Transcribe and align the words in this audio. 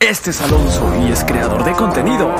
Este 0.00 0.30
es 0.30 0.40
Alonso 0.40 0.90
y 1.06 1.12
es 1.12 1.22
creador 1.24 1.62
de 1.62 1.72
contenido. 1.72 2.34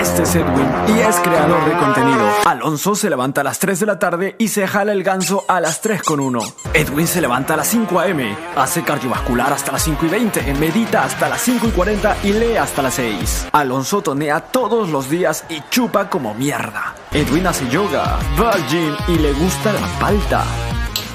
Este 0.00 0.22
es 0.22 0.36
Edwin 0.36 0.68
y 0.86 1.00
es 1.00 1.16
creador 1.16 1.64
de 1.68 1.76
contenido. 1.76 2.24
Alonso 2.44 2.94
se 2.94 3.10
levanta 3.10 3.40
a 3.40 3.44
las 3.44 3.58
3 3.58 3.80
de 3.80 3.86
la 3.86 3.98
tarde 3.98 4.36
y 4.38 4.46
se 4.46 4.64
jala 4.68 4.92
el 4.92 5.02
ganso 5.02 5.44
a 5.48 5.60
las 5.60 5.80
3 5.80 6.04
con 6.04 6.20
1. 6.20 6.38
Edwin 6.72 7.08
se 7.08 7.20
levanta 7.20 7.54
a 7.54 7.56
las 7.56 7.66
5 7.66 7.98
am, 7.98 8.36
hace 8.54 8.84
cardiovascular 8.84 9.52
hasta 9.52 9.72
las 9.72 9.82
5 9.82 10.06
y 10.06 10.08
20, 10.08 10.54
medita 10.54 11.02
hasta 11.02 11.28
las 11.28 11.40
5 11.40 11.66
y 11.66 11.70
40 11.70 12.16
y 12.22 12.32
lee 12.32 12.56
hasta 12.56 12.80
las 12.80 12.94
6. 12.94 13.48
Alonso 13.50 14.00
tonea 14.00 14.38
todos 14.40 14.88
los 14.88 15.10
días 15.10 15.44
y 15.48 15.62
chupa 15.70 16.08
como 16.08 16.32
mierda. 16.34 16.94
Edwin 17.10 17.48
hace 17.48 17.68
yoga, 17.70 18.20
va 18.40 18.52
al 18.52 18.64
gym 18.68 18.94
y 19.08 19.18
le 19.18 19.32
gusta 19.32 19.72
la 19.72 19.98
palta. 19.98 20.44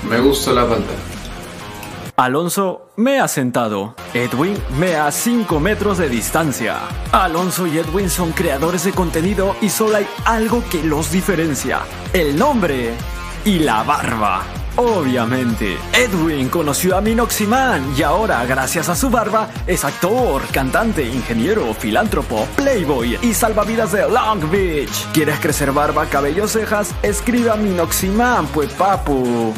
Me 0.10 0.20
gusta 0.20 0.52
la 0.52 0.68
palta. 0.68 0.94
Alonso 2.20 2.92
me 2.98 3.22
ha 3.22 3.30
sentado. 3.30 3.96
Edwin 4.14 4.58
me 4.78 4.98
a 4.98 5.10
5 5.10 5.58
metros 5.62 6.00
de 6.00 6.10
distancia. 6.10 6.76
Alonso 7.14 7.66
y 7.66 7.78
Edwin 7.78 8.10
son 8.10 8.34
creadores 8.34 8.84
de 8.84 8.92
contenido 8.92 9.56
y 9.62 9.70
solo 9.70 9.96
hay 9.96 10.08
algo 10.26 10.62
que 10.70 10.84
los 10.84 11.14
diferencia. 11.14 11.80
El 12.12 12.38
nombre 12.38 12.92
y 13.46 13.60
la 13.60 13.84
barba. 13.84 14.44
Obviamente, 14.76 15.78
Edwin 15.94 16.50
conoció 16.50 16.98
a 16.98 17.02
Minoximan 17.02 17.94
y 17.98 18.04
ahora, 18.04 18.46
gracias 18.46 18.90
a 18.90 18.98
su 18.98 19.10
barba, 19.10 19.48
es 19.66 19.86
actor, 19.86 20.42
cantante, 20.52 21.06
ingeniero, 21.06 21.74
filántropo, 21.74 22.46
playboy 22.58 23.18
y 23.22 23.34
salvavidas 23.34 23.94
de 23.94 24.10
Long 24.10 24.52
Beach. 24.52 25.08
¿Quieres 25.14 25.40
crecer 25.40 25.72
barba, 25.72 26.06
cabello, 26.08 26.50
cejas? 26.50 26.94
Escribe 27.02 27.50
a 27.50 27.56
Minoximan, 27.56 28.46
pues 28.48 28.74
papu. 28.74 29.54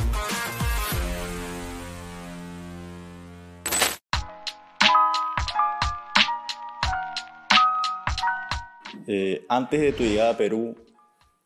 Eh, 9.14 9.46
antes 9.50 9.82
de 9.82 9.92
tu 9.92 10.04
llegada 10.04 10.30
a 10.30 10.38
Perú, 10.38 10.74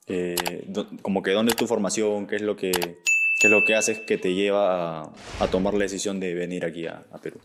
eh, 0.05 0.69
como 1.01 1.23
que 1.23 1.31
dónde 1.31 1.49
es 1.49 1.55
tu 1.55 1.65
formación, 1.65 2.27
qué 2.27 2.35
es 2.35 2.43
lo 2.43 2.55
que, 2.55 2.69
qué 2.69 3.47
es 3.47 3.49
lo 3.49 3.65
que 3.65 3.73
haces 3.73 4.01
que 4.01 4.19
te 4.19 4.35
lleva 4.35 5.01
a, 5.01 5.47
tomar 5.49 5.73
la 5.73 5.79
decisión 5.79 6.19
de 6.19 6.35
venir 6.35 6.63
aquí 6.63 6.85
a, 6.85 7.01
Perú. 7.23 7.39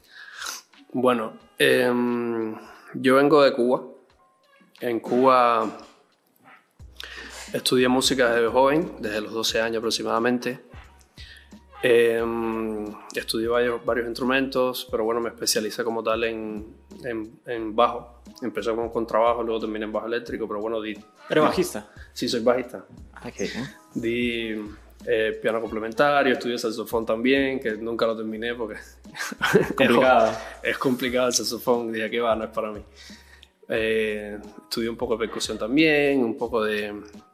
Bueno, 0.93 1.39
em, 1.59 2.55
yo 2.93 3.15
vengo 3.17 3.43
de 3.43 3.55
Cuba. 3.55 3.83
En 4.83 5.01
Cuba 5.01 5.79
estudié 7.55 7.89
música 7.89 8.35
desde 8.35 8.49
joven, 8.49 8.97
desde 9.01 9.23
los 9.23 9.33
12 9.33 9.63
años 9.63 9.79
aproximadamente. 9.79 10.61
Eh, 11.83 12.23
estudié 13.15 13.49
varios, 13.49 13.83
varios, 13.87 14.07
instrumentos, 14.07 14.87
pero 14.91 15.05
bueno, 15.05 15.23
me 15.23 15.31
especialicé 15.31 15.83
como 15.83 16.03
tal 16.03 16.25
en, 16.25 16.77
en, 17.07 17.41
en 17.47 17.75
bajo. 17.75 18.20
Empecé 18.43 18.75
con 18.75 18.89
contrabajo, 18.89 19.43
luego 19.43 19.61
terminé 19.61 19.85
en 19.85 19.93
bajo 19.93 20.07
eléctrico, 20.07 20.49
pero 20.49 20.61
bueno, 20.61 20.81
di... 20.81 20.97
¿Eres 21.29 21.45
bajista? 21.45 21.91
Sí, 22.13 22.29
soy 22.29 22.41
bajista. 22.41 22.85
Okay. 23.27 23.49
Di 23.95 24.57
eh, 25.07 25.39
piano 25.41 25.61
complementario, 25.61 26.33
estudié 26.33 26.59
saxofón 26.59 27.07
también, 27.07 27.61
que 27.61 27.73
nunca 27.73 28.07
lo 28.07 28.17
terminé 28.17 28.55
porque 28.55 28.75
es 29.61 29.73
complicado. 29.75 30.33
es 30.63 30.79
complicado 30.79 31.27
el 31.29 31.33
saxofón, 31.35 31.93
dije 31.93 32.11
que 32.11 32.21
va, 32.21 32.35
no 32.35 32.45
es 32.45 32.51
para 32.51 32.73
mí. 32.73 32.83
Eh, 33.69 34.39
estudié 34.65 34.89
un 34.89 34.97
poco 34.97 35.15
de 35.17 35.27
percusión 35.27 35.57
también, 35.57 36.25
un 36.25 36.37
poco 36.37 36.65
de, 36.65 36.93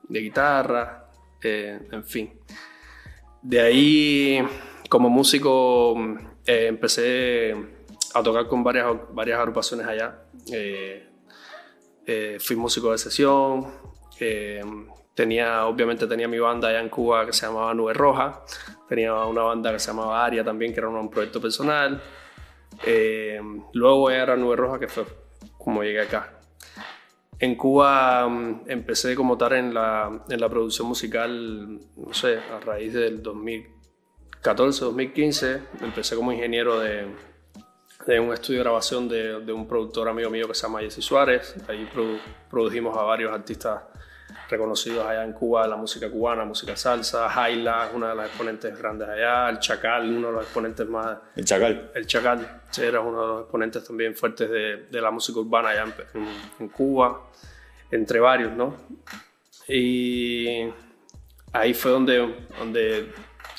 de 0.08 0.20
guitarra, 0.20 1.08
eh, 1.42 1.80
en 1.90 2.04
fin. 2.04 2.30
De 3.42 3.60
ahí, 3.60 4.42
como 4.88 5.08
músico, 5.08 5.96
eh, 6.44 6.66
empecé 6.66 7.54
a 8.18 8.22
tocar 8.22 8.46
con 8.46 8.62
varias, 8.62 8.86
varias 9.12 9.38
agrupaciones 9.38 9.86
allá. 9.86 10.22
Eh, 10.52 11.08
eh, 12.06 12.36
fui 12.40 12.56
músico 12.56 12.92
de 12.92 12.98
sesión. 12.98 13.66
tenía, 15.14 15.66
obviamente 15.66 16.06
tenía 16.06 16.28
mi 16.28 16.38
banda 16.38 16.68
allá 16.68 16.80
en 16.80 16.88
Cuba 16.88 17.26
que 17.26 17.32
se 17.32 17.46
llamaba 17.46 17.74
Nube 17.74 17.94
Roja. 17.94 18.42
Tenía 18.88 19.14
una 19.24 19.42
banda 19.42 19.72
que 19.72 19.78
se 19.78 19.88
llamaba 19.88 20.24
Aria 20.24 20.44
también, 20.44 20.72
que 20.72 20.80
era 20.80 20.88
un 20.88 21.10
proyecto 21.10 21.40
personal. 21.40 22.02
luego 23.72 24.10
era 24.10 24.36
Nube 24.36 24.56
Roja, 24.56 24.78
que 24.78 24.88
fue 24.88 25.04
como 25.58 25.82
llegué 25.82 26.02
acá. 26.02 26.36
En 27.38 27.54
Cuba 27.54 28.26
um, 28.26 28.62
empecé 28.66 29.14
como 29.14 29.36
tal 29.36 29.52
en 29.54 29.74
la, 29.74 30.24
en 30.28 30.40
la, 30.40 30.48
producción 30.48 30.88
musical, 30.88 31.80
no 31.96 32.14
sé, 32.14 32.38
a 32.38 32.60
raíz 32.60 32.94
del 32.94 33.22
2014, 33.22 34.84
2015. 34.86 35.60
Empecé 35.82 36.16
como 36.16 36.32
ingeniero 36.32 36.80
de, 36.80 37.06
de 38.04 38.20
un 38.20 38.32
estudio 38.32 38.58
de 38.60 38.64
grabación 38.64 39.08
de, 39.08 39.40
de, 39.40 39.52
un 39.52 39.66
productor 39.66 40.08
amigo 40.08 40.30
mío 40.30 40.46
que 40.46 40.54
se 40.54 40.62
llama 40.62 40.80
Jesse 40.80 41.02
Suárez. 41.02 41.54
Ahí 41.68 41.88
produ 41.92 42.18
produjimos 42.50 42.96
a 42.96 43.02
varios 43.02 43.32
artistas 43.32 43.80
reconocidos 44.48 45.04
allá 45.04 45.24
en 45.24 45.32
Cuba 45.32 45.62
de 45.62 45.68
la 45.68 45.76
música 45.76 46.10
cubana, 46.10 46.44
música 46.44 46.76
salsa, 46.76 47.28
Jaila, 47.28 47.90
una 47.94 48.10
de 48.10 48.14
las 48.14 48.26
exponentes 48.26 48.78
grandes 48.78 49.08
allá, 49.08 49.48
el 49.48 49.58
Chacal, 49.58 50.08
uno 50.08 50.28
de 50.28 50.32
los 50.34 50.42
exponentes 50.42 50.88
más... 50.88 51.18
El 51.34 51.44
Chacal. 51.44 51.90
El 51.94 52.06
Chacal, 52.06 52.60
era 52.78 53.00
uno 53.00 53.20
de 53.20 53.26
los 53.26 53.40
exponentes 53.42 53.84
también 53.84 54.14
fuertes 54.14 54.50
de, 54.50 54.86
de 54.90 55.00
la 55.00 55.10
música 55.10 55.40
urbana 55.40 55.70
allá 55.70 55.84
en, 56.14 56.28
en, 56.60 56.68
Cuba, 56.68 57.28
entre 57.90 58.20
varios, 58.20 58.52
¿no? 58.52 58.76
Y 59.68 60.68
ahí 61.52 61.74
fue 61.74 61.90
donde, 61.90 62.46
donde 62.58 63.12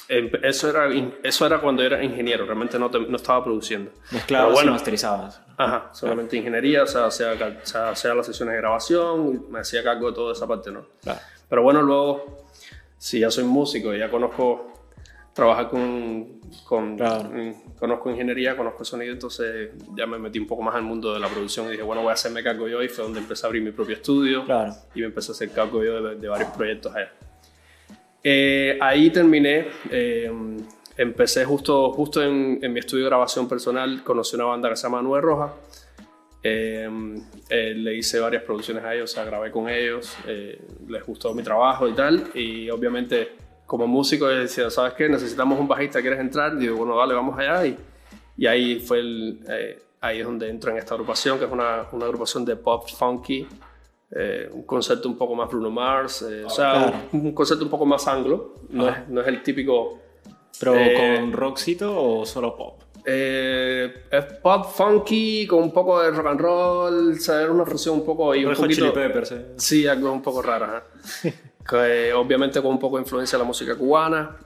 eso 0.07 0.69
era, 0.69 0.87
eso 1.23 1.45
era 1.45 1.59
cuando 1.59 1.83
era 1.83 2.03
ingeniero, 2.03 2.45
realmente 2.45 2.79
no, 2.79 2.89
te, 2.89 2.99
no 2.99 3.15
estaba 3.15 3.43
produciendo. 3.43 3.91
Mezclabas 4.11 4.53
bueno, 4.53 4.71
y 4.71 4.73
masterizabas. 4.73 5.41
Ajá, 5.57 5.89
solamente 5.93 6.31
claro. 6.31 6.47
ingeniería, 6.47 6.83
o 6.83 6.87
sea, 6.87 7.05
hacía, 7.07 7.31
hacía, 7.31 8.13
las 8.13 8.25
sesiones 8.25 8.53
de 8.53 8.61
grabación, 8.61 9.51
me 9.51 9.59
hacía 9.59 9.83
cargo 9.83 10.09
de 10.09 10.15
toda 10.15 10.33
esa 10.33 10.47
parte, 10.47 10.71
¿no? 10.71 10.85
Claro. 11.01 11.19
Pero 11.49 11.63
bueno, 11.63 11.81
luego, 11.81 12.45
si 12.97 13.19
ya 13.19 13.31
soy 13.31 13.43
músico 13.43 13.93
y 13.93 13.99
ya 13.99 14.09
conozco 14.09 14.73
trabajar 15.33 15.69
con, 15.69 16.41
con 16.65 16.97
claro. 16.97 17.29
conozco 17.77 18.09
ingeniería, 18.09 18.57
conozco 18.57 18.83
sonido, 18.83 19.13
entonces 19.13 19.69
ya 19.95 20.07
me 20.07 20.17
metí 20.17 20.39
un 20.39 20.47
poco 20.47 20.63
más 20.63 20.73
al 20.73 20.81
mundo 20.81 21.13
de 21.13 21.19
la 21.19 21.27
producción 21.27 21.67
y 21.67 21.71
dije, 21.71 21.83
bueno, 21.83 22.01
voy 22.01 22.09
a 22.09 22.13
hacerme 22.13 22.43
cargo 22.43 22.67
yo 22.67 22.81
y 22.81 22.89
fue 22.89 23.03
donde 23.03 23.19
empecé 23.19 23.45
a 23.45 23.47
abrir 23.47 23.61
mi 23.61 23.71
propio 23.71 23.95
estudio 23.95 24.45
y 24.95 24.99
me 25.01 25.05
empecé 25.05 25.31
a 25.31 25.33
hacer 25.33 25.51
cargo 25.51 25.83
yo 25.83 26.01
de, 26.01 26.15
de 26.15 26.27
varios 26.27 26.49
proyectos 26.49 26.95
allá. 26.95 27.11
Eh, 28.23 28.77
ahí 28.81 29.09
terminé, 29.09 29.67
eh, 29.89 30.31
empecé 30.97 31.45
justo, 31.45 31.91
justo 31.93 32.21
en, 32.21 32.59
en, 32.61 32.73
mi 32.73 32.79
estudio 32.79 33.03
de 33.03 33.09
grabación 33.09 33.47
personal, 33.47 34.03
conocí 34.03 34.35
una 34.35 34.45
banda 34.45 34.69
que 34.69 34.75
se 34.75 34.83
llama 34.83 35.01
Nube 35.01 35.21
Roja, 35.21 35.53
eh, 36.43 37.73
le 37.75 37.95
hice 37.95 38.19
varias 38.19 38.43
producciones 38.43 38.83
a 38.83 38.93
ellos, 38.93 39.11
o 39.11 39.13
sea, 39.13 39.25
grabé 39.25 39.51
con 39.51 39.69
ellos, 39.69 40.15
eh, 40.27 40.61
les 40.87 41.05
gustó 41.05 41.33
mi 41.33 41.43
trabajo 41.43 41.87
y 41.87 41.93
tal, 41.93 42.31
y 42.33 42.69
obviamente 42.69 43.31
como 43.65 43.85
músico 43.87 44.27
decía, 44.27 44.69
¿sabes 44.69 44.93
qué? 44.93 45.09
Necesitamos 45.09 45.59
un 45.59 45.67
bajista, 45.67 46.01
¿quieres 46.01 46.19
entrar? 46.19 46.57
Digo, 46.57 46.77
bueno, 46.77 46.95
vale, 46.95 47.13
vamos 47.13 47.37
allá, 47.37 47.65
y, 47.65 47.77
y 48.37 48.45
ahí 48.45 48.79
fue 48.79 48.99
el, 48.99 49.39
eh, 49.49 49.81
ahí 49.99 50.19
es 50.19 50.25
donde 50.25 50.49
entro 50.49 50.71
en 50.71 50.77
esta 50.77 50.93
agrupación, 50.93 51.37
que 51.37 51.45
es 51.45 51.51
una, 51.51 51.87
una 51.91 52.05
agrupación 52.05 52.45
de 52.45 52.55
pop 52.55 52.87
funky, 52.89 53.47
eh, 54.09 54.49
un 54.53 54.63
concepto 54.63 55.09
un 55.09 55.17
poco 55.17 55.35
más 55.35 55.49
Bruno 55.49 55.69
Mars, 55.69 56.21
eh, 56.21 56.45
o 56.45 56.49
sea, 56.49 56.71
claro. 56.71 56.97
un, 57.11 57.25
un, 57.25 57.33
concepto 57.33 57.65
un 57.65 57.69
poco 57.69 57.85
más 57.85 58.07
anglo, 58.07 58.53
no, 58.69 58.87
es, 58.87 59.09
no 59.09 59.21
es, 59.21 59.27
el 59.27 59.43
típico... 59.43 59.99
¿Pero 60.59 60.75
eh, 60.75 61.19
con 61.19 61.33
rockcito 61.33 61.93
o 62.01 62.25
solo 62.25 62.55
pop? 62.55 62.81
Es 63.05 64.23
pop 64.41 64.65
funky 64.73 65.45
con 65.45 65.61
un 65.63 65.71
poco 65.71 66.01
de 66.01 66.11
rock 66.11 66.27
and 66.27 66.39
roll, 66.39 67.19
¿sabes? 67.19 67.49
una 67.49 67.65
fusión 67.65 67.95
un 67.95 68.05
poco... 68.05 68.33
Y 68.33 68.45
un 68.45 68.55
poquito, 68.55 68.75
Chili 68.75 68.91
Peppers. 68.91 69.35
Sí, 69.57 69.85
algo 69.85 70.11
un 70.11 70.21
poco 70.21 70.41
raro, 70.41 70.83
que, 71.69 72.13
obviamente 72.13 72.61
con 72.61 72.71
un 72.71 72.79
poco 72.79 72.95
de 72.95 73.03
influencia 73.03 73.37
de 73.37 73.43
la 73.43 73.47
música 73.47 73.75
cubana. 73.75 74.37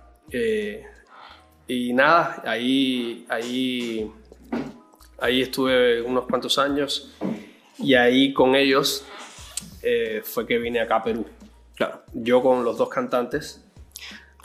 y 1.68 1.94
nada, 1.94 2.42
ahí, 2.46 3.26
ahí, 3.30 4.12
ahí 5.20 5.42
estuve 5.42 6.02
unos 6.02 6.26
cuantos 6.26 6.58
años 6.58 7.14
y 7.78 7.94
ahí 7.94 8.34
con 8.34 8.56
ellos 8.56 9.06
eh, 9.82 10.22
fue 10.24 10.46
que 10.46 10.58
vine 10.58 10.80
acá 10.80 10.98
a 10.98 11.04
Perú. 11.04 11.26
Claro. 11.76 12.04
Yo 12.14 12.42
con 12.42 12.64
los 12.64 12.78
dos 12.78 12.90
cantantes, 12.90 13.66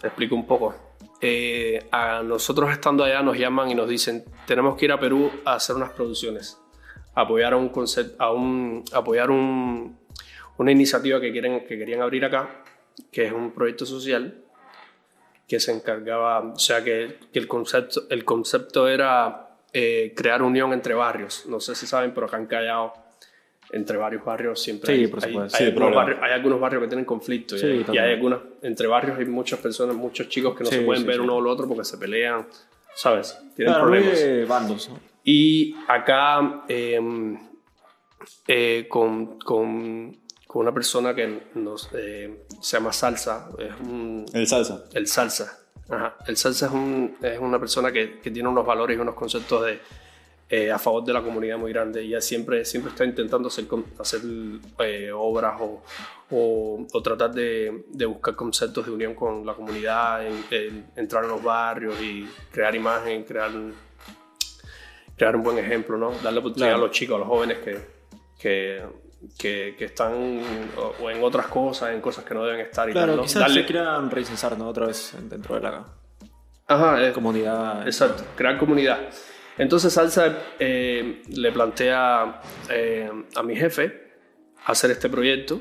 te 0.01 0.09
explico 0.09 0.35
un 0.35 0.47
poco. 0.47 0.75
Eh, 1.21 1.87
a 1.91 2.23
nosotros 2.23 2.71
estando 2.71 3.05
allá 3.05 3.23
nos 3.23 3.39
llaman 3.39 3.71
y 3.71 3.75
nos 3.75 3.89
dicen, 3.89 4.25
tenemos 4.47 4.77
que 4.77 4.85
ir 4.85 4.93
a 4.93 5.01
Perú 5.01 5.31
a 5.45 5.55
hacer 5.55 5.77
unas 5.77 5.91
producciones, 5.91 6.59
apoyar 7.15 7.55
a 7.55 7.57
un 7.57 7.71
concept, 7.71 8.21
a 8.21 8.33
un, 8.33 8.85
apoyar 8.93 9.31
un, 9.31 9.99
una 10.59 10.73
iniciativa 10.73 11.21
que, 11.21 11.33
quieren, 11.33 11.67
que 11.67 11.79
querían 11.79 12.03
abrir 12.03 12.25
acá, 12.25 12.63
que 13.11 13.27
es 13.27 13.33
un 13.33 13.53
proyecto 13.53 13.87
social 13.87 14.43
que 15.49 15.61
se 15.61 15.73
encargaba, 15.73 16.41
o 16.41 16.59
sea, 16.59 16.83
que, 16.83 17.19
que 17.33 17.39
el, 17.39 17.47
concepto, 17.47 18.03
el 18.11 18.25
concepto 18.25 18.89
era 18.89 19.47
eh, 19.73 20.13
crear 20.17 20.43
unión 20.43 20.73
entre 20.73 20.95
barrios. 20.95 21.45
No 21.47 21.61
sé 21.61 21.75
si 21.75 21.87
saben, 21.87 22.13
pero 22.13 22.27
acá 22.27 22.39
en 22.39 22.47
Callao 22.47 23.06
entre 23.71 23.97
varios 23.97 24.25
barrios 24.25 24.61
siempre 24.61 24.95
sí, 24.95 25.03
hay, 25.03 25.07
por 25.09 25.25
hay, 25.25 25.33
supuesto. 25.33 25.57
hay, 25.57 25.65
sí, 25.65 25.71
algunos 25.71 25.95
barrios, 25.95 26.19
hay, 26.23 26.33
algunos 26.33 26.61
barrios, 26.61 26.83
que 26.83 26.89
tienen 26.89 27.05
conflicto 27.05 27.59
sí, 27.59 27.67
y, 27.67 27.71
hay, 27.71 27.85
y, 27.93 27.99
hay, 27.99 28.13
algunos 28.15 28.41
entre 28.63 28.87
barrios 28.87 29.19
hay 29.19 29.25
muchas 29.27 29.59
personas 29.59 29.97
muchos 29.97 30.29
chicos 30.29 30.57
que 30.57 30.65
no 30.65 30.71
se 30.71 30.83
pueden 30.83 31.05
ver 31.05 31.21
uno 31.21 31.37
o 31.37 31.41
el 31.41 31.47
otro 31.47 31.67
porque 31.67 31.85
se 31.85 31.99
pelean 31.99 32.47
sabes 32.95 33.39
tienen 33.55 33.75
claro, 33.75 33.89
problemas 33.89 34.49
bandos 34.49 34.89
¿no? 34.89 35.17
Y 35.29 35.75
acá 35.89 36.63
em, 36.69 37.37
eh, 38.47 38.87
con, 38.89 39.41
con, 39.41 40.17
con, 40.47 40.63
una 40.63 40.73
persona 40.73 41.17
que 41.17 41.49
nos, 41.57 41.91
eh, 41.95 42.45
se 42.63 42.77
llama 42.77 42.93
Salsa. 42.93 43.49
Es 43.59 43.73
un, 43.81 44.25
el 44.33 44.47
Salsa. 44.47 44.85
El 44.95 45.09
Salsa. 45.09 45.59
Ajá. 45.89 46.17
El 46.29 46.37
Salsa 46.37 46.67
es, 46.67 46.73
un, 46.73 47.17
es 47.21 47.41
una 47.41 47.59
persona 47.59 47.91
que, 47.91 48.21
que, 48.21 48.31
tiene 48.31 48.49
unos 48.49 48.65
valores 48.65 48.97
y 48.97 49.01
unos 49.01 49.17
conceptos 49.17 49.67
de, 49.67 49.81
eh, 50.49 50.71
a 50.71 50.79
favor 50.79 51.05
de 51.05 51.13
la 51.13 51.23
comunidad 51.23 51.59
muy 51.59 51.73
grande. 51.73 52.03
Ella 52.03 52.21
siempre, 52.21 52.65
siempre 52.65 52.91
está 52.91 53.05
intentando 53.05 53.49
hacer, 53.49 53.67
hacer 53.99 54.21
eh, 54.79 55.11
obras 55.13 55.61
o, 55.61 55.83
o, 56.31 56.87
o, 56.93 57.03
tratar 57.03 57.33
de, 57.33 57.85
de, 57.89 58.07
buscar 58.07 58.37
conceptos 58.37 58.87
de 58.87 58.93
unión 58.93 59.15
con 59.15 59.45
la 59.45 59.55
comunidad, 59.55 60.25
en, 60.25 60.45
en, 60.51 60.87
entrar 60.95 61.25
en 61.25 61.31
los 61.31 61.43
barrios 61.43 62.01
y 62.01 62.29
crear 62.53 62.77
imagen, 62.77 63.25
crear, 63.25 63.51
crear 65.17 65.35
un 65.35 65.43
buen 65.43 65.59
ejemplo, 65.59 65.97
¿no? 65.97 66.13
Darle 66.23 66.39
oportunidad 66.39 66.69
claro. 66.69 66.85
a 66.85 66.87
los 66.87 66.97
chicos, 66.97 67.17
a 67.17 67.19
los 67.19 67.29
jóvenes 67.29 67.59
que, 67.59 67.79
que, 68.39 68.85
que, 69.37 69.75
que, 69.77 69.85
están 69.85 70.41
o 71.01 71.11
en 71.11 71.25
otras 71.25 71.47
cosas, 71.49 71.91
en 71.93 72.01
cosas 72.01 72.25
que 72.25 72.35
no 72.35 72.45
deben 72.45 72.61
estar. 72.61 72.89
Y 72.89 72.93
claro, 72.93 73.09
tal, 73.09 73.17
¿no? 73.17 73.23
quizás 73.25 73.43
Darle... 73.43 73.61
se 73.63 73.67
quieran 73.67 74.11
reincensar, 74.13 74.57
¿no? 74.57 74.69
Otra 74.69 74.87
vez 74.87 75.13
dentro 75.29 75.57
de 75.57 75.61
la 75.63 75.85
Ajá, 76.69 77.13
comunidad. 77.13 77.85
Exacto, 77.87 78.25
crear 78.37 78.59
comunidad. 78.59 78.99
Entonces 79.59 79.93
Salsa 79.93 80.39
eh, 80.59 81.23
le 81.29 81.53
plantea 81.53 82.41
eh, 82.69 83.11
a 83.35 83.43
mi 83.43 83.57
jefe 83.57 84.07
hacer 84.67 84.91
este 84.91 85.09
proyecto 85.09 85.61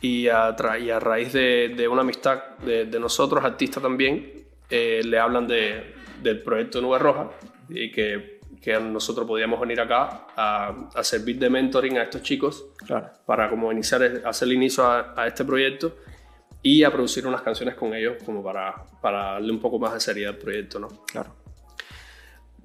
y 0.00 0.28
a, 0.28 0.54
y 0.80 0.90
a 0.90 1.00
raíz 1.00 1.32
de, 1.32 1.72
de, 1.74 1.88
una 1.88 2.02
amistad 2.02 2.58
de, 2.58 2.84
de, 2.84 3.00
nosotros, 3.00 3.42
artistas 3.42 3.82
también, 3.82 4.44
eh, 4.68 5.00
le 5.02 5.18
hablan 5.18 5.46
de, 5.46 5.94
del 6.22 6.42
proyecto 6.42 6.82
Nube 6.82 6.98
Roja 6.98 7.30
y 7.70 7.90
que, 7.90 8.40
que, 8.60 8.78
nosotros 8.78 9.26
podíamos 9.26 9.58
venir 9.60 9.80
acá 9.80 10.26
a, 10.36 10.88
a, 10.94 11.04
servir 11.04 11.38
de 11.38 11.48
mentoring 11.48 11.96
a 11.96 12.02
estos 12.02 12.22
chicos 12.22 12.66
claro. 12.86 13.08
para 13.24 13.48
como 13.48 13.72
iniciar, 13.72 14.22
hacer 14.26 14.48
el 14.48 14.54
inicio 14.54 14.84
a, 14.84 15.14
a, 15.16 15.26
este 15.26 15.44
proyecto 15.44 15.96
y 16.62 16.82
a 16.82 16.90
producir 16.90 17.26
unas 17.26 17.40
canciones 17.40 17.74
con 17.74 17.94
ellos 17.94 18.22
como 18.24 18.42
para, 18.42 18.74
para 19.00 19.32
darle 19.34 19.52
un 19.52 19.60
poco 19.60 19.78
más 19.78 19.94
de 19.94 20.00
seriedad 20.00 20.34
al 20.34 20.38
proyecto, 20.38 20.78
¿no? 20.78 20.88
Claro. 21.06 21.43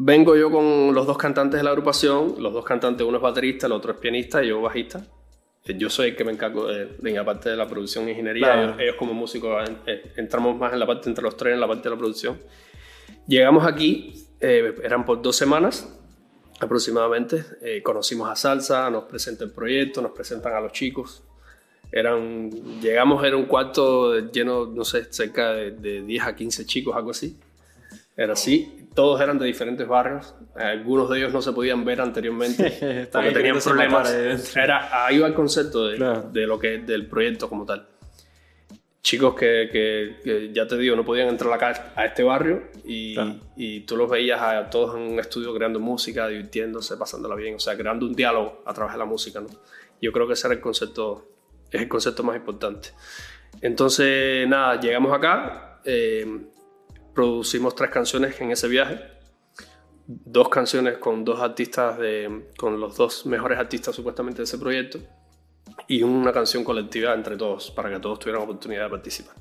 Vengo 0.02 0.38
yo 0.38 0.50
con 0.50 0.94
los 0.94 1.06
dos 1.06 1.18
cantantes 1.18 1.60
de 1.60 1.64
la 1.64 1.72
agrupación, 1.72 2.36
los 2.40 2.54
dos 2.54 2.64
cantantes, 2.64 3.06
uno 3.06 3.18
es 3.18 3.22
baterista, 3.22 3.68
el 3.68 3.74
otro 3.74 3.92
es 3.92 3.98
pianista 3.98 4.42
y 4.42 4.48
yo 4.48 4.62
bajista. 4.62 5.06
Yo 5.66 5.90
soy 5.90 6.12
el 6.12 6.16
que 6.16 6.24
me 6.24 6.32
encargo 6.32 6.68
de, 6.68 6.86
de 6.86 7.12
la 7.12 7.26
parte 7.26 7.50
de 7.50 7.58
la 7.58 7.68
producción 7.68 8.08
e 8.08 8.12
ingeniería. 8.12 8.46
Claro. 8.46 8.62
Ellos, 8.62 8.76
ellos, 8.80 8.96
como 8.96 9.14
músicos 9.14 9.70
entramos 10.16 10.58
más 10.58 10.72
en 10.72 10.80
la 10.80 10.88
parte 10.88 11.10
entre 11.10 11.22
los 11.22 11.36
tres, 11.36 11.54
en 11.54 11.60
la 11.60 11.68
parte 11.68 11.84
de 11.84 11.90
la 11.90 11.98
producción. 11.98 12.40
Llegamos 13.28 13.68
aquí, 13.68 14.26
eh, 14.40 14.74
eran 14.82 15.06
por 15.06 15.22
dos 15.22 15.36
semanas 15.36 15.94
aproximadamente. 16.62 17.44
Eh, 17.62 17.84
conocimos 17.84 18.30
a 18.30 18.38
Salsa, 18.38 18.90
nos 18.90 19.04
presenta 19.04 19.44
el 19.44 19.52
proyecto, 19.52 20.02
nos 20.02 20.12
presentan 20.12 20.54
a 20.54 20.62
los 20.62 20.72
chicos. 20.72 21.24
Eran, 21.92 22.50
llegamos, 22.80 23.22
era 23.26 23.36
un 23.36 23.48
cuarto 23.48 24.18
lleno, 24.32 24.66
no 24.66 24.86
sé, 24.86 25.12
cerca 25.12 25.52
de, 25.52 25.72
de 25.72 26.04
10 26.04 26.24
a 26.24 26.36
15 26.38 26.66
chicos, 26.66 26.96
algo 26.96 27.12
así. 27.12 27.38
Era 28.16 28.34
así, 28.34 28.79
todos 29.00 29.22
eran 29.22 29.40
de 29.40 29.46
diferentes 29.46 29.88
barrios. 29.88 30.36
Algunos 30.56 31.10
de 31.10 31.20
ellos 31.20 31.32
no 31.32 31.42
se 31.42 31.54
podían 31.54 31.86
ver 31.86 32.02
anteriormente 32.02 33.08
porque 33.14 33.32
tenían 33.32 33.58
problemas. 33.58 34.54
Era, 34.58 35.06
ahí 35.06 35.20
va 35.20 35.28
el 35.28 35.34
concepto 35.34 35.88
de, 35.88 35.96
claro. 35.96 36.24
de, 36.24 36.46
lo 36.46 36.60
que, 36.60 36.80
del 36.80 37.08
proyecto 37.08 37.48
como 37.48 37.66
tal. 37.66 37.88
Chicos 39.02 39.36
que, 39.36 39.70
que, 39.72 40.18
que, 40.22 40.52
ya 40.52 40.68
te 40.68 40.78
digo, 40.78 40.98
no 40.98 41.06
podían 41.06 41.30
entrar 41.30 41.54
acá 41.54 41.94
a 41.96 42.04
este 42.04 42.24
barrio 42.24 42.64
y, 42.84 43.14
claro. 43.14 43.36
y 43.56 43.80
tú 43.86 43.96
los 43.96 44.10
veías 44.10 44.42
a 44.42 44.70
todos 44.70 44.98
en 44.98 45.14
un 45.14 45.20
estudio 45.22 45.56
creando 45.56 45.80
música, 45.80 46.28
divirtiéndose, 46.28 46.98
pasándola 46.98 47.36
bien, 47.36 47.56
o 47.56 47.60
sea, 47.60 47.78
creando 47.78 48.06
un 48.06 48.14
diálogo 48.14 48.64
a 48.66 48.74
través 48.74 48.92
de 48.96 49.00
la 49.00 49.06
música. 49.06 49.40
¿no? 49.40 49.48
Yo 50.02 50.12
creo 50.12 50.28
que 50.28 50.34
ese 50.34 50.48
era 50.48 50.56
el 50.56 50.62
concepto, 50.62 51.26
es 51.72 51.82
el 51.82 51.88
concepto 51.88 52.22
más 52.22 52.36
importante. 52.36 52.90
Entonces, 53.62 54.46
nada, 54.46 54.78
llegamos 54.78 55.14
acá. 55.14 55.80
Eh, 55.86 56.49
producimos 57.20 57.76
tres 57.76 57.90
canciones 57.90 58.40
en 58.40 58.52
ese 58.52 58.70
viaje. 58.70 58.98
Dos 60.08 60.48
canciones 60.48 61.00
con 61.00 61.26
dos 61.26 61.42
artistas, 61.42 62.00
de, 62.00 62.48
con 62.58 62.80
los 62.80 62.96
dos 62.96 63.26
mejores 63.26 63.60
artistas 63.60 63.94
supuestamente 63.94 64.38
de 64.38 64.46
ese 64.46 64.58
proyecto. 64.58 65.00
Y 65.90 66.02
una 66.02 66.32
canción 66.32 66.64
colectiva 66.64 67.14
entre 67.14 67.36
todos, 67.36 67.72
para 67.72 67.90
que 67.90 68.00
todos 68.00 68.20
tuvieran 68.20 68.44
oportunidad 68.44 68.86
de 68.86 68.90
participar. 68.92 69.36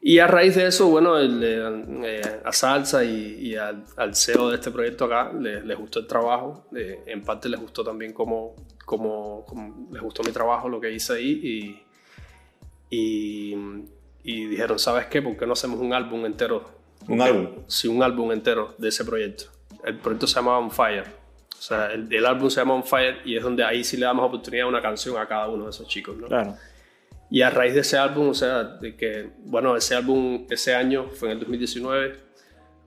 Y 0.00 0.20
a 0.20 0.26
raíz 0.26 0.54
de 0.54 0.68
eso, 0.68 0.88
bueno, 0.88 1.18
el, 1.18 1.38
eh, 1.44 2.40
a 2.42 2.52
Salsa 2.52 3.04
y, 3.04 3.40
y 3.42 3.56
al, 3.56 3.84
al, 3.98 4.14
CEO 4.16 4.48
de 4.48 4.54
este 4.54 4.70
proyecto 4.70 5.04
acá 5.04 5.34
les, 5.38 5.66
les 5.66 5.76
gustó 5.76 5.98
el 5.98 6.06
trabajo. 6.06 6.66
Eh, 6.74 7.02
en 7.08 7.22
parte 7.22 7.50
les 7.50 7.60
gustó 7.60 7.84
también 7.84 8.14
cómo, 8.14 8.56
cómo, 8.86 9.44
cómo, 9.46 9.90
les 9.92 10.00
gustó 10.00 10.22
mi 10.22 10.32
trabajo, 10.32 10.70
lo 10.70 10.80
que 10.80 10.90
hice 10.90 11.12
ahí. 11.12 11.78
Y, 12.90 12.96
y, 12.96 13.54
y 14.22 14.46
dijeron, 14.46 14.78
¿sabes 14.78 15.08
qué? 15.08 15.20
¿Por 15.20 15.36
qué 15.36 15.46
no 15.46 15.52
hacemos 15.52 15.78
un 15.78 15.92
álbum 15.92 16.24
entero 16.24 16.75
¿Un 17.08 17.20
álbum? 17.20 17.48
Sí, 17.66 17.88
un 17.88 18.02
álbum 18.02 18.32
entero 18.32 18.74
de 18.78 18.88
ese 18.88 19.04
proyecto. 19.04 19.44
El 19.84 19.98
proyecto 19.98 20.26
se 20.26 20.34
llamaba 20.34 20.58
On 20.58 20.70
Fire. 20.70 21.04
O 21.58 21.62
sea, 21.62 21.92
el, 21.92 22.12
el, 22.12 22.26
álbum 22.26 22.50
se 22.50 22.60
llama 22.60 22.74
On 22.74 22.84
Fire 22.84 23.18
y 23.24 23.36
es 23.36 23.42
donde 23.42 23.64
ahí 23.64 23.82
sí 23.82 23.96
le 23.96 24.06
damos 24.06 24.26
oportunidad 24.26 24.66
a 24.66 24.68
una 24.68 24.82
canción 24.82 25.16
a 25.16 25.26
cada 25.26 25.48
uno 25.48 25.64
de 25.64 25.70
esos 25.70 25.86
chicos, 25.88 26.16
¿no? 26.16 26.26
Claro. 26.26 26.56
Y 27.30 27.42
a 27.42 27.50
raíz 27.50 27.74
de 27.74 27.80
ese 27.80 27.98
álbum, 27.98 28.28
o 28.28 28.34
sea, 28.34 28.62
de 28.64 28.96
que, 28.96 29.30
bueno, 29.44 29.76
ese 29.76 29.94
álbum, 29.94 30.46
ese 30.48 30.74
año 30.74 31.08
fue 31.08 31.28
en 31.28 31.32
el 31.32 31.40
2019 31.40 32.16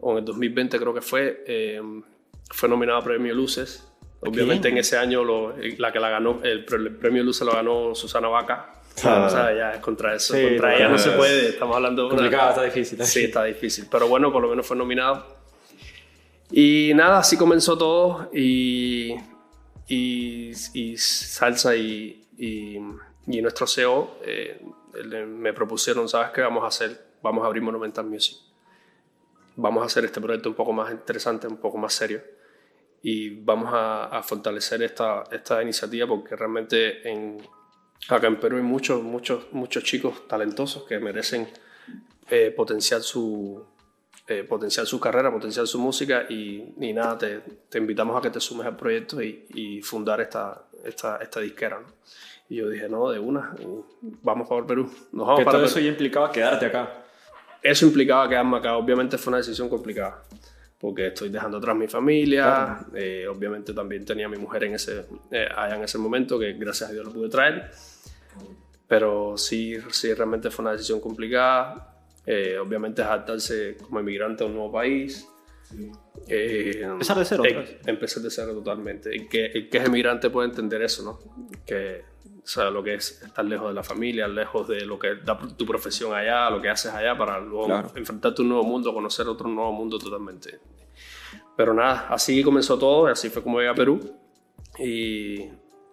o 0.02 0.14
en 0.14 0.18
el 0.20 0.26
2020 0.26 0.80
creo 0.80 0.94
que 0.94 1.02
fue, 1.02 1.44
eh, 1.46 1.82
fue 2.50 2.70
nominado 2.70 3.00
a 3.00 3.04
Premio 3.04 3.34
Luces. 3.34 3.86
Obviamente 4.22 4.68
en 4.68 4.78
ese 4.78 4.98
año 4.98 5.24
lo, 5.24 5.56
la 5.78 5.92
que 5.92 6.00
la 6.00 6.10
ganó, 6.10 6.40
el, 6.44 6.66
el 6.70 6.96
Premio 6.96 7.24
Luces 7.24 7.46
lo 7.46 7.54
ganó 7.54 7.96
Susana 7.96 8.28
Vaca. 8.28 8.74
Ah. 9.04 9.26
O 9.26 9.30
sea, 9.30 9.56
ya 9.56 9.74
es 9.74 9.80
contra 9.80 10.16
eso. 10.16 10.34
Sí, 10.34 10.42
contra 10.42 10.76
ella 10.76 10.90
no 10.90 10.98
se 10.98 11.12
puede. 11.12 11.50
Estamos 11.50 11.76
hablando 11.76 12.04
de 12.04 12.10
Complicado, 12.10 12.50
está 12.50 12.64
difícil. 12.64 13.04
Sí, 13.06 13.26
está 13.26 13.44
difícil. 13.44 13.88
Pero 13.90 14.08
bueno, 14.08 14.32
por 14.32 14.42
lo 14.42 14.50
menos 14.50 14.66
fue 14.66 14.76
nominado. 14.78 15.26
Y 16.52 16.92
nada, 16.96 17.20
así 17.20 17.38
comenzó 17.38 17.78
todo. 17.78 18.30
Y, 18.34 19.16
y, 19.88 20.52
y 20.74 20.98
Salsa 20.98 21.76
y, 21.76 22.28
y, 22.38 22.80
y, 23.28 23.42
nuestro 23.42 23.68
CEO 23.68 24.18
eh, 24.24 24.62
me 25.28 25.54
propusieron, 25.54 26.10
¿sabes 26.10 26.32
qué 26.32 26.42
vamos 26.42 26.64
a 26.64 26.68
hacer? 26.68 27.10
Vamos 27.22 27.44
a 27.44 27.48
abrir 27.48 27.62
Monumental 27.62 28.06
Music. 28.06 28.38
Vamos 29.56 29.84
a 29.84 29.86
hacer 29.86 30.06
este 30.06 30.22
proyecto 30.22 30.50
un 30.50 30.56
poco 30.56 30.74
más 30.74 30.92
interesante, 30.92 31.48
un 31.48 31.58
poco 31.58 31.78
más 31.78 31.94
serio. 31.94 32.22
Y 33.02 33.30
vamos 33.30 33.74
a, 33.74 34.06
a 34.06 34.24
fortalecer 34.24 34.82
esta, 34.84 35.24
esta 35.32 35.62
iniciativa 35.62 36.08
porque 36.08 36.36
realmente 36.36 37.08
en, 37.08 37.38
Acá 38.08 38.28
en 38.28 38.40
Perú 38.40 38.58
hay 38.58 38.64
muchos, 38.64 39.04
muchos, 39.04 39.52
muchos 39.52 39.84
chicos 39.84 40.28
talentosos 40.28 40.84
que 40.84 41.00
merecen 41.00 41.48
eh, 42.30 42.54
potenciar, 42.56 43.02
su, 43.02 43.64
eh, 44.28 44.44
potenciar 44.44 44.86
su 44.86 45.00
carrera, 45.00 45.32
potenciar 45.32 45.68
su 45.68 45.80
música 45.80 46.26
y, 46.30 46.74
y 46.80 46.94
nada, 46.94 47.18
te, 47.18 47.42
te, 47.70 47.78
invitamos 47.78 48.18
a 48.18 48.22
que 48.22 48.30
te 48.30 48.40
sumes 48.40 48.66
al 48.66 48.76
proyecto 48.76 49.22
y, 49.22 49.46
y 49.54 49.82
fundar 49.82 50.22
esta, 50.22 50.64
esta, 50.84 51.18
esta 51.18 51.40
disquera. 51.40 51.80
¿no? 51.80 51.88
Y 52.50 52.56
yo 52.56 52.70
dije, 52.70 52.90
no, 52.90 53.10
de 53.10 53.20
una, 53.20 53.56
vamos 54.24 54.48
para 54.48 54.66
Perú. 54.66 54.92
Nos 55.12 55.28
vamos 55.28 55.40
que 55.40 55.46
para 55.46 55.58
todo 55.58 55.66
Perú. 55.66 55.72
eso 55.72 55.80
ya 55.80 55.90
implicaba 55.90 56.32
quedarte 56.32 56.66
acá. 56.66 57.04
Eso 57.62 57.86
implicaba 57.86 58.28
quedarme 58.28 58.58
acá. 58.58 58.78
Obviamente 58.78 59.18
fue 59.18 59.32
una 59.32 59.38
decisión 59.38 59.70
complicada 59.70 60.24
porque 60.80 61.08
estoy 61.08 61.30
dejando 61.30 61.58
atrás 61.58 61.76
mi 61.76 61.88
familia. 61.88 62.80
Claro. 62.80 62.86
Eh, 62.96 63.28
obviamente 63.28 63.74
también 63.74 64.06
tenía 64.06 64.28
a 64.28 64.30
mi 64.30 64.38
mujer 64.38 64.64
en 64.64 64.76
ese, 64.76 65.06
eh, 65.32 65.48
allá 65.56 65.76
en 65.76 65.84
ese 65.84 65.98
momento, 65.98 66.40
que 66.40 66.54
gracias 66.54 66.90
a 66.90 66.94
Dios 66.94 67.06
lo 67.06 67.12
pude 67.12 67.30
traer. 67.30 67.70
Pero 68.88 69.38
sí, 69.38 69.78
sí 69.92 70.14
realmente 70.14 70.50
fue 70.50 70.64
una 70.64 70.72
decisión 70.72 71.00
complicada. 71.00 71.96
Eh, 72.26 72.58
obviamente 72.58 73.02
adaptarse 73.02 73.78
como 73.78 74.00
inmigrante 74.00 74.44
a 74.44 74.48
un 74.48 74.54
nuevo 74.54 74.72
país. 74.72 75.28
Eh, 76.28 76.82
empezar 76.84 77.18
de 77.18 77.26
cero. 77.26 77.44
Eh, 77.46 77.80
empezar 77.86 78.24
de 78.24 78.30
cero 78.30 78.54
totalmente. 78.54 79.10
El 79.10 79.28
que, 79.28 79.46
el 79.48 79.70
que 79.70 79.78
es 79.78 79.88
inmigrante 79.88 80.30
puede 80.30 80.50
entender 80.50 80.82
eso, 80.82 81.04
¿no? 81.04 81.20
Que, 81.66 82.04
o 82.44 82.48
sea, 82.48 82.70
lo 82.70 82.84
que 82.84 82.96
es 82.96 83.22
estar 83.22 83.46
lejos 83.46 83.70
de 83.70 83.74
la 83.74 83.84
familia, 83.84 84.28
lejos 84.28 84.68
de 84.68 84.86
lo 84.86 84.98
que 84.98 85.16
da 85.24 85.38
tu 85.58 85.66
profesión 85.66 86.14
allá, 86.14 86.50
lo 86.50 86.62
que 86.62 86.70
haces 86.70 86.92
allá, 86.92 87.18
para 87.18 87.40
luego 87.40 87.66
claro. 87.66 87.92
enfrentarte 87.96 88.42
a 88.42 88.44
un 88.44 88.50
nuevo 88.50 88.64
mundo, 88.64 88.94
conocer 88.94 89.28
otro 89.28 89.48
nuevo 89.50 89.72
mundo 89.72 90.00
totalmente. 90.00 90.60
Pero 91.56 91.74
nada, 91.74 92.08
así 92.10 92.42
comenzó 92.44 92.78
todo, 92.80 93.08
así 93.08 93.30
fue 93.30 93.44
como 93.44 93.60
llegué 93.60 93.70
a 93.70 93.76
Perú. 93.76 94.00
Y, 94.78 95.50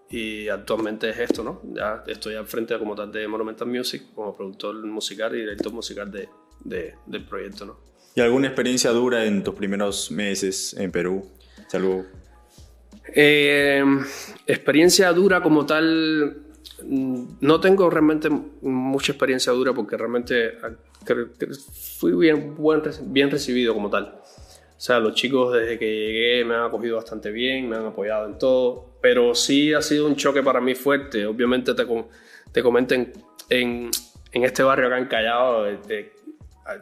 y 0.09 0.49
actualmente 0.49 1.11
es 1.11 1.19
esto, 1.19 1.43
¿no? 1.43 1.61
Ya 1.75 2.05
estoy 2.07 2.37
al 2.37 2.47
frente 2.47 2.79
como 2.79 2.95
tal 2.95 3.11
de 3.11 3.27
Monumental 3.27 3.67
Music, 3.67 4.05
como 4.15 4.37
productor 4.37 4.75
musical 4.87 5.35
y 5.35 5.41
director 5.41 5.73
musical 5.73 6.11
de, 6.11 6.29
de, 6.65 6.95
del 7.07 7.25
proyecto, 7.25 7.67
¿no? 7.67 7.81
¿Y 8.15 8.21
alguna 8.21 8.47
experiencia 8.47 8.93
dura 8.93 9.25
en 9.25 9.43
tus 9.43 9.55
primeros 9.55 10.11
meses 10.11 10.75
en 10.79 10.91
Perú? 10.91 11.29
¿Algo? 11.73 12.07
Eh, 13.15 13.85
experiencia 14.47 15.13
dura 15.13 15.43
como 15.43 15.65
tal, 15.67 16.37
no 16.85 17.61
tengo 17.61 17.89
realmente 17.89 18.29
mucha 18.63 19.13
experiencia 19.13 19.53
dura 19.53 19.73
porque 19.73 19.97
realmente 19.97 20.59
fui 21.99 22.13
bien, 22.13 22.57
bien 23.07 23.31
recibido 23.31 23.75
como 23.75 23.91
tal. 23.91 24.21
O 24.77 24.81
sea, 24.81 24.99
los 24.99 25.15
chicos 25.15 25.55
desde 25.55 25.79
que 25.79 25.87
llegué 25.87 26.45
me 26.45 26.55
han 26.55 26.65
acogido 26.65 26.97
bastante 26.97 27.31
bien, 27.31 27.69
me 27.69 27.77
han 27.77 27.87
apoyado 27.87 28.27
en 28.27 28.39
todo, 28.39 28.99
pero 29.01 29.35
sí 29.35 29.73
ha 29.73 29.81
sido 29.81 30.07
un 30.07 30.17
choque 30.17 30.43
para 30.43 30.61
mí 30.61 30.75
fuerte. 30.75 31.25
Obviamente 31.25 31.73
te, 31.73 31.87
te 32.53 32.63
comenten 32.63 33.13
en, 33.49 33.91
este 34.33 34.63
barrio 34.63 34.89
acá 34.89 34.99
en 34.99 35.07
Callao, 35.07 35.63
de, 35.63 36.13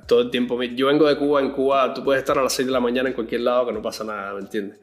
todo 0.09 0.23
el 0.23 0.31
tiempo. 0.31 0.61
Yo 0.63 0.89
vengo 0.89 1.07
de 1.07 1.17
Cuba, 1.17 1.41
en 1.41 1.53
Cuba 1.53 1.95
tú 1.95 2.03
puedes 2.03 2.21
estar 2.21 2.37
a 2.37 2.43
las 2.43 2.53
6 2.55 2.67
de 2.67 2.73
la 2.73 2.81
mañana 2.81 3.09
en 3.09 3.15
cualquier 3.15 3.43
lado 3.43 3.67
que 3.67 3.73
no 3.73 3.83
pasa 3.83 4.03
nada, 4.03 4.35
¿me 4.35 4.41
entiendes? 4.41 4.81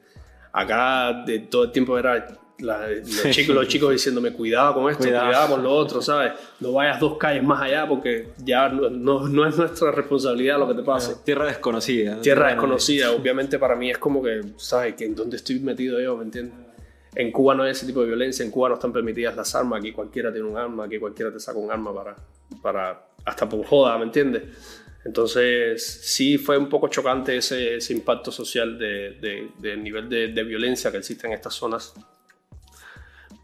Acá 0.52 1.24
de, 1.26 1.40
todo 1.40 1.64
el 1.64 1.72
tiempo 1.72 1.98
era 1.98 2.26
los, 2.58 3.30
chicos, 3.30 3.54
los 3.54 3.68
chicos 3.68 3.90
diciéndome 3.90 4.32
cuidado 4.32 4.74
con 4.74 4.90
esto, 4.90 5.04
cuidado. 5.04 5.54
con 5.54 5.62
lo 5.62 5.72
otro, 5.72 6.00
¿sabes? 6.00 6.32
No 6.60 6.72
vayas 6.72 7.00
dos 7.00 7.16
calles 7.18 7.42
más 7.42 7.60
allá 7.62 7.86
porque 7.88 8.28
ya 8.44 8.68
no, 8.68 8.90
no, 9.28 9.46
es 9.46 9.56
nuestra 9.56 9.90
responsabilidad 9.90 10.58
lo 10.58 10.68
que 10.68 10.74
te 10.74 10.82
pase. 10.82 11.16
Tierra 11.24 11.46
desconocida. 11.46 12.20
Tierra 12.20 12.48
desconocida, 12.48 13.12
obviamente 13.12 13.58
para 13.58 13.74
mí 13.74 13.90
es 13.90 13.98
como 13.98 14.22
que, 14.22 14.42
¿sabes? 14.56 14.94
Que 14.94 15.06
en 15.06 15.14
dónde 15.14 15.36
estoy 15.36 15.58
metido 15.60 16.00
yo, 16.00 16.16
¿me 16.16 16.24
entiendes? 16.24 16.54
En 17.14 17.30
Cuba 17.30 17.54
no 17.54 17.64
hay 17.64 17.72
ese 17.72 17.84
tipo 17.84 18.00
de 18.00 18.06
violencia, 18.06 18.42
en 18.44 18.50
Cuba 18.50 18.70
no 18.70 18.74
están 18.76 18.92
permitidas 18.92 19.36
las 19.36 19.54
armas, 19.54 19.80
aquí 19.80 19.92
cualquiera 19.92 20.32
tiene 20.32 20.48
un 20.48 20.56
arma, 20.56 20.84
aquí 20.84 20.98
cualquiera 20.98 21.30
te 21.30 21.40
saca 21.40 21.58
un 21.58 21.70
arma 21.70 21.94
para, 21.94 22.16
para 22.62 23.06
hasta 23.24 23.48
por 23.48 23.66
joda, 23.66 23.98
¿me 23.98 24.04
entiendes? 24.04 24.42
Entonces, 25.04 25.84
sí 25.84 26.38
fue 26.38 26.56
un 26.56 26.68
poco 26.68 26.88
chocante 26.88 27.36
ese, 27.36 27.76
ese 27.76 27.92
impacto 27.92 28.30
social 28.30 28.78
del 28.78 29.52
de, 29.58 29.76
nivel 29.76 30.08
de, 30.08 30.28
de, 30.28 30.44
violencia 30.44 30.92
que 30.92 30.98
existe 30.98 31.26
en 31.26 31.32
estas 31.32 31.54
zonas 31.54 31.94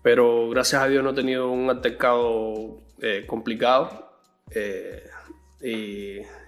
pero 0.03 0.49
gracias 0.49 0.83
a 0.83 0.89
Dios 0.89 1.03
no 1.05 1.11
he 1.11 1.15
tenido 1.15 1.51
un 1.51 1.69
altercado 1.69 2.81
eh, 3.01 3.25
complicado. 3.27 4.11
Eh, 4.51 5.03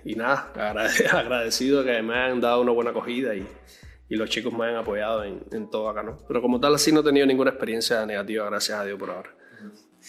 y, 0.04 0.14
nada, 0.14 0.50
agradecido 1.12 1.84
que 1.84 2.00
me 2.00 2.14
han 2.14 2.40
dado 2.40 2.62
una 2.62 2.72
buena 2.72 2.90
acogida 2.90 3.34
y, 3.34 3.46
y 4.08 4.16
los 4.16 4.30
chicos 4.30 4.52
me 4.52 4.66
han 4.66 4.76
apoyado 4.76 5.24
en, 5.24 5.42
en, 5.52 5.68
todo 5.68 5.88
acá, 5.88 6.02
¿no? 6.02 6.16
Pero 6.26 6.40
como 6.40 6.60
tal, 6.60 6.74
así 6.74 6.92
no 6.92 7.00
he 7.00 7.04
tenido 7.04 7.26
ninguna 7.26 7.50
experiencia 7.50 8.06
negativa, 8.06 8.46
gracias 8.46 8.78
a 8.78 8.84
Dios 8.84 8.98
por 8.98 9.10
ahora. 9.10 9.34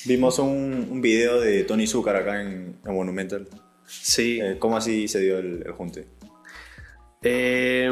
Vimos 0.05 0.39
un, 0.39 0.87
un 0.89 1.01
video 1.01 1.41
de 1.41 1.63
Tony 1.63 1.87
Zucker 1.87 2.15
acá 2.15 2.41
en, 2.41 2.79
Monumental. 2.85 3.47
Sí. 3.91 4.39
Eh, 4.41 4.57
¿Cómo 4.59 4.77
así 4.77 5.07
se 5.07 5.19
dio 5.19 5.37
el, 5.37 5.63
el 5.65 5.71
junte? 5.73 6.07
Eh, 7.21 7.91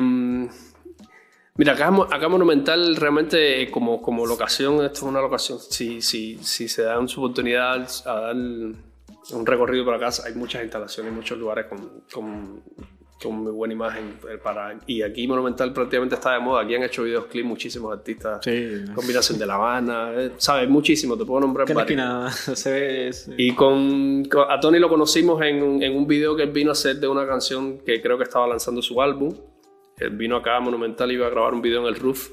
Mira, 1.60 1.74
acá, 1.74 1.90
acá 2.10 2.30
Monumental 2.30 2.96
realmente 2.96 3.70
como, 3.70 4.02
como 4.02 4.26
locación, 4.26 4.76
esto 4.76 5.00
es 5.00 5.02
una 5.04 5.20
locación, 5.20 5.60
si, 5.60 6.02
si, 6.02 6.38
si 6.38 6.70
se 6.70 6.84
dan 6.84 7.10
su 7.10 7.22
oportunidad 7.22 7.86
a 8.06 8.14
dar 8.14 8.36
un 8.38 9.46
recorrido 9.46 9.84
por 9.84 9.94
acá, 9.96 10.10
hay 10.26 10.36
muchas 10.36 10.64
instalaciones, 10.64 11.12
muchos 11.12 11.38
lugares 11.38 11.66
con, 11.66 12.06
con, 12.14 12.64
con, 13.22 13.44
muy 13.44 13.52
buena 13.52 13.74
imagen. 13.74 14.20
Para, 14.44 14.80
y 14.88 15.02
aquí 15.02 15.28
Monumental 15.28 15.74
prácticamente 15.74 16.16
está 16.16 16.34
de 16.34 16.40
moda, 16.40 16.64
aquí 16.64 16.76
han 16.76 16.84
hecho 16.84 17.04
videos 17.04 17.26
clips 17.26 17.48
muchísimos 17.48 17.92
artistas, 17.92 18.40
sí. 18.44 18.86
combinación 18.94 19.38
de 19.38 19.46
La 19.46 19.56
Habana, 19.56 20.12
eh, 20.16 20.32
¿sabes? 20.38 20.70
Muchísimo, 20.70 21.18
te 21.18 21.26
puedo 21.26 21.42
nombrar 21.42 21.72
varios. 21.74 22.36
se 22.54 22.72
ve, 22.72 23.12
Y 23.38 23.54
con, 23.54 24.26
con, 24.26 24.50
a 24.50 24.60
Tony 24.60 24.80
lo 24.80 24.90
conocimos 24.90 25.42
en, 25.42 25.82
en 25.82 25.96
un 25.96 26.08
video 26.08 26.36
que 26.36 26.44
él 26.44 26.52
vino 26.52 26.72
a 26.72 26.74
hacer 26.74 26.98
de 26.98 27.08
una 27.08 27.28
canción 27.28 27.80
que 27.80 28.02
creo 28.02 28.18
que 28.18 28.24
estaba 28.24 28.48
lanzando 28.48 28.82
su 28.82 29.02
álbum 29.02 29.34
él 30.00 30.12
vino 30.12 30.38
acá 30.38 30.58
a 30.58 30.60
Monumental, 30.60 31.12
iba 31.12 31.28
a 31.28 31.30
grabar 31.30 31.54
un 31.54 31.62
video 31.62 31.82
en 31.82 31.88
el 31.88 31.96
roof 31.96 32.32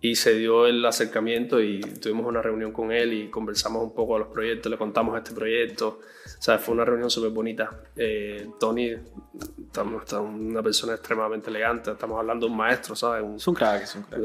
y 0.00 0.14
se 0.14 0.34
dio 0.34 0.66
el 0.66 0.84
acercamiento 0.84 1.60
y 1.60 1.80
tuvimos 1.80 2.26
una 2.26 2.40
reunión 2.40 2.72
con 2.72 2.92
él 2.92 3.12
y 3.12 3.30
conversamos 3.30 3.82
un 3.82 3.94
poco 3.94 4.14
de 4.14 4.20
los 4.20 4.28
proyectos, 4.28 4.70
le 4.70 4.78
contamos 4.78 5.16
este 5.16 5.32
proyecto. 5.32 6.00
Sea, 6.44 6.58
fue 6.58 6.74
una 6.74 6.84
reunión 6.84 7.10
súper 7.10 7.30
bonita. 7.30 7.70
Eh, 7.96 8.50
Tony 8.60 8.90
está 8.90 10.20
una 10.20 10.62
persona 10.62 10.92
extremadamente 10.92 11.48
elegante, 11.48 11.92
estamos 11.92 12.20
hablando 12.20 12.44
de 12.44 12.52
un 12.52 12.58
maestro, 12.58 12.94
¿sabes? 12.94 13.24
es 13.34 13.48
un 13.48 13.54
crack, 13.54 13.84
es 13.84 13.94
un 13.94 14.02
crack. 14.02 14.20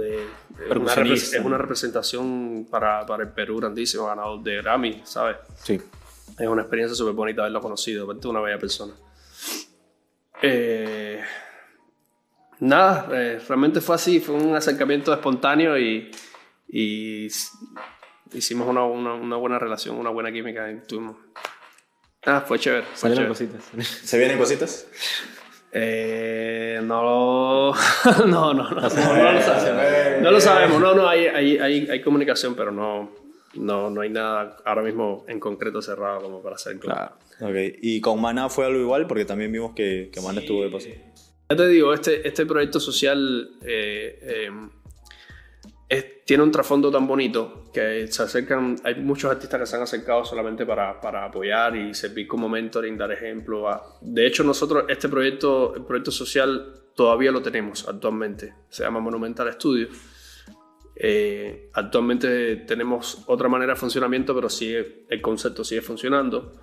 es, 1.05 1.39
una 1.41 1.57
representación 1.57 2.67
para, 2.69 3.05
para, 3.05 3.23
el 3.23 3.29
Perú 3.29 3.59
grandísimo, 3.59 4.07
ganador 4.07 4.43
de 4.43 4.57
Grammy, 4.57 5.01
¿sabes? 5.05 5.37
Sí. 5.63 5.79
Es 6.37 6.45
una 6.45 6.63
experiencia 6.63 6.93
súper 6.93 7.13
bonita 7.13 7.43
haberlo 7.43 7.61
conocido, 7.61 8.11
es 8.11 8.25
una 8.25 8.41
bella 8.41 8.59
persona. 8.59 8.93
Eh, 10.41 11.23
nada, 12.59 13.07
eh, 13.13 13.39
realmente 13.47 13.79
fue 13.79 13.95
así, 13.95 14.19
fue 14.19 14.35
un 14.35 14.57
acercamiento 14.57 15.13
espontáneo 15.13 15.79
y, 15.79 16.11
y 16.67 17.27
hicimos 18.33 18.67
una, 18.67 18.83
una, 18.83 19.37
buena 19.37 19.57
relación, 19.57 19.95
una 19.95 20.09
buena 20.09 20.33
química. 20.33 20.69
Y 20.69 20.81
tuvimos... 20.85 21.15
Ah, 22.25 22.41
fue 22.41 22.59
chévere. 22.59 22.85
Fue 22.93 23.09
chévere. 23.09 23.27
cositas. 23.27 23.63
¿Se 24.03 24.17
vienen 24.17 24.37
cositas? 24.37 24.87
Eh, 25.71 26.79
no, 26.83 27.73
no, 28.25 28.53
no, 28.53 28.53
no, 28.53 28.69
no, 28.71 28.71
lo 28.81 28.89
sabemos. 28.89 30.21
No 30.21 30.31
lo 30.31 30.41
sabemos, 30.41 30.81
no, 30.81 30.95
no, 30.95 31.07
hay, 31.07 31.27
hay, 31.27 31.57
hay, 31.57 31.89
hay 31.89 32.01
comunicación, 32.01 32.55
pero 32.55 32.71
no, 32.71 33.11
no, 33.53 33.89
no 33.89 34.01
hay 34.01 34.09
nada 34.09 34.57
ahora 34.65 34.81
mismo 34.81 35.25
en 35.27 35.39
concreto 35.39 35.81
cerrado 35.81 36.21
como 36.21 36.41
para 36.41 36.55
hacer 36.55 36.79
claro. 36.79 37.13
Okay. 37.39 37.77
¿Y 37.81 38.01
con 38.01 38.19
Mana 38.19 38.49
fue 38.49 38.65
algo 38.65 38.79
igual? 38.79 39.07
Porque 39.07 39.25
también 39.25 39.51
vimos 39.51 39.73
que, 39.73 40.09
que 40.11 40.21
Mana 40.21 40.41
estuvo 40.41 40.63
de 40.63 40.69
paso. 40.69 40.89
Ya 41.49 41.55
te 41.55 41.67
digo, 41.67 41.93
este, 41.93 42.27
este 42.27 42.45
proyecto 42.45 42.79
social 42.79 43.49
eh, 43.63 44.19
eh, 44.21 44.51
tiene 46.25 46.43
un 46.43 46.51
trasfondo 46.51 46.91
tan 46.91 47.07
bonito 47.07 47.71
que 47.73 48.07
se 48.07 48.21
acercan, 48.21 48.75
hay 48.83 48.95
muchos 48.95 49.31
artistas 49.31 49.59
que 49.61 49.65
se 49.65 49.75
han 49.75 49.81
acercado 49.81 50.23
solamente 50.23 50.63
para, 50.65 51.01
para 51.01 51.25
apoyar 51.25 51.75
y 51.75 51.93
servir 51.95 52.27
como 52.27 52.47
mentoring, 52.47 52.95
dar 52.95 53.11
ejemplo. 53.11 53.65
de 54.01 54.27
hecho, 54.27 54.43
nosotros 54.43 54.85
este 54.87 55.09
proyecto, 55.09 55.75
el 55.75 55.83
proyecto 55.83 56.11
social 56.11 56.83
todavía 56.95 57.31
lo 57.31 57.41
tenemos 57.41 57.87
actualmente. 57.87 58.53
Se 58.69 58.83
llama 58.83 58.99
Monumental 58.99 59.51
Studio. 59.53 59.87
Eh, 60.95 61.71
actualmente 61.73 62.57
tenemos 62.57 63.23
otra 63.25 63.49
manera 63.49 63.73
de 63.73 63.79
funcionamiento, 63.79 64.35
pero 64.35 64.49
sigue, 64.49 65.05
el 65.09 65.21
concepto 65.21 65.63
sigue 65.63 65.81
funcionando. 65.81 66.61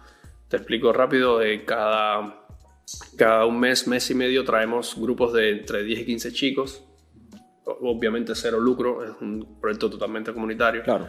Te 0.49 0.59
explico 0.59 0.92
rápido, 0.92 1.38
de 1.38 1.64
cada 1.64 2.47
cada 3.16 3.47
un 3.47 3.59
mes, 3.59 3.87
mes 3.88 4.11
y 4.11 4.14
medio 4.14 4.45
traemos 4.45 4.95
grupos 4.97 5.33
de 5.33 5.50
entre 5.50 5.83
10 5.83 6.00
y 6.00 6.06
15 6.06 6.33
chicos. 6.33 6.83
Obviamente 7.66 8.35
cero 8.35 8.61
lucro, 8.61 9.04
es 9.04 9.11
un 9.20 9.58
proyecto 9.61 9.90
totalmente 9.90 10.32
comunitario. 10.32 10.82
Claro. 10.82 11.08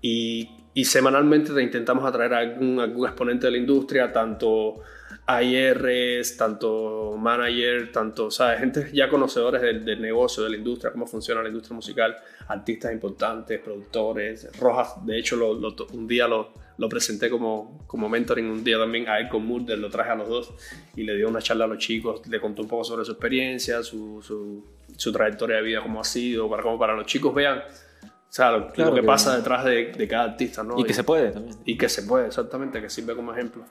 Y, 0.00 0.48
y 0.72 0.84
semanalmente 0.84 1.52
te 1.52 1.62
intentamos 1.62 2.04
atraer 2.04 2.34
a 2.34 2.38
algún, 2.38 2.80
algún 2.80 3.06
exponente 3.06 3.46
de 3.46 3.52
la 3.52 3.58
industria, 3.58 4.12
tanto 4.12 4.80
AIRs, 5.26 6.36
tanto 6.36 7.16
manager, 7.18 7.92
tanto, 7.92 8.30
¿sabes? 8.30 8.60
Gente 8.60 8.90
ya 8.92 9.08
conocedores 9.08 9.62
del, 9.62 9.84
del, 9.84 10.00
negocio, 10.00 10.42
de 10.42 10.50
la 10.50 10.56
industria, 10.56 10.92
cómo 10.92 11.06
funciona 11.06 11.42
la 11.42 11.48
industria 11.48 11.74
musical, 11.74 12.16
artistas 12.48 12.92
importantes, 12.92 13.60
productores. 13.60 14.48
Rojas, 14.58 15.04
de 15.04 15.18
hecho, 15.18 15.36
lo, 15.36 15.54
lo, 15.54 15.74
un 15.92 16.06
día 16.06 16.26
lo, 16.26 16.52
lo 16.78 16.88
presenté 16.88 17.28
como, 17.28 17.84
como 17.86 18.08
mentoring 18.08 18.46
un 18.46 18.64
día 18.64 18.78
también 18.78 19.08
a 19.08 19.28
con 19.28 19.44
Murder, 19.44 19.78
lo 19.78 19.90
traje 19.90 20.10
a 20.10 20.14
los 20.14 20.28
dos 20.28 20.54
y 20.96 21.02
le 21.02 21.14
dio 21.14 21.28
una 21.28 21.42
charla 21.42 21.66
a 21.66 21.68
los 21.68 21.78
chicos, 21.78 22.26
le 22.26 22.40
contó 22.40 22.62
un 22.62 22.68
poco 22.68 22.84
sobre 22.84 23.04
su 23.04 23.12
experiencia, 23.12 23.82
su, 23.82 24.22
su, 24.22 24.64
su 25.00 25.12
trayectoria 25.12 25.56
de 25.56 25.62
vida, 25.62 25.80
cómo 25.82 26.00
ha 26.00 26.04
sido, 26.04 26.48
para, 26.48 26.62
como 26.62 26.78
para 26.78 26.94
los 26.94 27.06
chicos 27.06 27.34
vean 27.34 27.58
o 27.60 28.32
sea, 28.32 28.52
lo, 28.52 28.72
que, 28.72 29.02
pasa 29.02 29.36
detrás 29.36 29.64
de, 29.64 29.86
de, 29.86 30.06
cada 30.06 30.24
artista, 30.24 30.62
¿no? 30.62 30.78
Y 30.78 30.84
que 30.84 30.94
se 30.94 31.02
puede 31.02 31.32
también. 31.32 31.56
Y 31.64 31.76
que 31.76 31.88
se 31.88 32.04
puede, 32.04 32.28
exactamente, 32.28 32.80
que 32.80 32.88
sirve 32.88 33.16
como 33.16 33.32
ejemplo. 33.32 33.64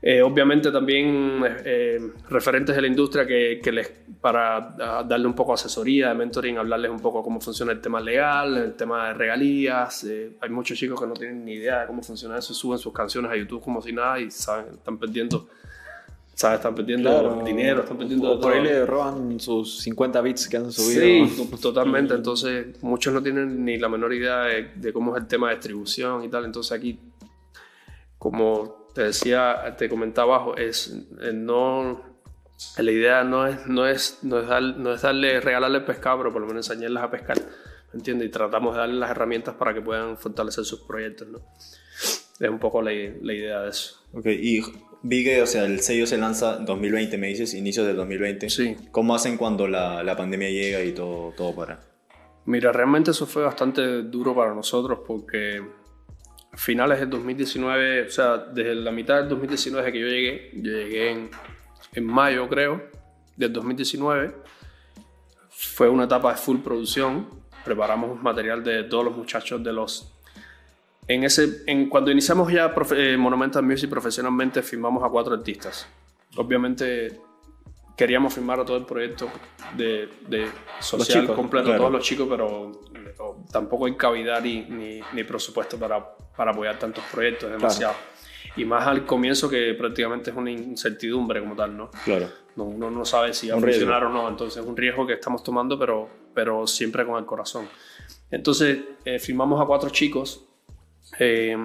Eh, 0.00 0.22
obviamente 0.22 0.70
también 0.70 1.40
eh, 1.64 1.98
referentes 2.28 2.74
de 2.74 2.82
la 2.82 2.88
industria 2.88 3.26
que, 3.26 3.60
que, 3.62 3.70
les, 3.70 3.88
para 4.20 5.04
darle 5.06 5.26
un 5.26 5.34
poco 5.34 5.52
de 5.52 5.54
asesoría, 5.54 6.08
de 6.08 6.14
mentoring, 6.14 6.58
hablarles 6.58 6.90
un 6.90 7.00
poco 7.00 7.22
cómo 7.22 7.40
funciona 7.40 7.70
el 7.70 7.80
tema 7.80 8.00
legal, 8.00 8.56
el 8.56 8.74
tema 8.74 9.08
de 9.08 9.14
regalías. 9.14 10.04
Eh, 10.04 10.36
hay 10.40 10.50
muchos 10.50 10.78
chicos 10.78 11.00
que 11.00 11.06
no 11.06 11.14
tienen 11.14 11.44
ni 11.44 11.54
idea 11.54 11.80
de 11.80 11.86
cómo 11.86 12.02
funciona 12.02 12.38
eso, 12.38 12.54
suben 12.54 12.78
sus 12.78 12.92
canciones 12.92 13.30
a 13.30 13.36
YouTube 13.36 13.62
como 13.62 13.80
si 13.80 13.92
nada 13.92 14.20
y 14.20 14.30
saben, 14.30 14.74
están 14.74 14.98
perdiendo, 14.98 15.48
¿sabes? 16.38 16.58
Están 16.58 16.74
perdiendo 16.76 17.42
dinero, 17.44 17.80
están 17.80 17.98
perdiendo... 17.98 18.40
por 18.40 18.52
ahí 18.52 18.62
le 18.62 18.86
roban 18.86 19.40
sus 19.40 19.80
50 19.80 20.20
bits 20.20 20.48
que 20.48 20.56
han 20.56 20.70
subido. 20.70 21.26
Sí, 21.26 21.50
totalmente. 21.60 22.14
Entonces 22.14 22.80
muchos 22.80 23.12
no 23.12 23.20
tienen 23.20 23.64
ni 23.64 23.76
la 23.76 23.88
menor 23.88 24.14
idea 24.14 24.42
de, 24.42 24.70
de 24.76 24.92
cómo 24.92 25.16
es 25.16 25.22
el 25.22 25.26
tema 25.26 25.48
de 25.48 25.56
distribución 25.56 26.22
y 26.22 26.28
tal. 26.28 26.44
Entonces 26.44 26.70
aquí, 26.70 27.00
como 28.18 28.86
te 28.94 29.02
decía, 29.02 29.74
te 29.76 29.88
comentaba 29.88 30.36
abajo, 30.36 30.56
es 30.56 30.96
eh, 31.22 31.32
no, 31.32 32.02
la 32.78 32.92
idea 32.92 33.24
no 33.24 33.44
es, 33.44 33.66
no 33.66 33.88
es, 33.88 34.20
no 34.22 34.38
es, 34.38 34.76
no 34.76 34.92
es 34.92 35.02
darle, 35.02 35.40
regalarle 35.40 35.80
pescado, 35.80 36.18
pero 36.18 36.32
por 36.32 36.42
lo 36.42 36.46
menos 36.46 36.70
enseñarles 36.70 37.02
a 37.02 37.10
pescar, 37.10 37.36
¿me 37.92 37.98
entiendes? 37.98 38.28
Y 38.28 38.30
tratamos 38.30 38.74
de 38.74 38.80
darles 38.82 38.98
las 38.98 39.10
herramientas 39.10 39.56
para 39.56 39.74
que 39.74 39.80
puedan 39.80 40.16
fortalecer 40.16 40.64
sus 40.64 40.82
proyectos, 40.82 41.26
¿no? 41.26 41.40
Es 42.38 42.48
un 42.48 42.60
poco 42.60 42.80
la, 42.80 42.92
la 42.92 43.32
idea 43.32 43.62
de 43.62 43.70
eso. 43.70 43.96
Ok, 44.12 44.26
y 44.26 44.62
vi 45.02 45.24
que, 45.24 45.42
o 45.42 45.46
sea, 45.46 45.64
el 45.64 45.80
sello 45.80 46.06
se 46.06 46.18
lanza 46.18 46.56
en 46.56 46.64
2020, 46.64 47.18
me 47.18 47.28
dices, 47.28 47.54
inicios 47.54 47.86
del 47.86 47.96
2020. 47.96 48.50
Sí. 48.50 48.76
¿Cómo 48.90 49.14
hacen 49.14 49.36
cuando 49.36 49.66
la, 49.68 50.02
la 50.02 50.16
pandemia 50.16 50.50
llega 50.50 50.82
y 50.82 50.92
todo, 50.92 51.32
todo 51.36 51.54
para? 51.54 51.80
Mira, 52.46 52.72
realmente 52.72 53.10
eso 53.10 53.26
fue 53.26 53.42
bastante 53.42 54.02
duro 54.02 54.34
para 54.34 54.54
nosotros 54.54 55.00
porque 55.06 55.62
finales 56.54 56.98
del 57.00 57.10
2019, 57.10 58.06
o 58.06 58.10
sea, 58.10 58.38
desde 58.38 58.74
la 58.74 58.90
mitad 58.90 59.18
del 59.18 59.28
2019 59.28 59.84
desde 59.84 59.92
que 59.92 60.00
yo 60.00 60.08
llegué, 60.08 60.50
yo 60.54 60.72
llegué 60.72 61.10
en, 61.10 61.30
en 61.92 62.04
mayo 62.04 62.48
creo, 62.48 62.82
del 63.36 63.52
2019, 63.52 64.34
fue 65.50 65.88
una 65.88 66.04
etapa 66.04 66.32
de 66.32 66.38
full 66.38 66.58
producción. 66.58 67.28
Preparamos 67.64 68.20
material 68.22 68.64
de 68.64 68.84
todos 68.84 69.04
los 69.04 69.16
muchachos 69.16 69.62
de 69.62 69.72
los... 69.72 70.17
En 71.08 71.24
ese, 71.24 71.62
en, 71.66 71.88
cuando 71.88 72.10
iniciamos 72.10 72.52
ya 72.52 72.74
profe- 72.74 73.14
eh, 73.14 73.16
Monumental 73.16 73.62
Music 73.62 73.88
profesionalmente, 73.88 74.62
firmamos 74.62 75.02
a 75.02 75.08
cuatro 75.08 75.34
artistas. 75.34 75.88
Obviamente 76.36 77.18
queríamos 77.96 78.34
firmar 78.34 78.60
a 78.60 78.64
todo 78.64 78.76
el 78.76 78.84
proyecto 78.84 79.28
de, 79.76 80.08
de 80.28 80.48
social 80.80 81.22
chicos, 81.22 81.34
completo, 81.34 81.64
claro. 81.66 81.80
todos 81.80 81.92
los 81.92 82.04
chicos, 82.04 82.28
pero 82.30 82.70
no, 83.18 83.44
tampoco 83.50 83.86
hay 83.86 83.96
cavidad 83.96 84.40
ni, 84.42 84.60
ni, 84.66 85.00
ni 85.14 85.24
presupuesto 85.24 85.78
para, 85.78 86.14
para 86.36 86.52
apoyar 86.52 86.78
tantos 86.78 87.02
proyectos, 87.10 87.50
demasiado. 87.50 87.94
Y 88.56 88.64
más 88.64 88.86
al 88.86 89.04
comienzo 89.06 89.48
que 89.48 89.74
prácticamente 89.74 90.30
es 90.30 90.36
una 90.36 90.50
incertidumbre 90.50 91.40
como 91.40 91.56
tal, 91.56 91.76
¿no? 91.76 91.90
Claro. 92.04 92.28
No, 92.56 92.64
uno 92.64 92.90
no 92.90 93.04
sabe 93.04 93.32
si 93.32 93.48
va 93.48 93.56
a 93.56 93.60
riesgo. 93.60 93.80
funcionar 93.80 94.04
o 94.04 94.10
no, 94.10 94.28
entonces 94.28 94.62
es 94.62 94.68
un 94.68 94.76
riesgo 94.76 95.06
que 95.06 95.14
estamos 95.14 95.42
tomando, 95.42 95.78
pero, 95.78 96.08
pero 96.34 96.66
siempre 96.66 97.04
con 97.06 97.16
el 97.18 97.24
corazón. 97.24 97.68
Entonces 98.30 98.78
eh, 99.04 99.18
firmamos 99.18 99.60
a 99.60 99.64
cuatro 99.64 99.90
chicos 99.90 100.44
eh, 101.18 101.56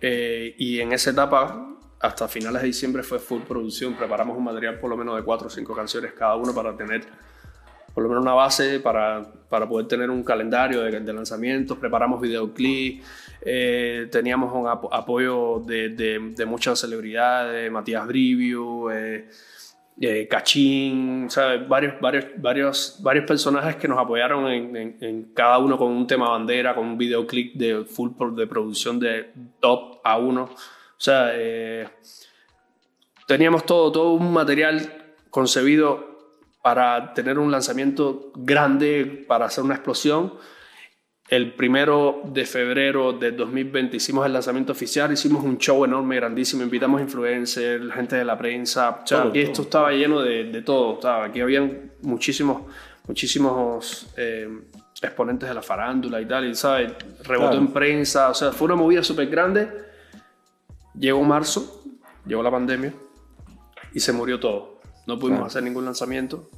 eh, 0.00 0.54
y 0.58 0.80
en 0.80 0.92
esa 0.92 1.10
etapa, 1.10 1.76
hasta 1.98 2.28
finales 2.28 2.62
de 2.62 2.68
diciembre, 2.68 3.02
fue 3.02 3.18
full 3.18 3.42
producción. 3.42 3.94
Preparamos 3.94 4.36
un 4.36 4.44
material 4.44 4.78
por 4.78 4.90
lo 4.90 4.96
menos 4.96 5.16
de 5.16 5.22
cuatro 5.22 5.48
o 5.48 5.50
cinco 5.50 5.74
canciones 5.74 6.12
cada 6.12 6.36
uno 6.36 6.54
para 6.54 6.76
tener 6.76 7.04
por 7.94 8.04
lo 8.04 8.08
menos 8.08 8.22
una 8.22 8.34
base 8.34 8.78
para, 8.78 9.26
para 9.48 9.68
poder 9.68 9.88
tener 9.88 10.10
un 10.10 10.22
calendario 10.22 10.82
de, 10.82 11.12
lanzamientos. 11.12 11.76
Preparamos 11.76 12.20
videoclips, 12.20 13.04
eh, 13.42 14.08
teníamos 14.10 14.54
un 14.54 14.66
apo- 14.68 14.88
apoyo 14.92 15.60
de, 15.66 16.46
muchas 16.46 16.78
celebridades, 16.78 17.70
Matías 17.70 18.06
Brivio, 18.06 18.90
eh, 20.00 20.26
Cachín. 20.28 21.28
Varios, 21.68 22.00
varios, 22.00 22.24
varios, 22.38 22.98
varios 23.02 23.26
personajes 23.26 23.76
que 23.76 23.86
nos 23.86 23.98
apoyaron 23.98 24.48
en, 24.48 25.32
cada 25.34 25.58
uno 25.58 25.76
con 25.76 25.88
un 25.88 26.06
tema 26.06 26.30
bandera, 26.30 26.74
con 26.74 26.86
un 26.86 26.98
videoclip 26.98 27.54
de 27.54 27.84
full 27.84 28.10
de 28.34 28.46
producción 28.46 28.98
de 28.98 29.30
top 29.60 30.00
a 30.02 30.16
uno. 30.16 30.44
O 30.44 31.02
sea, 31.02 31.30
eh, 31.34 31.86
teníamos 33.26 33.66
todo, 33.66 33.92
todo 33.92 34.12
un 34.12 34.32
material 34.32 34.80
concebido 35.28 36.08
para 36.62 37.14
tener 37.14 37.38
un 37.38 37.50
lanzamiento 37.50 38.32
grande, 38.34 39.24
para 39.28 39.46
hacer 39.46 39.64
una 39.64 39.74
explosión. 39.74 40.34
El 41.30 41.52
primero 41.54 42.22
de 42.24 42.44
febrero 42.44 43.12
de 43.12 43.30
2020 43.30 43.96
hicimos 43.96 44.26
el 44.26 44.32
lanzamiento 44.32 44.72
oficial, 44.72 45.12
hicimos 45.12 45.44
un 45.44 45.58
show 45.58 45.84
enorme, 45.84 46.16
grandísimo, 46.16 46.64
invitamos 46.64 47.00
influencers, 47.00 47.92
gente 47.92 48.16
de 48.16 48.24
la 48.24 48.36
prensa, 48.36 49.04
todo. 49.08 49.30
esto 49.34 49.62
estaba 49.62 49.92
lleno 49.92 50.20
de, 50.22 50.44
de 50.50 50.62
todo, 50.62 50.94
estaba, 50.94 51.26
aquí 51.26 51.40
habían 51.40 51.92
muchísimos, 52.02 52.62
muchísimos 53.06 54.08
eh, 54.16 54.48
exponentes 55.00 55.48
de 55.48 55.54
la 55.54 55.62
farándula 55.62 56.20
y 56.20 56.26
tal, 56.26 56.48
y 56.50 56.54
¿sabes? 56.56 56.92
rebotó 57.22 57.50
Claro. 57.50 57.56
en 57.58 57.68
prensa, 57.68 58.30
o 58.30 58.34
sea, 58.34 58.50
fue 58.50 58.66
una 58.66 58.74
movida 58.74 59.04
súper 59.04 59.28
grande. 59.28 59.68
Llegó 60.98 61.22
marzo, 61.22 61.84
llegó 62.26 62.42
la 62.42 62.50
pandemia 62.50 62.92
y 63.94 64.00
se 64.00 64.12
murió 64.12 64.40
todo. 64.40 64.80
No 65.06 65.14
pudimos 65.16 65.38
Claro. 65.38 65.46
hacer 65.46 65.62
ningún 65.62 65.84
lanzamiento. 65.84 66.50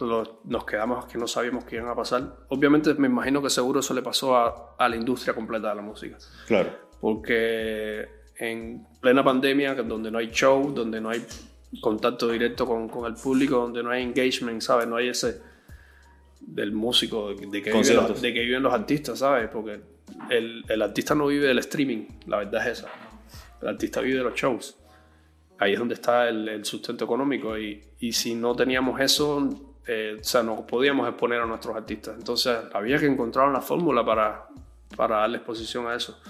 Lo- 0.00 0.40
Nos 0.44 0.64
quedamos 0.64 1.06
que 1.06 1.18
no 1.18 1.26
sabíamos 1.26 1.64
qué 1.64 1.76
iba 1.76 1.90
a 1.90 1.96
pasar. 1.96 2.36
Obviamente 2.48 2.94
me 2.94 3.08
imagino 3.08 3.42
que 3.42 3.50
seguro 3.50 3.80
eso 3.80 3.94
le 3.94 4.02
pasó 4.02 4.36
a, 4.36 4.74
a 4.78 4.88
la 4.88 4.96
industria 4.96 5.34
completa 5.34 5.70
de 5.70 5.74
la 5.76 5.82
música. 5.82 6.16
Claro. 6.46 6.70
Porque 7.00 8.06
en 8.36 8.86
plena 9.00 9.24
pandemia, 9.24 9.74
donde 9.74 10.10
no 10.10 10.18
hay 10.18 10.30
show, 10.30 10.72
donde 10.72 11.00
no 11.00 11.10
hay 11.10 11.24
contacto 11.80 12.28
directo 12.28 12.66
con, 12.66 12.88
con 12.88 13.06
el 13.06 13.14
público, 13.14 13.56
donde 13.56 13.82
no 13.82 13.90
hay 13.90 14.02
engagement, 14.02 14.60
¿sabes? 14.62 14.86
No 14.86 14.96
hay 14.96 15.08
ese 15.08 15.42
del 16.40 16.72
músico, 16.72 17.30
de 17.34 17.62
que, 17.62 17.72
viven 17.72 17.96
los, 17.96 18.22
de 18.22 18.32
que 18.32 18.40
viven 18.40 18.62
los 18.62 18.72
artistas, 18.72 19.18
¿sabes? 19.18 19.48
Porque 19.52 19.80
el, 20.30 20.64
el 20.68 20.82
artista 20.82 21.14
no 21.14 21.26
vive 21.26 21.46
del 21.48 21.58
streaming, 21.58 22.06
la 22.26 22.38
verdad 22.38 22.66
es 22.68 22.78
esa. 22.78 22.88
El 23.60 23.68
artista 23.68 24.00
vive 24.00 24.18
de 24.18 24.24
los 24.24 24.34
shows. 24.34 24.76
Ahí 25.58 25.72
es 25.72 25.78
donde 25.78 25.94
está 25.94 26.28
el, 26.28 26.48
el 26.48 26.64
sustento 26.64 27.04
económico 27.04 27.58
y, 27.58 27.82
y 27.98 28.12
si 28.12 28.34
no 28.36 28.54
teníamos 28.54 29.00
eso, 29.00 29.67
eh, 29.90 30.18
o 30.20 30.24
sea, 30.24 30.42
no 30.42 30.66
podíamos 30.66 31.08
exponer 31.08 31.40
a 31.40 31.46
nuestros 31.46 31.74
artistas. 31.74 32.14
Entonces 32.18 32.58
había 32.74 32.98
que 32.98 33.06
encontrar 33.06 33.48
una 33.48 33.62
fórmula 33.62 34.04
para, 34.04 34.46
para 34.94 35.16
darle 35.16 35.38
exposición 35.38 35.86
a 35.86 35.94
eso. 35.94 36.20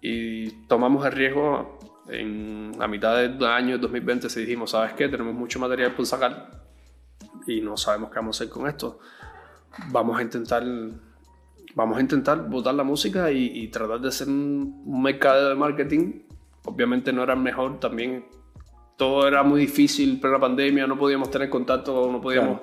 Y 0.00 0.50
tomamos 0.66 1.06
el 1.06 1.12
riesgo 1.12 1.78
en 2.08 2.72
a 2.80 2.88
mitad 2.88 3.16
del 3.16 3.42
año 3.46 3.78
2020 3.78 4.28
se 4.28 4.40
dijimos, 4.40 4.72
¿sabes 4.72 4.92
qué? 4.94 5.08
Tenemos 5.08 5.34
mucho 5.34 5.60
material 5.60 5.94
por 5.94 6.04
sacar 6.04 6.50
y 7.46 7.60
no 7.60 7.76
sabemos 7.76 8.10
qué 8.10 8.16
vamos 8.16 8.40
a 8.40 8.44
hacer 8.44 8.52
con 8.52 8.68
esto. 8.68 8.98
Vamos 9.92 10.18
a 10.18 10.22
intentar 10.22 10.64
vamos 11.76 11.96
a 11.96 12.00
intentar 12.00 12.48
botar 12.48 12.74
la 12.74 12.82
música 12.82 13.30
y, 13.30 13.52
y 13.54 13.68
tratar 13.68 14.00
de 14.00 14.08
hacer 14.08 14.26
un, 14.28 14.82
un 14.84 15.00
mercado 15.00 15.48
de 15.48 15.54
marketing. 15.54 16.22
Obviamente 16.64 17.12
no 17.12 17.22
era 17.22 17.34
el 17.34 17.40
mejor, 17.40 17.78
también 17.78 18.26
todo 18.96 19.26
era 19.26 19.42
muy 19.42 19.60
difícil, 19.60 20.20
plena 20.20 20.38
pandemia, 20.38 20.86
no 20.86 20.98
podíamos 20.98 21.30
tener 21.30 21.48
contacto, 21.50 22.10
no 22.10 22.20
podíamos... 22.20 22.60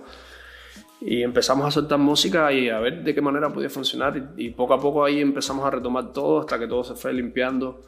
Y 1.03 1.23
empezamos 1.23 1.65
a 1.65 1.71
soltar 1.71 1.97
música 1.97 2.53
y 2.53 2.69
a 2.69 2.79
ver 2.79 3.03
de 3.03 3.15
qué 3.15 3.21
manera 3.21 3.49
podía 3.49 3.71
funcionar. 3.71 4.33
Y, 4.37 4.45
y 4.45 4.49
poco 4.51 4.75
a 4.75 4.79
poco 4.79 5.03
ahí 5.03 5.19
empezamos 5.19 5.65
a 5.65 5.71
retomar 5.71 6.13
todo 6.13 6.41
hasta 6.41 6.59
que 6.59 6.67
todo 6.67 6.83
se 6.83 6.93
fue 6.93 7.11
limpiando. 7.11 7.81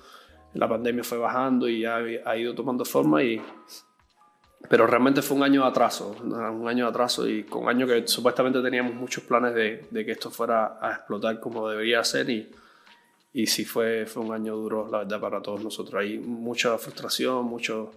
La 0.56 0.68
pandemia 0.68 1.04
fue 1.04 1.20
bajando 1.20 1.70
y 1.70 1.82
ya 1.82 1.98
ha 1.98 2.36
ido 2.36 2.56
tomando 2.56 2.84
forma. 2.84 3.22
Y... 3.22 3.40
Pero 4.68 4.88
realmente 4.88 5.22
fue 5.22 5.38
un 5.38 5.44
año 5.44 5.62
de 5.62 5.68
atraso, 5.68 6.16
un 6.24 6.68
año 6.68 6.86
de 6.86 6.90
atraso 6.90 7.30
y 7.30 7.44
con 7.44 7.66
un 7.66 7.70
año 7.70 7.86
que 7.86 8.08
supuestamente 8.08 8.64
teníamos 8.64 8.96
muchos 8.96 9.24
planes 9.26 9.54
de, 9.54 9.86
de 9.92 10.06
que 10.06 10.14
esto 10.14 10.32
fuera 10.32 10.80
a 10.82 10.94
explotar 10.94 11.40
como 11.40 11.70
debería 11.70 12.04
ser. 12.04 12.32
Y, 12.32 12.50
y 13.32 13.46
sí 13.46 13.64
fue, 13.64 14.08
fue 14.08 14.24
un 14.24 14.34
año 14.34 14.56
duro, 14.56 14.88
la 14.92 15.00
verdad, 15.00 15.22
para 15.22 15.40
todos 15.40 15.64
nosotros. 15.64 16.02
Hay 16.02 16.18
mucha 16.18 16.76
frustración, 16.80 17.46
mucho... 17.46 17.92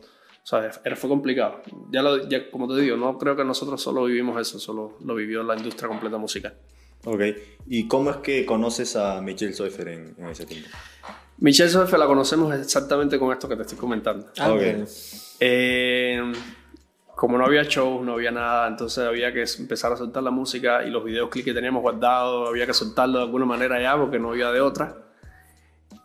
¿sabes? 0.47 0.81
Era, 0.85 0.95
fue 0.95 1.11
complicado. 1.11 1.61
Ya, 1.91 2.03
lo, 2.03 2.29
ya 2.29 2.49
como 2.53 2.69
te 2.73 2.81
digo, 2.81 2.97
no 2.97 3.19
creo 3.19 3.35
que 3.35 3.45
nosotros 3.45 3.83
solo 3.83 4.05
vivimos 4.05 4.41
eso, 4.41 4.61
solo 4.61 4.93
lo 5.05 5.17
vivió 5.17 5.43
la 5.43 5.57
industria 5.57 5.89
completa 5.89 6.19
musical. 6.19 6.55
Ok. 7.05 7.21
¿Y 7.67 7.89
cómo 7.89 8.11
es 8.11 8.19
que 8.19 8.47
conoces 8.47 8.95
a 8.95 9.21
Michelle 9.21 9.53
Soifer 9.53 9.89
en, 9.89 10.15
en 10.19 10.27
ese 10.29 10.47
tiempo? 10.47 10.69
Michelle 11.39 11.69
Soefe 11.69 11.99
la 11.99 12.07
conocemos 12.07 12.55
exactamente 12.55 13.19
con 13.19 13.33
esto 13.33 13.49
que 13.49 13.57
te 13.57 13.63
estoy 13.63 13.77
comentando. 13.77 14.29
Ah. 14.39 14.55
Eh, 15.41 16.33
como 17.17 17.39
no 17.39 17.45
había 17.45 17.65
shows, 17.65 18.05
no 18.07 18.13
había 18.13 18.31
nada, 18.31 18.69
entonces 18.69 19.05
había 19.05 19.33
que 19.33 19.45
empezar 19.59 19.93
a 19.93 19.97
soltar 19.97 20.23
la 20.23 20.31
música 20.31 20.85
y 20.87 20.91
los 20.91 21.03
videoclips 21.05 21.45
que 21.45 21.55
teníamos 21.55 21.83
guardados, 21.83 22.49
había 22.49 22.67
que 22.67 22.73
soltarlo 22.75 23.19
de 23.19 23.25
alguna 23.25 23.47
manera 23.47 23.81
ya 23.83 23.97
porque 23.97 24.19
no 24.21 24.31
había 24.31 24.53
de 24.53 24.61
otra. 24.61 24.97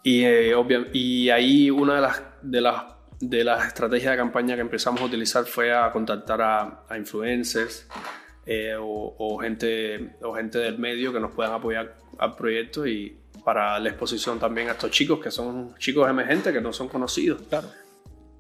Y, 0.04 0.24
eh, 0.24 0.56
obvia- 0.56 0.88
y 0.94 1.30
ahí 1.30 1.70
una 1.70 1.96
de 1.96 2.02
las, 2.02 2.22
de, 2.42 2.62
las, 2.62 2.84
de 3.22 3.44
las 3.44 3.68
estrategias 3.68 4.12
de 4.12 4.18
campaña 4.18 4.56
que 4.56 4.62
empezamos 4.62 5.00
a 5.02 5.06
utilizar 5.06 5.46
fue 5.46 5.74
a 5.74 5.92
contactar 5.92 6.42
a, 6.42 6.84
a 6.90 6.98
influencers 6.98 7.88
eh, 8.46 8.76
o, 8.78 9.16
o 9.18 9.38
gente, 9.38 10.16
o 10.24 10.34
gente 10.34 10.58
del 10.58 10.80
medio 10.80 11.14
que 11.14 11.20
nos 11.20 11.32
puedan 11.32 11.54
apoyar 11.54 11.96
al 12.18 12.36
proyecto 12.36 12.86
y 12.86 13.16
para 13.46 13.80
la 13.80 13.90
exposición 13.90 14.40
también 14.40 14.70
a 14.70 14.72
estos 14.72 14.92
chicos 14.92 15.20
que 15.20 15.32
son 15.32 15.76
chicos 15.78 16.10
emergentes 16.10 16.52
que 16.52 16.62
no 16.62 16.74
son 16.74 16.88
conocidos. 16.90 17.44
Claro. 17.48 17.70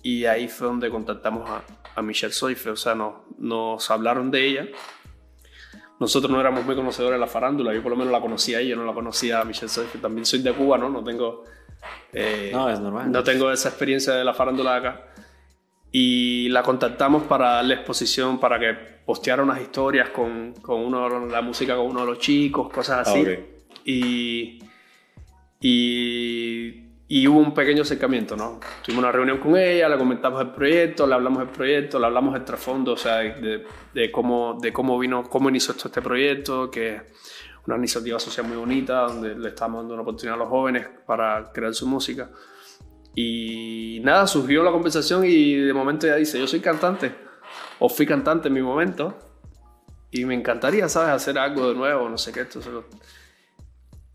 Y 0.03 0.25
ahí 0.25 0.47
fue 0.47 0.67
donde 0.67 0.89
contactamos 0.89 1.47
a, 1.47 1.63
a 1.95 2.01
Michelle 2.01 2.33
Soife, 2.33 2.71
o 2.71 2.75
sea, 2.75 2.95
nos, 2.95 3.15
nos 3.37 3.89
hablaron 3.91 4.31
de 4.31 4.47
ella. 4.47 4.67
Nosotros 5.99 6.31
no 6.31 6.39
éramos 6.39 6.65
muy 6.65 6.75
conocedores 6.75 7.17
de 7.17 7.19
la 7.19 7.27
farándula, 7.27 7.71
yo 7.75 7.83
por 7.83 7.91
lo 7.91 7.97
menos 7.97 8.11
la 8.11 8.19
conocía 8.19 8.57
a 8.57 8.61
ella, 8.61 8.75
no 8.75 8.85
la 8.85 8.93
conocía 8.93 9.39
a 9.41 9.45
Michelle 9.45 9.69
Soife. 9.69 9.99
También 9.99 10.25
soy 10.25 10.39
de 10.39 10.51
Cuba, 10.53 10.79
¿no? 10.79 10.89
No 10.89 11.03
tengo, 11.03 11.43
eh, 12.13 12.49
No, 12.53 12.69
es 12.69 12.79
normal. 12.79 13.11
no 13.11 13.23
tengo 13.23 13.51
esa 13.51 13.69
experiencia 13.69 14.13
de 14.13 14.23
la 14.23 14.33
farándula 14.33 14.73
de 14.73 14.77
acá. 14.77 15.01
Y 15.93 16.47
la 16.49 16.63
contactamos 16.63 17.23
para 17.23 17.55
darle 17.55 17.73
exposición, 17.75 18.39
para 18.39 18.57
que 18.59 18.73
posteara 19.05 19.43
unas 19.43 19.59
historias 19.59 20.09
con, 20.09 20.53
con 20.61 20.79
uno, 20.79 21.27
la 21.27 21.41
música 21.41 21.75
con 21.75 21.87
uno 21.87 22.01
de 22.01 22.05
los 22.05 22.19
chicos, 22.19 22.71
cosas 22.71 23.07
así. 23.09 23.25
Ah. 23.27 23.39
Y, 23.83 24.59
y, 25.59 26.83
y 27.07 27.27
hubo 27.27 27.39
un 27.39 27.53
pequeño 27.53 27.81
acercamiento, 27.81 28.37
¿no? 28.37 28.59
Tuvimos 28.83 29.03
una 29.03 29.11
reunión 29.11 29.37
con 29.39 29.57
ella, 29.57 29.89
le 29.89 29.97
comentamos 29.97 30.39
el 30.41 30.51
proyecto, 30.51 31.05
le 31.05 31.13
hablamos 31.13 31.39
del 31.39 31.49
proyecto, 31.49 31.99
le 31.99 32.05
hablamos 32.05 32.33
del 32.35 32.45
trasfondo, 32.45 32.93
o 32.93 32.97
sea, 32.97 33.17
de, 33.17 33.65
de 33.93 34.11
cómo, 34.11 34.57
de 34.61 34.71
cómo 34.71 34.97
vino, 34.97 35.23
cómo 35.23 35.49
inició 35.49 35.73
todo 35.73 35.87
este 35.87 36.01
proyecto, 36.01 36.71
que 36.71 37.01
una 37.67 37.78
iniciativa 37.78 38.19
social 38.19 38.47
muy 38.47 38.58
bonita, 38.58 39.02
donde 39.02 39.36
le 39.36 39.50
estamos 39.50 39.82
dando 39.82 39.93
una 39.93 40.04
oportunidad 40.04 40.36
a 40.36 40.39
los 40.39 40.50
jóvenes 40.50 40.88
para 41.06 41.52
crear 41.52 41.74
su 41.74 41.88
música. 41.88 42.30
Y 43.15 44.00
nada, 44.04 44.26
surgió 44.28 44.63
la 44.63 44.71
conversación 44.71 45.26
y 45.26 45.56
de 45.56 45.74
momento 45.74 46.08
ella 46.08 46.15
dice, 46.15 46.39
yo 46.39 46.47
soy 46.47 46.62
cantante, 46.62 47.13
o 47.80 47.89
fui 47.89 48.06
cantante 48.06 48.47
en 48.47 48.54
mi 48.54 48.62
momento, 48.62 49.17
y 50.12 50.26
me 50.26 50.34
encantaría, 50.34 50.88
¿sabes?, 50.89 51.10
hacer 51.10 51.38
algo 51.38 51.69
de 51.69 51.76
nuevo, 51.76 52.10
no 52.10 52.17
sé 52.17 52.32
qué, 52.32 52.41
esto, 52.41 52.60
eso. 52.60 52.86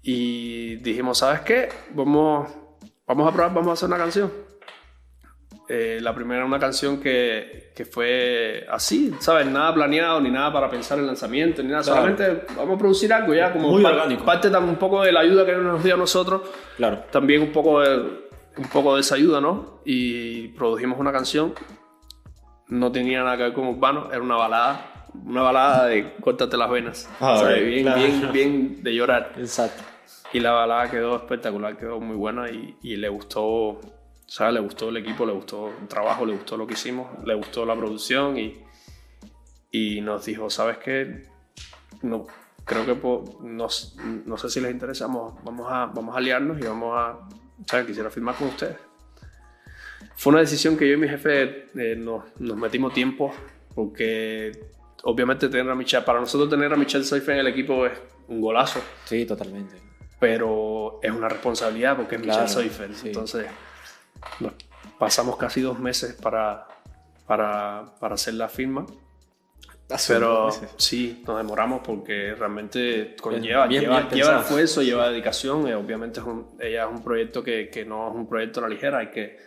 Y 0.03 0.77
dijimos, 0.77 1.19
¿sabes 1.19 1.41
qué? 1.41 1.69
Vamos, 1.95 2.49
vamos 3.07 3.29
a 3.29 3.33
probar, 3.33 3.55
vamos 3.55 3.71
a 3.71 3.73
hacer 3.73 3.89
una 3.89 3.99
canción. 3.99 4.46
Eh, 5.69 5.99
la 6.01 6.15
primera 6.15 6.45
una 6.45 6.61
canción 6.61 7.01
que, 7.01 7.73
que, 7.75 7.85
fue 7.85 8.65
así, 8.71 9.13
¿sabes? 9.19 9.47
Nada 9.49 9.75
planeado, 9.75 10.21
ni 10.21 10.31
nada 10.31 10.53
para 10.53 10.71
pensar 10.71 10.97
en 11.01 11.07
lanzamiento, 11.09 11.61
ni 11.63 11.71
nada. 11.71 11.83
Solamente 11.83 12.45
vamos 12.57 12.77
a 12.77 12.79
producir 12.79 13.13
algo 13.13 13.35
ya, 13.35 13.53
como 13.53 13.71
Muy 13.73 13.85
orgánico. 13.85 14.25
parte 14.25 14.49
también 14.49 14.75
un 14.75 14.79
poco 14.79 15.03
de 15.03 15.11
la 15.11 15.21
ayuda 15.21 15.45
que 15.45 15.53
nos 15.57 15.83
dio 15.83 15.95
a 15.95 15.97
nosotros, 15.97 16.43
Claro. 16.77 17.05
también 17.11 17.43
un 17.43 17.51
poco 17.51 17.81
de, 17.81 17.97
un 18.59 18.69
poco 18.73 18.95
de 18.95 19.01
esa 19.01 19.17
ayuda, 19.17 19.41
¿no? 19.41 19.81
Y 19.85 20.49
produjimos 20.49 21.01
una 21.01 21.11
canción, 21.11 21.53
no 22.69 22.93
tenía 22.93 23.25
nada 23.25 23.37
que 23.37 23.43
ver 23.45 23.53
con 23.53 23.67
urbano, 23.67 24.09
era 24.13 24.23
una 24.23 24.37
balada, 24.37 25.09
una 25.25 25.43
balada 25.43 25.87
de 25.87 26.15
córtate 26.21 26.57
las 26.57 26.71
venas, 26.71 27.11
Ah, 27.21 27.39
¿sabes? 27.41 27.59
ok, 27.63 27.67
bien, 27.67 27.83
claro. 27.83 28.01
bien, 28.01 28.33
bien 28.33 28.83
de 28.85 28.95
llorar. 28.95 29.33
Exacto. 29.37 29.83
Y 30.33 30.39
la 30.39 30.53
balada 30.53 30.91
quedó 30.91 31.17
espectacular, 31.17 31.77
quedó 31.77 31.99
muy 32.01 32.17
buena 32.17 32.51
y, 32.51 32.77
y 32.83 32.97
le 32.97 33.09
gustó, 33.09 33.81
¿sabes? 34.27 34.55
Le 34.55 34.61
gustó 34.61 34.89
el 34.89 34.97
equipo, 34.99 35.25
le 35.27 35.33
gustó 35.33 35.69
el 35.69 35.89
trabajo, 35.89 36.27
le 36.27 36.35
gustó 36.35 36.57
lo 36.57 36.67
que 36.67 36.75
hicimos, 36.75 37.09
le 37.25 37.35
gustó 37.35 37.65
la 37.65 37.75
producción 37.77 38.37
y, 38.39 38.63
y 39.71 40.01
nos 40.01 40.25
dijo, 40.25 40.51
¿sabes 40.51 40.79
qué? 40.79 41.25
No, 42.03 42.27
creo 42.65 42.85
que 42.87 42.95
po- 42.95 43.39
no, 43.43 43.67
s- 43.67 43.97
no 44.27 44.37
sé 44.37 44.49
si 44.51 44.61
les 44.61 44.71
interesa, 44.71 45.07
vamos, 45.07 45.35
vamos, 45.45 45.67
a, 45.71 45.87
vamos 45.87 46.15
a 46.15 46.19
aliarnos 46.19 46.59
y 46.61 46.63
vamos 46.67 46.95
a, 46.97 47.19
¿sabes? 47.67 47.87
Quisiera 47.87 48.11
firmar 48.11 48.35
con 48.35 48.49
ustedes. 48.49 48.77
Fue 50.17 50.31
una 50.33 50.41
decisión 50.41 50.77
que 50.77 50.89
yo 50.89 50.95
y 50.95 50.97
mi 50.97 51.09
jefe 51.09 51.69
eh, 51.75 51.95
nos, 51.97 52.25
nos 52.41 52.57
metimos 52.57 52.93
tiempo 52.93 53.33
porque 53.75 54.51
obviamente 55.03 55.49
tener 55.49 55.71
a 55.71 55.75
Michelle, 55.75 56.05
para 56.05 56.21
nosotros 56.21 56.49
tener 56.49 56.73
a 56.73 56.77
Michelle 56.77 57.05
Seife 57.05 57.33
en 57.33 57.39
el 57.39 57.47
equipo 57.49 57.85
es 57.87 57.93
un 58.29 58.41
golazo 58.41 58.81
Sí, 59.05 59.27
totalmente. 59.27 59.77
pero 60.19 60.99
es 61.03 61.13
una 61.13 61.29
responsabilidad 61.29 61.97
porque 61.97 62.17
es 62.17 62.23
Claro, 62.23 62.43
Michelle 62.45 62.63
Seifer. 62.71 62.95
sí. 62.95 63.09
Entonces, 63.09 63.47
nos 64.41 64.53
pasamos 64.99 65.37
casi 65.37 65.61
dos 65.61 65.79
meses 65.79 66.15
para, 66.15 66.67
para, 67.27 67.85
para 68.01 68.15
hacer 68.15 68.35
la 68.35 68.49
firma. 68.49 68.87
Pero 70.09 70.51
sí, 70.79 71.23
nos 71.27 71.37
demoramos 71.37 71.81
porque 71.85 72.35
realmente 72.35 73.15
conlleva, 73.23 73.69
Bien, 73.69 73.83
lleva, 73.83 74.01
bien 74.01 74.11
lleva 74.15 74.41
esfuerzo, 74.41 74.83
lleva 74.83 75.09
dedicación. 75.11 75.69
eh, 75.69 75.77
obviamente 75.77 76.19
es 76.19 76.27
un, 76.27 76.57
ella 76.59 76.87
es 76.87 76.91
un 76.91 77.05
proyecto 77.05 77.45
que, 77.45 77.71
que 77.71 77.85
no 77.85 78.09
es 78.09 78.15
un 78.17 78.29
proyecto 78.29 78.59
a 78.59 78.65
la 78.65 78.69
ligera, 78.69 78.99
hay 78.99 79.11
que, 79.13 79.39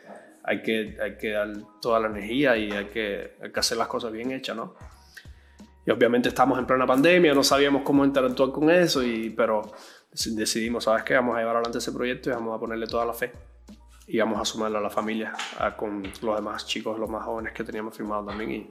hay 0.46 0.62
que, 0.62 0.98
hay 1.02 1.18
que 1.18 1.32
dar 1.32 1.50
toda 1.82 2.00
la 2.00 2.08
energía 2.08 2.56
y 2.56 2.72
hay 2.72 2.86
que, 2.86 3.36
hay 3.44 3.52
que 3.52 3.60
hacer 3.60 3.78
las 3.78 3.90
cosas 3.90 4.14
bien 4.14 4.32
hechas, 4.32 4.56
¿no? 4.56 4.76
Y 5.86 5.92
obviamente 5.92 6.30
estamos 6.30 6.58
en 6.58 6.66
plena 6.66 6.86
pandemia, 6.88 7.34
no 7.34 7.44
sabíamos 7.44 7.82
cómo 7.84 8.06
interactuar 8.06 8.52
con 8.52 8.70
eso, 8.70 9.04
y, 9.04 9.32
pero 9.32 9.62
dec- 10.14 10.36
decidimos, 10.36 10.86
¿sabes 10.86 11.04
qué? 11.04 11.16
Vamos 11.16 11.36
a 11.36 11.40
llevar 11.40 11.58
adelante 11.58 11.80
ese 11.80 11.92
proyecto 11.92 12.30
y 12.30 12.34
vamos 12.34 12.56
a 12.56 12.60
ponerle 12.62 12.88
toda 12.88 13.06
la 13.06 13.14
fe. 13.14 13.34
Y 14.12 14.18
vamos 14.18 14.42
a 14.42 14.46
sumarlo 14.46 14.80
a 14.80 14.82
la 14.82 14.90
familia, 14.90 15.34
a- 15.60 15.78
con 15.78 16.02
los 16.22 16.36
demás 16.36 16.66
chicos, 16.66 16.98
los 17.00 17.10
más 17.10 17.24
jóvenes 17.24 17.54
que 17.54 17.64
teníamos 17.64 17.96
firmado 17.96 18.26
también. 18.26 18.52
Y, 18.52 18.68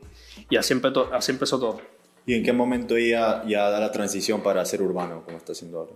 y 0.50 0.56
así, 0.56 0.72
empezó, 0.72 1.08
así 1.14 1.30
empezó 1.32 1.58
todo. 1.60 1.80
¿Y 2.26 2.34
en 2.34 2.42
qué 2.44 2.52
momento 2.52 2.96
ella 2.96 3.42
ya 3.46 3.70
da 3.70 3.78
la 3.80 3.90
transición 3.92 4.42
para 4.42 4.64
ser 4.64 4.82
urbano, 4.82 5.22
como 5.24 5.36
está 5.38 5.52
haciendo 5.52 5.78
ahora? 5.78 5.92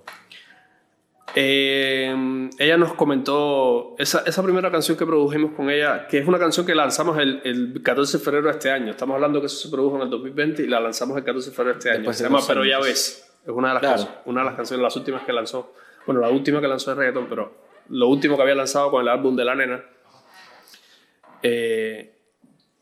Eh, 1.34 2.50
ella 2.58 2.76
nos 2.76 2.92
comentó 2.94 3.94
esa, 3.98 4.22
esa 4.26 4.42
primera 4.42 4.70
canción 4.70 4.98
que 4.98 5.06
produjimos 5.06 5.52
con 5.52 5.70
ella, 5.70 6.06
que 6.06 6.18
es 6.18 6.28
una 6.28 6.38
canción 6.38 6.66
que 6.66 6.74
lanzamos 6.74 7.18
el, 7.18 7.40
el 7.44 7.82
14 7.82 8.18
de 8.18 8.24
febrero 8.24 8.46
de 8.46 8.52
este 8.52 8.70
año. 8.70 8.90
Estamos 8.90 9.14
hablando 9.14 9.40
que 9.40 9.46
eso 9.46 9.56
se 9.56 9.70
produjo 9.70 9.96
en 9.96 10.02
el 10.02 10.10
2020 10.10 10.62
y 10.62 10.66
la 10.66 10.78
lanzamos 10.80 11.16
el 11.16 11.24
14 11.24 11.50
de 11.50 11.56
febrero 11.56 11.74
de 11.74 11.78
este 11.78 11.90
año. 11.90 11.98
Después 12.00 12.16
Se 12.18 12.24
llama 12.24 12.38
dos 12.38 12.48
Pero 12.48 12.64
ya 12.64 12.76
años. 12.76 12.86
ves. 12.86 13.28
Es 13.44 13.48
una 13.50 13.68
de 13.68 13.74
las, 13.74 13.80
Claro. 13.80 13.96
canciones, 13.96 14.20
una 14.26 14.40
de 14.40 14.46
las 14.46 14.54
canciones, 14.56 14.82
las 14.84 14.96
últimas 14.96 15.22
que 15.24 15.32
lanzó. 15.32 15.72
Bueno, 16.06 16.20
la 16.20 16.28
última 16.30 16.60
que 16.60 16.68
lanzó 16.68 16.90
es 16.92 16.96
reggaeton, 16.98 17.26
pero 17.28 17.52
lo 17.88 18.08
último 18.08 18.36
que 18.36 18.42
había 18.42 18.54
lanzado 18.54 18.90
con 18.90 19.02
el 19.02 19.08
álbum 19.08 19.36
de 19.36 19.44
La 19.44 19.54
Nena. 19.54 19.84
Eh, 21.42 22.14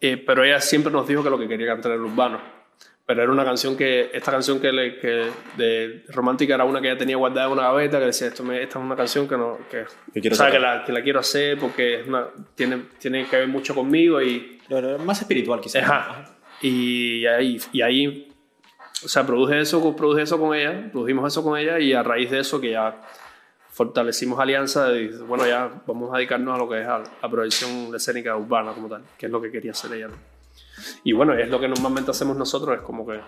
eh, 0.01 0.17
pero 0.27 0.45
ella 0.45 0.61
siempre 0.61 0.93
nos 0.93 1.07
dijo 1.07 1.23
que 1.23 1.31
lo 1.31 1.39
que 1.39 1.49
quería 1.49 1.67
cantar 1.67 1.93
era 1.93 2.01
urbano. 2.01 2.41
Pero 3.07 3.23
era 3.25 3.33
una 3.33 3.45
canción 3.45 3.77
que, 3.77 4.11
esta 4.13 4.31
canción 4.31 4.61
que, 4.61 4.71
le, 4.71 4.99
que 5.01 5.27
de 5.57 6.05
romántica 6.11 6.55
era 6.55 6.65
una 6.65 6.81
que 6.81 6.89
ella 6.89 6.99
tenía 6.99 7.17
guardada 7.17 7.47
en 7.49 7.53
una 7.55 7.63
gaveta, 7.63 7.99
que 7.99 8.07
decía, 8.07 8.29
Esto 8.29 8.45
me- 8.45 8.63
esta 8.63 8.79
es 8.79 8.85
una 8.85 8.95
canción 8.95 9.27
que, 9.27 9.37
no, 9.37 9.59
que, 9.69 9.85
Que 10.15 10.21
quiero 10.21 10.37
sabe, 10.37 10.53
que, 10.53 10.61
la, 10.61 10.85
que 10.85 10.93
la 10.93 11.03
quiero 11.03 11.19
hacer 11.19 11.59
porque 11.59 12.01
es 12.01 12.07
una, 12.07 12.29
tiene, 12.55 12.85
tiene 12.99 13.27
que 13.27 13.37
ver 13.37 13.49
mucho 13.49 13.75
conmigo 13.75 14.23
y, 14.23 14.61
lo 14.69 14.99
más 15.01 15.21
espiritual, 15.21 15.61
quizás. 15.61 15.83
Ajá. 15.83 16.25
Y 16.63 17.27
ahí, 17.27 17.59
y 17.73 17.83
ahí, 17.83 18.33
o 19.05 19.09
sea, 19.09 19.27
produje 19.27 19.59
eso, 19.61 19.97
produje 19.97 20.23
eso 20.23 20.39
con 20.39 20.55
ella, 20.55 20.89
produjimos 20.93 21.33
eso 21.33 21.43
con 21.43 21.59
ella 21.59 21.81
y 21.81 21.93
a 21.93 22.05
raíz 22.05 22.31
de 22.31 22.39
eso 22.39 22.61
que 22.61 22.71
ya 22.71 23.01
fortalecimos 23.81 24.38
alianza 24.38 24.93
y 24.93 25.09
bueno, 25.27 25.47
ya 25.47 25.73
vamos 25.87 26.12
a 26.12 26.19
dedicarnos 26.19 26.55
a 26.55 26.59
lo 26.59 26.69
que 26.69 26.83
es 26.83 26.87
a 26.87 26.99
la 26.99 27.31
producción 27.31 27.95
escénica 27.95 28.37
urbana 28.37 28.75
como 28.75 28.90
tal, 28.90 29.03
que 29.16 29.25
es 29.25 29.33
lo 29.33 29.40
que 29.40 29.51
quería 29.51 29.71
hacer 29.71 29.95
ella. 29.95 30.09
Y 31.03 31.14
bueno, 31.14 31.33
es 31.33 31.49
lo 31.49 31.59
que 31.59 31.66
normalmente 31.66 32.11
hacemos 32.11 32.37
nosotros, 32.37 32.77
es 32.77 32.83
como 32.83 33.07
que 33.07 33.21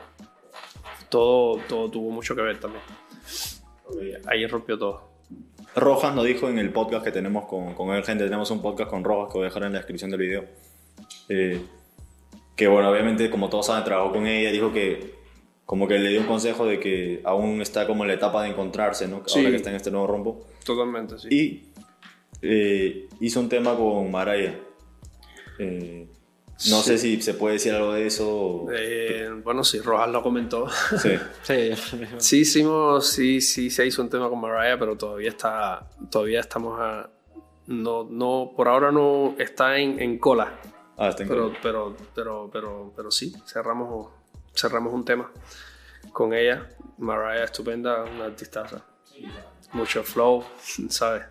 todo, 1.09 1.57
todo 1.67 1.91
tuvo 1.91 2.11
mucho 2.11 2.37
que 2.37 2.43
ver 2.43 2.61
también. 2.61 2.83
Ahí 4.27 4.47
rompió 4.47 4.79
todo. 4.79 5.09
Rojas 5.75 6.15
nos 6.15 6.27
dijo 6.27 6.51
en 6.51 6.59
el 6.59 6.71
podcast 6.71 7.03
que 7.03 7.13
tenemos 7.13 7.47
con, 7.47 7.73
con 7.73 7.89
él, 7.95 8.05
gente, 8.05 8.25
tenemos 8.25 8.51
un 8.51 8.61
podcast 8.61 8.91
con 8.91 9.05
Rojas 9.05 9.33
que 9.33 9.39
voy 9.39 9.47
a 9.47 9.49
dejar 9.49 9.63
en 9.63 9.73
la 9.73 9.79
descripción 9.79 10.11
del 10.11 10.21
video. 10.21 10.45
eh, 11.31 11.63
que 12.55 12.69
bueno, 12.69 12.91
obviamente 12.91 13.31
como 13.31 13.49
todos 13.49 13.69
saben, 13.69 13.85
trabajó 13.85 14.13
con 14.13 14.27
ella, 14.27 14.53
dijo 14.53 14.71
que 14.71 15.22
como 15.73 15.89
que 15.89 15.99
le 15.99 16.11
dio 16.11 16.21
un 16.21 16.27
consejo 16.27 16.67
de 16.67 16.79
que 16.79 17.23
aún 17.25 17.63
está 17.63 17.87
como 17.87 18.05
en 18.05 18.09
la 18.09 18.15
etapa 18.15 18.43
de 18.43 18.51
encontrarse, 18.51 19.09
¿no? 19.09 19.23
Sí. 19.25 19.39
Ahora 19.39 19.49
que 19.53 19.57
está 19.57 19.71
en 19.71 19.77
este 19.77 19.91
nuevo 19.91 20.07
rombo. 20.07 20.45
Totalmente, 20.67 21.19
sí. 21.19 21.29
Y 21.31 21.73
eh, 22.43 23.09
hizo 23.21 23.41
un 23.41 23.49
tema 23.49 23.75
con 23.75 24.11
Maraya. 24.11 24.55
Eh, 25.59 26.07
no 26.71 26.77
Sí. 26.77 26.83
sé 26.83 26.99
si 26.99 27.23
se 27.23 27.33
puede 27.33 27.55
decir 27.55 27.73
algo 27.73 27.95
de 27.95 28.07
eso. 28.07 28.29
o- 28.29 28.69
Eh, 28.71 29.31
bueno, 29.43 29.65
sí, 29.65 29.81
Rojas 29.81 30.11
lo 30.11 30.23
comentó. 30.23 30.67
Sí. 31.01 31.11
Sí. 31.43 31.71
Sí 32.19 32.41
hicimos, 32.41 33.07
sí, 33.09 33.41
sí 33.41 33.71
se 33.71 33.87
hizo 33.87 34.03
un 34.03 34.11
tema 34.11 34.29
con 34.29 34.41
Mariah, 34.43 34.79
pero 34.79 34.95
todavía 34.99 35.31
está, 35.31 35.89
todavía 36.11 36.41
estamos 36.41 36.79
a, 36.79 37.09
no, 37.69 38.05
no, 38.05 38.53
por 38.55 38.69
ahora 38.69 38.93
no 38.93 39.35
está 39.39 39.79
en, 39.79 39.99
en 40.01 40.19
cola, 40.19 40.53
Ah, 40.99 41.09
está 41.09 41.23
en 41.23 41.31
pero, 41.31 41.47
cola. 41.49 41.59
pero, 41.63 41.97
pero, 42.15 42.51
pero, 42.53 42.93
pero 42.95 43.11
sí, 43.11 43.33
cerramos, 43.47 44.09
cerramos 44.55 44.93
un 44.93 45.05
tema 45.05 45.31
con 46.13 46.33
ella. 46.35 46.69
Mariah 46.99 47.45
estupenda, 47.45 48.05
una 48.05 48.27
artistaza, 48.27 48.83
mucho 49.73 50.03
flow, 50.05 50.45
¿sabes? 50.89 51.25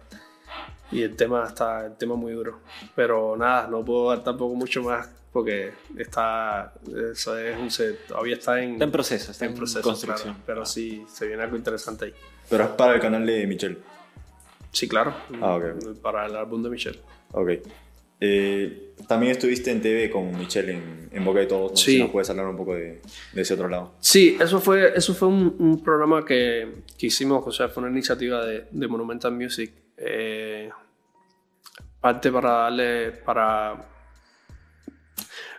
Y 0.92 1.04
el 1.04 1.16
tema 1.16 1.46
está, 1.48 1.86
el 1.86 1.96
tema 1.96 2.16
muy 2.16 2.34
duro, 2.34 2.60
pero 2.96 3.38
nada, 3.38 3.68
no 3.68 3.86
puedo 3.86 4.10
dar 4.10 4.24
tampoco 4.24 4.56
mucho 4.56 4.84
más 4.84 5.10
porque 5.32 5.72
está, 5.98 6.74
eso 7.14 7.38
es 7.38 7.58
un, 7.58 7.72
se- 7.72 7.94
todavía 7.94 8.36
está 8.36 8.62
en, 8.62 8.74
Está 8.74 8.84
en 8.84 8.92
proceso, 8.92 9.32
está 9.32 9.46
en 9.46 9.52
en, 9.52 9.58
proceso, 9.58 9.82
construcción. 9.82 10.34
claro, 10.34 10.44
pero 10.46 10.66
sí, 10.66 11.06
se 11.08 11.26
viene 11.28 11.44
algo 11.44 11.56
interesante 11.56 12.06
ahí. 12.06 12.14
Pero 12.50 12.66
es 12.66 12.70
para 12.72 12.96
el 12.96 13.00
canal 13.00 13.26
de 13.26 13.48
Michelle. 13.48 13.78
Sí, 14.74 14.90
claro. 14.90 15.14
Ah, 15.42 15.56
ok. 15.56 15.96
Para 16.02 16.26
el 16.26 16.36
álbum 16.36 16.62
de 16.64 16.70
Michelle. 16.70 17.00
Ok. 17.32 17.50
Eh, 18.24 18.94
también 19.08 19.32
estuviste 19.32 19.72
en 19.72 19.82
TV 19.82 20.10
con 20.12 20.38
Michelle 20.38 20.74
en, 20.74 21.10
en 21.12 21.26
Boca 21.26 21.40
de 21.40 21.48
Todos. 21.48 21.72
No 21.72 21.78
sé 21.78 21.86
Sí. 21.86 21.92
si 21.98 22.00
nos 22.04 22.12
puedes 22.12 22.30
hablar 22.30 22.46
un 22.46 22.56
poco 22.56 22.76
de, 22.76 23.02
de 23.34 23.42
ese 23.42 23.56
otro 23.56 23.68
lado. 23.68 23.94
Sí, 24.00 24.38
eso 24.40 24.62
fue, 24.62 24.94
eso 24.96 25.14
fue 25.16 25.28
un, 25.28 25.56
un 25.58 25.84
programa 25.84 26.24
que, 26.24 26.84
que 26.98 27.08
hicimos, 27.08 27.44
o 27.46 27.52
sea, 27.52 27.68
fue 27.68 27.82
una 27.84 27.92
iniciativa 27.92 28.46
de, 28.46 28.68
de 28.72 28.88
Monumental 28.88 29.32
Music. 29.34 29.72
eh, 29.98 30.70
parte 32.00 32.32
para 32.32 32.50
darle, 32.52 33.12
para... 33.12 33.88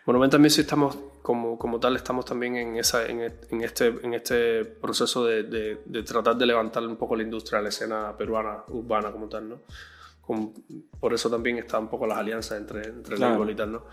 Monumental 0.07 0.41
Music 0.41 0.61
estamos, 0.63 0.97
como, 1.23 1.57
como 1.59 1.79
tal, 1.79 1.95
estamos 1.97 2.25
también 2.25 2.57
en, 2.57 2.77
esa, 2.77 3.07
en, 3.07 3.21
e- 3.21 3.33
en 3.51 3.61
este, 3.63 3.87
en 4.03 4.15
este 4.15 4.65
proceso 4.65 5.25
de, 5.25 5.45
de- 5.45 5.79
de 5.85 6.03
tratar 6.03 6.37
de 6.37 6.47
levantar 6.47 6.85
un 6.85 6.97
poco 6.97 7.15
la 7.15 7.23
industria, 7.23 7.61
la 7.61 7.69
escena 7.69 8.17
peruana, 8.17 8.65
urbana 8.69 9.13
como 9.13 9.29
tal, 9.29 9.49
¿no? 9.49 9.61
Con- 10.23 10.53
por 11.01 11.13
eso 11.13 11.29
también 11.29 11.59
están 11.59 11.83
un 11.83 11.89
poco 11.89 12.07
las 12.07 12.17
alianzas 12.19 12.59
entre, 12.59 12.89
entre 12.89 13.17
Claro. 13.17 13.51
y 13.51 13.55
tal, 13.55 13.73
¿no? 13.73 13.85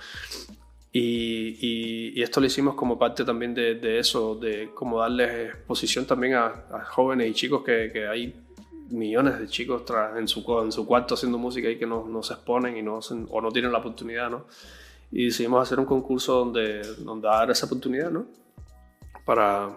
Y, 0.91 1.57
y- 1.59 2.19
y 2.19 2.23
esto 2.23 2.39
lo 2.39 2.45
hicimos 2.47 2.75
como 2.75 2.97
parte 2.97 3.23
también 3.23 3.53
de, 3.53 3.75
de 3.75 3.99
eso, 3.99 4.35
de 4.35 4.71
como 4.73 4.99
darles 4.99 5.49
exposición 5.55 6.05
también 6.05 6.33
a, 6.35 6.45
a 6.71 6.83
jóvenes 6.85 7.27
y 7.29 7.33
chicos 7.33 7.63
que, 7.63 7.91
que 7.93 8.07
hay 8.07 8.33
millones 8.89 9.37
de 9.39 9.47
chicos 9.47 9.85
tras- 9.85 10.17
en, 10.17 10.27
su, 10.27 10.43
en 10.63 10.71
su 10.71 10.85
cuarto 10.87 11.13
haciendo 11.13 11.37
música 11.37 11.69
y 11.69 11.77
que 11.77 11.85
no, 11.85 12.07
no 12.07 12.23
se 12.23 12.33
exponen 12.33 12.75
y 12.77 12.81
no, 12.81 12.99
o 13.29 13.41
no 13.41 13.51
tienen 13.51 13.71
la 13.71 13.77
oportunidad, 13.79 14.31
¿no? 14.31 14.45
Y 15.11 15.25
decidimos 15.25 15.61
hacer 15.61 15.79
un 15.79 15.85
concurso 15.85 16.33
donde, 16.39 16.81
donde 16.99 17.27
dar 17.27 17.49
esa 17.51 17.65
oportunidad, 17.67 18.09
¿no? 18.11 18.25
Para, 19.25 19.69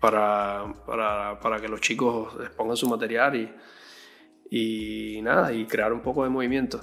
para, 0.00 0.72
para, 0.86 1.38
para 1.40 1.60
que 1.60 1.68
los 1.68 1.80
chicos 1.80 2.32
expongan 2.40 2.76
su 2.76 2.88
material 2.88 3.36
y, 3.36 3.50
y 4.50 5.20
nada, 5.22 5.52
y 5.52 5.66
crear 5.66 5.92
un 5.92 6.00
poco 6.00 6.24
de 6.24 6.30
movimiento. 6.30 6.80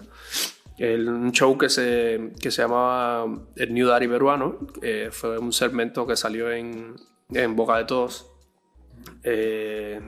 El, 0.77 1.07
un 1.07 1.31
show 1.31 1.57
que 1.57 1.69
se, 1.69 2.31
que 2.41 2.49
se 2.49 2.63
llamaba 2.63 3.25
El 3.55 3.73
New 3.73 3.87
Daddy 3.87 4.07
Peruano, 4.07 4.59
eh, 4.81 5.09
fue 5.11 5.37
un 5.37 5.53
segmento 5.53 6.07
que 6.07 6.15
salió 6.15 6.51
en, 6.51 6.95
en 7.29 7.55
boca 7.55 7.77
de 7.77 7.85
todos. 7.85 8.29
Eh, 9.23 10.01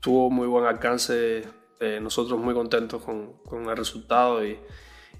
tuvo 0.00 0.30
muy 0.30 0.46
buen 0.46 0.66
alcance, 0.66 1.42
eh, 1.80 1.98
nosotros 2.02 2.38
muy 2.38 2.52
contentos 2.52 3.02
con, 3.02 3.38
con 3.44 3.68
el 3.68 3.76
resultado 3.76 4.44
y, 4.44 4.58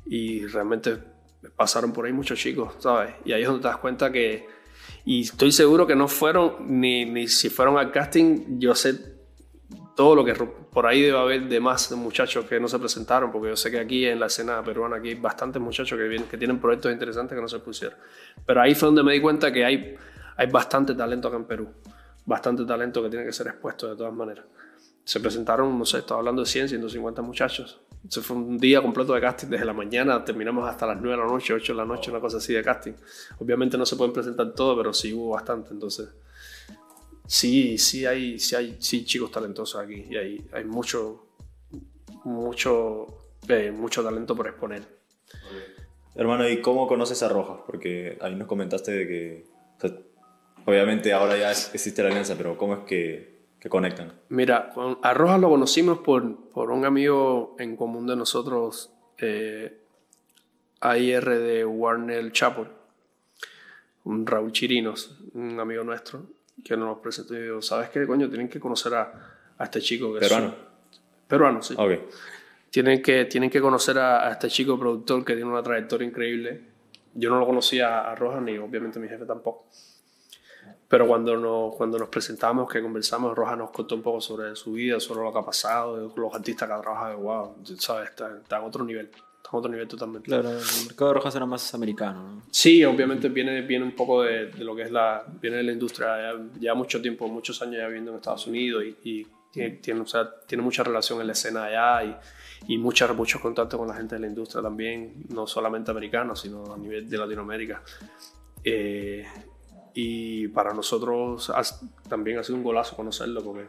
y 0.06 0.46
realmente 0.46 0.98
pasaron 1.56 1.92
por 1.92 2.06
ahí 2.06 2.12
muchos 2.12 2.38
chicos, 2.38 2.74
¿sabes? 2.78 3.14
Y 3.24 3.32
ahí 3.32 3.42
es 3.42 3.48
donde 3.48 3.62
te 3.62 3.68
das 3.68 3.78
cuenta 3.78 4.12
que, 4.12 4.46
y 5.06 5.22
estoy 5.22 5.52
seguro 5.52 5.86
que 5.86 5.96
no 5.96 6.08
fueron, 6.08 6.80
ni, 6.80 7.06
ni 7.06 7.28
si 7.28 7.48
fueron 7.48 7.78
al 7.78 7.90
casting, 7.90 8.58
yo 8.58 8.74
sé 8.74 9.13
todo 9.94 10.16
lo 10.16 10.24
que 10.24 10.34
por 10.34 10.86
ahí 10.86 11.02
debe 11.02 11.18
haber 11.18 11.48
de 11.48 11.60
más 11.60 11.90
muchachos 11.92 12.44
que 12.46 12.58
no 12.58 12.66
se 12.68 12.78
presentaron, 12.78 13.30
porque 13.30 13.48
yo 13.48 13.56
sé 13.56 13.70
que 13.70 13.78
aquí 13.78 14.06
en 14.06 14.18
la 14.18 14.26
escena 14.26 14.62
peruana 14.62 14.96
aquí 14.96 15.10
hay 15.10 15.14
bastantes 15.14 15.62
muchachos 15.62 15.96
que, 15.96 16.08
vienen, 16.08 16.28
que 16.28 16.36
tienen 16.36 16.58
proyectos 16.58 16.92
interesantes 16.92 17.36
que 17.36 17.40
no 17.40 17.48
se 17.48 17.60
pusieron. 17.60 17.98
Pero 18.44 18.60
ahí 18.60 18.74
fue 18.74 18.86
donde 18.86 19.02
me 19.02 19.12
di 19.12 19.20
cuenta 19.20 19.52
que 19.52 19.64
hay, 19.64 19.96
hay 20.36 20.46
bastante 20.48 20.94
talento 20.94 21.28
acá 21.28 21.36
en 21.36 21.44
Perú, 21.44 21.68
bastante 22.24 22.64
talento 22.64 23.02
que 23.02 23.08
tiene 23.08 23.24
que 23.24 23.32
ser 23.32 23.46
expuesto 23.46 23.88
de 23.88 23.96
todas 23.96 24.12
maneras. 24.12 24.44
Se 25.04 25.20
presentaron, 25.20 25.78
no 25.78 25.84
sé, 25.84 25.98
estaba 25.98 26.18
hablando 26.20 26.42
de 26.42 26.46
100, 26.46 26.70
150 26.70 27.22
muchachos. 27.22 27.80
Se 28.08 28.20
fue 28.20 28.36
un 28.36 28.58
día 28.58 28.82
completo 28.82 29.14
de 29.14 29.20
casting, 29.20 29.48
desde 29.48 29.64
la 29.64 29.72
mañana 29.72 30.24
terminamos 30.24 30.68
hasta 30.68 30.86
las 30.86 31.00
9 31.00 31.10
de 31.10 31.24
la 31.24 31.30
noche, 31.30 31.54
8 31.54 31.72
de 31.72 31.76
la 31.76 31.84
noche, 31.84 32.10
una 32.10 32.20
cosa 32.20 32.38
así 32.38 32.52
de 32.52 32.62
casting. 32.62 32.92
Obviamente 33.38 33.78
no 33.78 33.86
se 33.86 33.96
pueden 33.96 34.12
presentar 34.12 34.52
todos, 34.54 34.76
pero 34.76 34.92
sí 34.92 35.12
hubo 35.12 35.30
bastante, 35.30 35.72
entonces 35.72 36.08
sí, 37.26 37.78
sí 37.78 38.06
hay, 38.06 38.38
sí 38.38 38.56
hay 38.56 38.76
sí, 38.80 39.04
chicos 39.04 39.30
talentosos 39.30 39.82
aquí 39.82 40.06
y 40.10 40.16
hay, 40.16 40.46
hay 40.52 40.64
mucho, 40.64 41.26
mucho, 42.24 43.06
eh, 43.48 43.70
mucho 43.70 44.02
talento 44.02 44.34
por 44.34 44.48
exponer. 44.48 44.82
Hermano, 46.14 46.48
¿y 46.48 46.60
cómo 46.60 46.86
conoces 46.86 47.22
a 47.22 47.28
Rojas? 47.28 47.60
Porque 47.66 48.18
ahí 48.20 48.36
nos 48.36 48.46
comentaste 48.46 48.92
de 48.92 49.06
que, 49.08 49.44
obviamente 50.64 51.12
ahora 51.12 51.36
ya 51.36 51.50
existe 51.50 52.02
la 52.02 52.08
alianza, 52.08 52.36
pero 52.36 52.56
¿cómo 52.56 52.74
es 52.74 52.80
que, 52.80 53.46
que 53.58 53.68
conectan? 53.68 54.12
Mira, 54.28 54.72
a 55.02 55.14
Rojas 55.14 55.40
lo 55.40 55.50
conocimos 55.50 55.98
por, 55.98 56.50
por 56.50 56.70
un 56.70 56.84
amigo 56.84 57.56
en 57.58 57.76
común 57.76 58.06
de 58.06 58.14
nosotros, 58.14 58.92
eh, 59.18 59.80
AIR 60.80 61.38
de 61.38 61.64
Warner 61.64 62.30
Chapel, 62.30 62.68
un 64.04 64.26
Raúl 64.26 64.52
Chirinos, 64.52 65.18
un 65.32 65.58
amigo 65.58 65.82
nuestro, 65.82 66.26
que 66.62 66.76
nos 66.76 66.98
presentó 66.98 67.34
y 67.34 67.42
digo, 67.42 67.62
¿sabes 67.62 67.90
qué, 67.90 68.06
coño? 68.06 68.28
Tienen 68.28 68.48
que 68.48 68.60
conocer 68.60 68.94
a, 68.94 69.36
a 69.58 69.64
este 69.64 69.80
chico. 69.80 70.12
Que 70.14 70.20
¿Peruano? 70.20 70.54
peruano, 71.26 71.62
sí. 71.62 71.74
Ok. 71.76 71.92
Tienen 72.70 73.02
que, 73.02 73.24
tienen 73.26 73.50
que 73.50 73.60
conocer 73.60 73.98
a, 73.98 74.26
a, 74.28 74.32
este 74.32 74.48
chico 74.48 74.78
productor 74.78 75.24
que 75.24 75.34
tiene 75.34 75.50
una 75.50 75.62
trayectoria 75.62 76.06
increíble. 76.06 76.62
Yo 77.14 77.30
no 77.30 77.38
lo 77.38 77.46
conocía 77.46 78.10
a 78.10 78.14
Rojas 78.14 78.42
ni 78.42 78.58
obviamente 78.58 78.98
mi 78.98 79.08
jefe 79.08 79.24
tampoco. 79.24 79.66
Pero 80.88 81.06
cuando 81.06 81.36
nos, 81.36 81.74
cuando 81.76 81.98
nos 81.98 82.08
presentamos, 82.08 82.70
que 82.70 82.82
conversamos, 82.82 83.34
Rojas 83.34 83.56
nos 83.56 83.70
contó 83.70 83.94
un 83.94 84.02
poco 84.02 84.20
sobre 84.20 84.54
su 84.54 84.72
vida, 84.72 85.00
sobre 85.00 85.22
lo 85.22 85.32
que 85.32 85.38
ha 85.38 85.44
pasado, 85.44 86.12
los 86.14 86.34
artistas 86.34 86.68
que 86.68 86.74
ha 86.74 86.80
trabajado, 86.80 87.18
wow, 87.18 87.56
¿sabes? 87.78 88.10
Está, 88.10 88.36
está 88.36 88.58
en 88.58 88.64
otro 88.64 88.84
nivel 88.84 89.10
a 89.50 89.56
otro 89.56 89.70
nivel 89.70 89.86
totalmente. 89.86 90.26
Claro, 90.26 90.50
el 90.50 90.86
mercado 90.86 91.08
de 91.10 91.14
rojas 91.14 91.34
era 91.36 91.46
más 91.46 91.74
americano, 91.74 92.22
¿no? 92.22 92.42
Sí, 92.50 92.84
obviamente 92.84 93.28
viene, 93.28 93.62
viene 93.62 93.84
un 93.84 93.92
poco 93.92 94.22
de, 94.22 94.46
de, 94.46 94.64
lo 94.64 94.74
que 94.74 94.82
es 94.82 94.90
la, 94.90 95.24
viene 95.40 95.58
de 95.58 95.62
la 95.62 95.72
industria, 95.72 96.32
ya, 96.58 96.74
mucho 96.74 97.00
tiempo, 97.00 97.28
muchos 97.28 97.60
años 97.62 97.76
ya 97.76 97.86
viviendo 97.86 98.10
en 98.10 98.16
Estados 98.16 98.46
Unidos 98.46 98.84
y, 98.84 99.10
y 99.10 99.26
tiene, 99.50 99.70
tiene, 99.76 100.00
o 100.00 100.06
sea, 100.06 100.28
tiene 100.46 100.62
mucha 100.62 100.82
relación 100.82 101.20
en 101.20 101.26
la 101.26 101.32
escena 101.32 101.64
allá 101.64 102.04
y, 102.04 102.74
y 102.74 102.78
mucha, 102.78 103.12
muchos 103.12 103.40
contactos 103.40 103.78
con 103.78 103.88
la 103.88 103.94
gente 103.94 104.14
de 104.14 104.20
la 104.22 104.26
industria 104.26 104.62
también, 104.62 105.24
no 105.28 105.46
solamente 105.46 105.90
americanos, 105.90 106.40
sino 106.40 106.72
a 106.72 106.78
nivel 106.78 107.08
de 107.08 107.18
Latinoamérica. 107.18 107.82
Eh, 108.62 109.26
y 109.94 110.48
para 110.48 110.72
nosotros 110.72 111.52
también 112.08 112.38
ha 112.38 112.42
sido 112.42 112.56
un 112.56 112.64
golazo 112.64 112.96
conocerlo 112.96 113.42
porque 113.44 113.68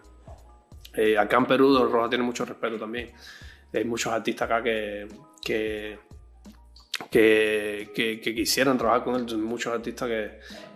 eh, 0.95 1.17
acá 1.17 1.38
en 1.38 1.45
Perú 1.45 1.77
Roja 1.85 2.09
tiene 2.09 2.23
mucho 2.23 2.45
respeto 2.45 2.77
también. 2.77 3.11
Hay 3.75 3.85
muchos 3.85 4.11
artistas 4.13 4.49
acá 4.49 4.63
que, 4.63 5.07
que, 5.43 5.97
que, 7.11 8.19
quisieran 8.21 8.77
trabajar 8.77 9.03
con 9.03 9.15
él, 9.15 9.38
muchos 9.38 9.73
artistas 9.73 10.09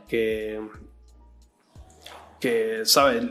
que, 0.07 0.59
que, 2.39 2.81
¿sabes? 2.83 3.25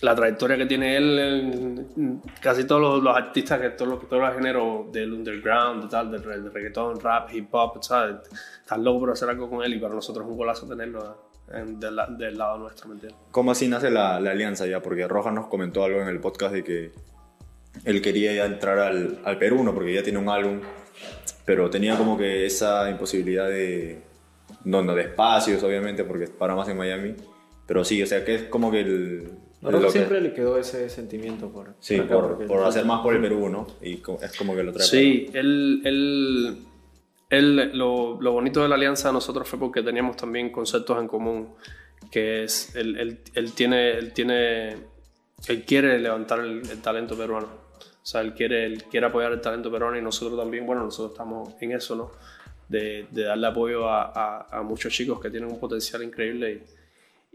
La 0.00 0.14
trayectoria 0.14 0.56
que 0.56 0.66
tiene 0.66 0.96
él, 0.96 1.86
casi 2.40 2.64
todos 2.64 3.02
los, 3.02 3.16
artistas, 3.16 3.60
que 3.60 3.70
todos 3.70 3.90
los, 3.90 4.08
todos 4.08 4.22
los 4.22 4.34
géneros 4.34 4.92
del 4.92 5.12
underground, 5.12 5.84
de 5.84 5.88
tal, 5.88 6.10
del, 6.12 6.22
del, 6.22 6.52
reggaetón, 6.52 7.00
rap, 7.00 7.34
hip 7.34 7.48
hop, 7.52 7.82
¿sabes? 7.82 8.16
Están 8.60 8.84
locos 8.84 9.00
por 9.00 9.10
hacer 9.10 9.28
algo 9.28 9.50
con 9.50 9.64
él 9.64 9.74
y 9.74 9.78
para 9.78 9.94
nosotros 9.94 10.24
es 10.24 10.30
un 10.30 10.36
golazo 10.36 10.68
tenerlo 10.68 11.28
en, 11.52 11.80
del, 11.80 11.98
del, 12.16 12.38
lado 12.38 12.58
nuestro, 12.58 12.88
¿me 12.88 12.94
entiendes? 12.94 13.20
¿Cómo 13.32 13.50
así 13.50 13.66
nace 13.66 13.90
la, 13.90 14.20
la, 14.20 14.30
alianza 14.30 14.66
ya? 14.66 14.80
Porque 14.80 15.08
Rojas 15.08 15.32
nos 15.32 15.48
comentó 15.48 15.82
algo 15.82 16.00
en 16.00 16.08
el 16.08 16.20
podcast 16.20 16.54
de 16.54 16.62
que 16.62 16.92
él 17.84 18.02
quería 18.02 18.32
ya 18.32 18.46
entrar 18.46 18.78
al, 18.78 19.20
al 19.24 19.38
Perú, 19.38 19.62
¿no? 19.62 19.74
Porque 19.74 19.94
ya 19.94 20.02
tiene 20.02 20.18
un 20.18 20.28
álbum, 20.28 20.60
pero 21.44 21.70
tenía 21.70 21.96
como 21.96 22.16
que 22.18 22.46
esa 22.46 22.90
imposibilidad 22.90 23.48
de, 23.48 24.02
no, 24.64 24.82
no 24.82 24.94
de 24.94 25.02
espacios, 25.02 25.62
obviamente, 25.62 26.04
porque 26.04 26.26
para 26.26 26.54
más 26.54 26.68
en 26.68 26.76
Miami, 26.76 27.14
pero 27.66 27.84
sí, 27.84 28.02
o 28.02 28.06
sea, 28.06 28.24
que 28.24 28.34
es 28.34 28.42
como 28.44 28.70
que 28.70 28.80
el... 28.80 29.30
No, 29.60 29.70
no, 29.72 29.90
siempre 29.90 30.18
que, 30.18 30.24
le 30.24 30.34
quedó 30.34 30.56
ese 30.58 30.88
sentimiento 30.88 31.50
por... 31.50 31.74
Sí, 31.80 32.00
por, 32.00 32.36
por, 32.36 32.46
por 32.46 32.64
hacer 32.64 32.84
más 32.84 33.02
por 33.02 33.14
el 33.14 33.20
Perú, 33.20 33.48
¿no? 33.48 33.66
Y 33.82 33.94
es 34.22 34.36
como 34.36 34.54
que 34.54 34.62
lo 34.62 34.72
trae. 34.72 34.86
Sí, 34.86 35.26
él, 35.32 35.82
él, 35.84 36.58
él 37.28 37.76
lo, 37.76 38.20
lo, 38.20 38.32
bonito 38.32 38.62
de 38.62 38.68
la 38.68 38.76
alianza 38.76 39.08
a 39.08 39.12
nosotros 39.12 39.48
fue 39.48 39.58
porque 39.58 39.82
teníamos 39.82 40.16
también 40.16 40.50
conceptos 40.50 40.98
en 41.00 41.08
común, 41.08 41.54
que 42.10 42.44
es, 42.44 42.74
él, 42.76 42.96
él, 42.98 43.18
él 43.34 43.52
tiene, 43.52 43.98
él 43.98 44.12
tiene, 44.12 44.76
él 45.48 45.64
quiere 45.66 45.98
levantar 45.98 46.40
el, 46.40 46.62
el 46.70 46.80
talento 46.80 47.16
peruano. 47.16 47.67
Sea, 48.08 48.22
él 48.22 48.32
quiere, 48.32 48.64
él 48.64 48.84
quiere 48.84 49.04
apoyar 49.04 49.32
el 49.32 49.40
talento 49.42 49.70
peruano 49.70 49.98
y 49.98 50.00
nosotros 50.00 50.38
también, 50.38 50.64
bueno, 50.64 50.82
nosotros 50.82 51.12
estamos 51.12 51.54
en 51.60 51.72
eso, 51.72 51.94
¿no? 51.94 52.10
De, 52.66 53.06
de 53.10 53.24
darle 53.24 53.46
apoyo 53.46 53.86
a, 53.86 54.04
a, 54.14 54.46
a, 54.50 54.62
muchos 54.62 54.94
chicos 54.94 55.20
que 55.20 55.28
tienen 55.28 55.52
un 55.52 55.60
potencial 55.60 56.02
increíble 56.02 56.64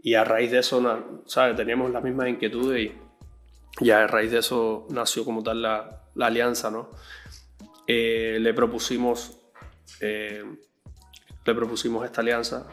y, 0.02 0.10
y 0.10 0.14
a 0.14 0.24
raíz 0.24 0.50
de 0.50 0.58
eso, 0.58 1.22
¿sabes? 1.26 1.54
Teníamos 1.54 1.92
las 1.92 2.02
mismas 2.02 2.28
inquietudes 2.28 2.90
y, 2.90 3.84
y 3.84 3.90
a 3.90 4.08
raíz 4.08 4.32
de 4.32 4.38
eso 4.38 4.88
nació 4.90 5.24
como 5.24 5.44
tal 5.44 5.62
la, 5.62 6.02
la 6.16 6.26
alianza, 6.26 6.72
¿no? 6.72 6.90
Eh, 7.86 8.38
le 8.40 8.52
propusimos 8.52 9.38
eh, 10.00 10.42
le 11.46 11.54
propusimos 11.54 12.04
esta 12.04 12.20
alianza 12.20 12.66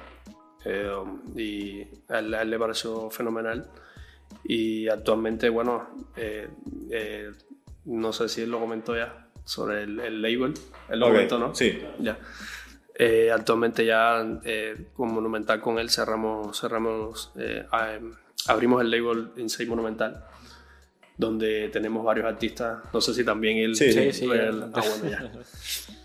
eh, 0.66 1.04
y 1.36 1.82
a 2.10 2.18
él, 2.18 2.34
a 2.34 2.42
él, 2.42 2.50
le 2.50 2.58
pareció 2.58 3.12
fenomenal 3.12 3.70
y 4.44 4.88
actualmente, 4.88 5.50
bueno, 5.50 5.88
eh, 6.16 6.50
no 7.86 8.14
sé 8.14 8.30
si 8.30 8.42
él 8.42 8.52
lo 8.52 8.60
comentó 8.60 8.96
ya 8.96 9.28
sobre 9.44 9.84
el, 9.84 10.00
el 10.00 10.22
label, 10.22 10.54
él 10.90 11.00
lo 11.00 11.08
Ok, 11.08 11.12
comentó, 11.14 11.40
¿no? 11.40 11.56
Sí. 11.56 11.82
Ya. 12.00 12.18
Eh, 12.96 13.32
actualmente 13.32 13.86
ya 13.86 14.24
eh, 14.44 14.88
con 14.94 15.12
Monumental 15.14 15.60
con 15.62 15.80
él 15.80 15.90
cerramos, 15.90 16.60
cerramos 16.60 17.32
eh, 17.38 17.66
a- 17.72 17.98
abrimos 18.48 18.82
el 18.82 18.92
label 18.92 19.32
Insane 19.38 19.70
Monumental, 19.70 20.26
donde 21.18 21.70
tenemos 21.70 22.04
varios 22.04 22.26
artistas. 22.28 22.80
No 22.94 23.02
sé 23.02 23.14
si 23.14 23.24
también 23.24 23.58
él. 23.58 23.76
Sí, 23.76 23.92
Sí, 23.92 24.12
sí, 24.14 24.26
él- 24.26 24.66
ah, 24.74 24.82
bueno, 25.02 25.10
ya. 25.10 25.32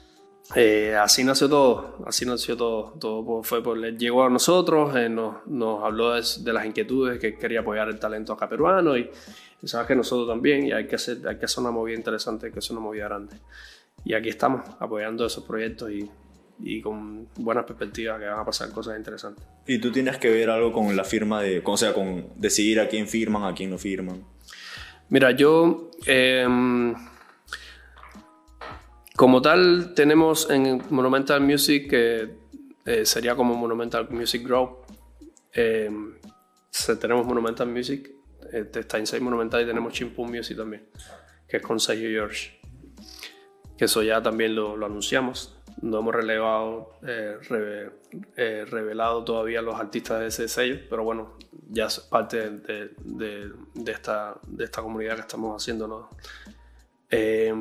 Eh, 0.54 0.94
así 0.94 1.24
nació 1.24 1.48
todo, 1.48 1.98
así 2.06 2.24
nació 2.24 2.56
todo. 2.56 2.94
Todo 3.00 3.42
fue 3.42 3.62
por 3.62 3.84
él 3.84 3.98
llegó 3.98 4.24
a 4.24 4.30
nosotros, 4.30 4.94
eh, 4.96 5.08
nos, 5.08 5.46
nos 5.46 5.82
habló 5.82 6.12
de, 6.12 6.22
de 6.40 6.52
las 6.52 6.64
inquietudes, 6.64 7.18
que 7.18 7.36
quería 7.36 7.60
apoyar 7.60 7.88
el 7.88 7.98
talento 7.98 8.32
acá 8.32 8.48
peruano 8.48 8.96
y, 8.96 9.10
y 9.60 9.68
sabes 9.68 9.88
que 9.88 9.96
nosotros 9.96 10.28
también, 10.28 10.66
y 10.66 10.72
hay 10.72 10.86
que, 10.86 10.94
hacer, 10.94 11.26
hay 11.26 11.36
que 11.36 11.46
hacer 11.46 11.62
una 11.62 11.72
movida 11.72 11.96
interesante, 11.96 12.46
hay 12.46 12.52
que 12.52 12.60
hacer 12.60 12.72
una 12.72 12.82
movida 12.82 13.04
grande. 13.04 13.36
Y 14.04 14.14
aquí 14.14 14.28
estamos, 14.28 14.62
apoyando 14.78 15.26
esos 15.26 15.42
proyectos 15.42 15.90
y, 15.90 16.08
y 16.60 16.80
con 16.80 17.28
buenas 17.36 17.64
perspectivas 17.64 18.20
que 18.20 18.26
van 18.26 18.38
a 18.38 18.44
pasar 18.44 18.70
cosas 18.70 18.96
interesantes. 18.96 19.44
Y 19.66 19.78
tú 19.78 19.90
tienes 19.90 20.18
que 20.18 20.30
ver 20.30 20.48
algo 20.48 20.72
con 20.72 20.94
la 20.94 21.02
firma 21.02 21.42
de, 21.42 21.60
o 21.64 21.76
sea, 21.76 21.92
con 21.92 22.28
decidir 22.36 22.78
a 22.78 22.88
quién 22.88 23.08
firman, 23.08 23.44
a 23.44 23.54
quién 23.54 23.70
no 23.70 23.78
firman. 23.78 24.22
Mira, 25.08 25.32
yo 25.32 25.90
eh, 26.06 26.46
como 29.16 29.40
tal 29.42 29.94
tenemos 29.94 30.50
en 30.50 30.82
Monumental 30.90 31.40
Music 31.40 31.88
que 31.88 32.34
eh, 32.84 33.06
sería 33.06 33.34
como 33.34 33.54
Monumental 33.54 34.08
Music 34.10 34.44
Group. 34.46 34.84
Eh, 35.52 35.90
tenemos 37.00 37.26
Monumental 37.26 37.68
Music, 37.68 38.10
eh, 38.52 38.70
está 38.74 38.98
Inside 38.98 39.20
Monumental 39.22 39.62
y 39.62 39.66
tenemos 39.66 39.92
Chimpum 39.94 40.30
Music 40.30 40.56
también, 40.56 40.86
que 41.48 41.56
es 41.56 41.62
con 41.62 41.80
Sergio 41.80 42.08
George. 42.10 42.60
Que 43.78 43.86
eso 43.86 44.02
ya 44.02 44.22
también 44.22 44.54
lo, 44.54 44.76
lo 44.76 44.86
anunciamos. 44.86 45.58
No 45.82 45.98
hemos 45.98 46.14
relevado, 46.14 46.92
eh, 47.06 47.36
eh, 48.36 48.64
revelado 48.66 49.24
todavía 49.24 49.60
los 49.60 49.78
artistas 49.78 50.20
de 50.20 50.26
ese 50.28 50.48
sello, 50.48 50.80
pero 50.88 51.04
bueno, 51.04 51.36
ya 51.68 51.86
es 51.86 52.00
parte 52.00 52.48
de, 52.50 52.90
de- 53.04 53.52
de 53.74 53.92
esta, 53.92 54.38
de 54.46 54.64
esta 54.64 54.80
comunidad 54.80 55.16
que 55.16 55.20
estamos 55.22 55.62
haciendo. 55.62 55.86
¿no? 55.86 56.08
Eh, 57.10 57.52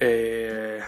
eh, 0.00 0.80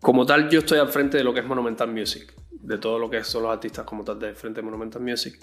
como 0.00 0.24
tal, 0.24 0.48
yo 0.48 0.60
estoy 0.60 0.78
al 0.78 0.88
frente 0.88 1.18
de 1.18 1.24
lo 1.24 1.34
que 1.34 1.40
es 1.40 1.46
Monumental 1.46 1.88
Music, 1.90 2.32
de 2.50 2.78
todo 2.78 2.98
lo 2.98 3.10
que 3.10 3.24
son 3.24 3.42
los 3.42 3.52
artistas 3.52 3.84
como 3.84 4.04
tal 4.04 4.18
del 4.18 4.36
frente 4.36 4.60
de 4.60 4.64
Monumental 4.64 5.02
Music. 5.02 5.38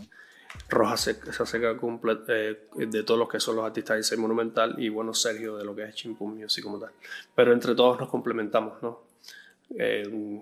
Rojas 0.70 1.02
se, 1.02 1.34
se 1.34 1.44
hace 1.44 1.60
cargo 1.60 1.82
comple- 1.82 2.24
eh, 2.30 2.86
de 2.88 3.04
todos 3.04 3.20
los 3.20 3.28
que 3.28 3.42
son 3.42 3.58
los 3.58 3.66
artistas 3.66 3.96
de 3.96 4.00
Insane 4.00 4.22
Monumental 4.22 4.76
y 4.78 4.88
bueno, 4.88 5.14
Sergio 5.14 5.58
de 5.58 5.66
lo 5.66 5.76
que 5.76 5.84
es 5.84 5.96
Chimpum 5.96 6.34
Music 6.34 6.64
como 6.64 6.80
tal. 6.80 6.92
Pero 7.36 7.52
entre 7.52 7.76
todos 7.76 8.00
nos 8.00 8.08
complementamos, 8.10 8.82
¿no? 8.82 9.04
Eh, 9.78 10.42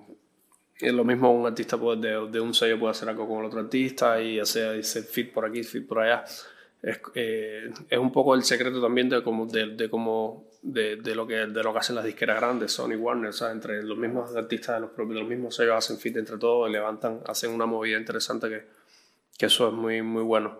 es 0.80 0.94
lo 0.94 1.04
mismo 1.04 1.32
un 1.32 1.48
artista 1.48 1.78
puede, 1.78 2.02
de, 2.02 2.30
de 2.30 2.40
un 2.40 2.54
sello 2.54 2.80
puede 2.80 2.92
hacer 2.92 3.10
algo 3.10 3.28
con 3.28 3.40
el 3.40 3.46
otro 3.46 3.60
artista 3.62 4.22
y 4.22 4.40
hacer, 4.40 4.80
hacer 4.80 5.04
fit 5.04 5.34
por 5.34 5.46
aquí, 5.46 5.64
fit 5.64 5.88
por 5.88 6.00
allá. 6.00 6.24
Es, 6.84 7.00
eh, 7.16 7.72
es 7.90 7.98
un 7.98 8.12
poco 8.12 8.36
el 8.36 8.44
secreto 8.44 8.82
también 8.82 9.08
de 9.08 9.24
cómo, 9.24 9.46
de, 9.46 9.68
de 9.68 9.90
cómo 9.90 10.50
de, 10.62 10.98
lo 11.16 11.26
que, 11.26 11.36
de 11.36 11.64
lo 11.64 11.72
que 11.72 11.80
hacen 11.80 11.96
las 11.96 12.04
disqueras 12.04 12.38
grandes, 12.38 12.74
Sony 12.74 12.96
Warner, 12.98 13.34
sea, 13.34 13.52
entre 13.52 13.82
los 13.84 13.98
mismos 13.98 14.36
artistas 14.36 14.76
de 14.76 14.82
los, 14.82 14.92
propios, 14.92 15.22
los 15.22 15.30
mismos 15.30 15.56
sellos 15.56 15.76
hacen 15.76 15.98
fit 15.98 16.18
entre 16.18 16.38
todos, 16.38 16.70
levantan, 16.70 17.22
hacen 17.26 17.52
una 17.52 17.66
movida 17.66 17.98
interesante 17.98 18.50
que, 18.50 18.66
que 19.38 19.46
eso 19.46 19.70
es 19.70 19.74
muy, 19.74 20.02
muy 20.02 20.24
bueno. 20.24 20.60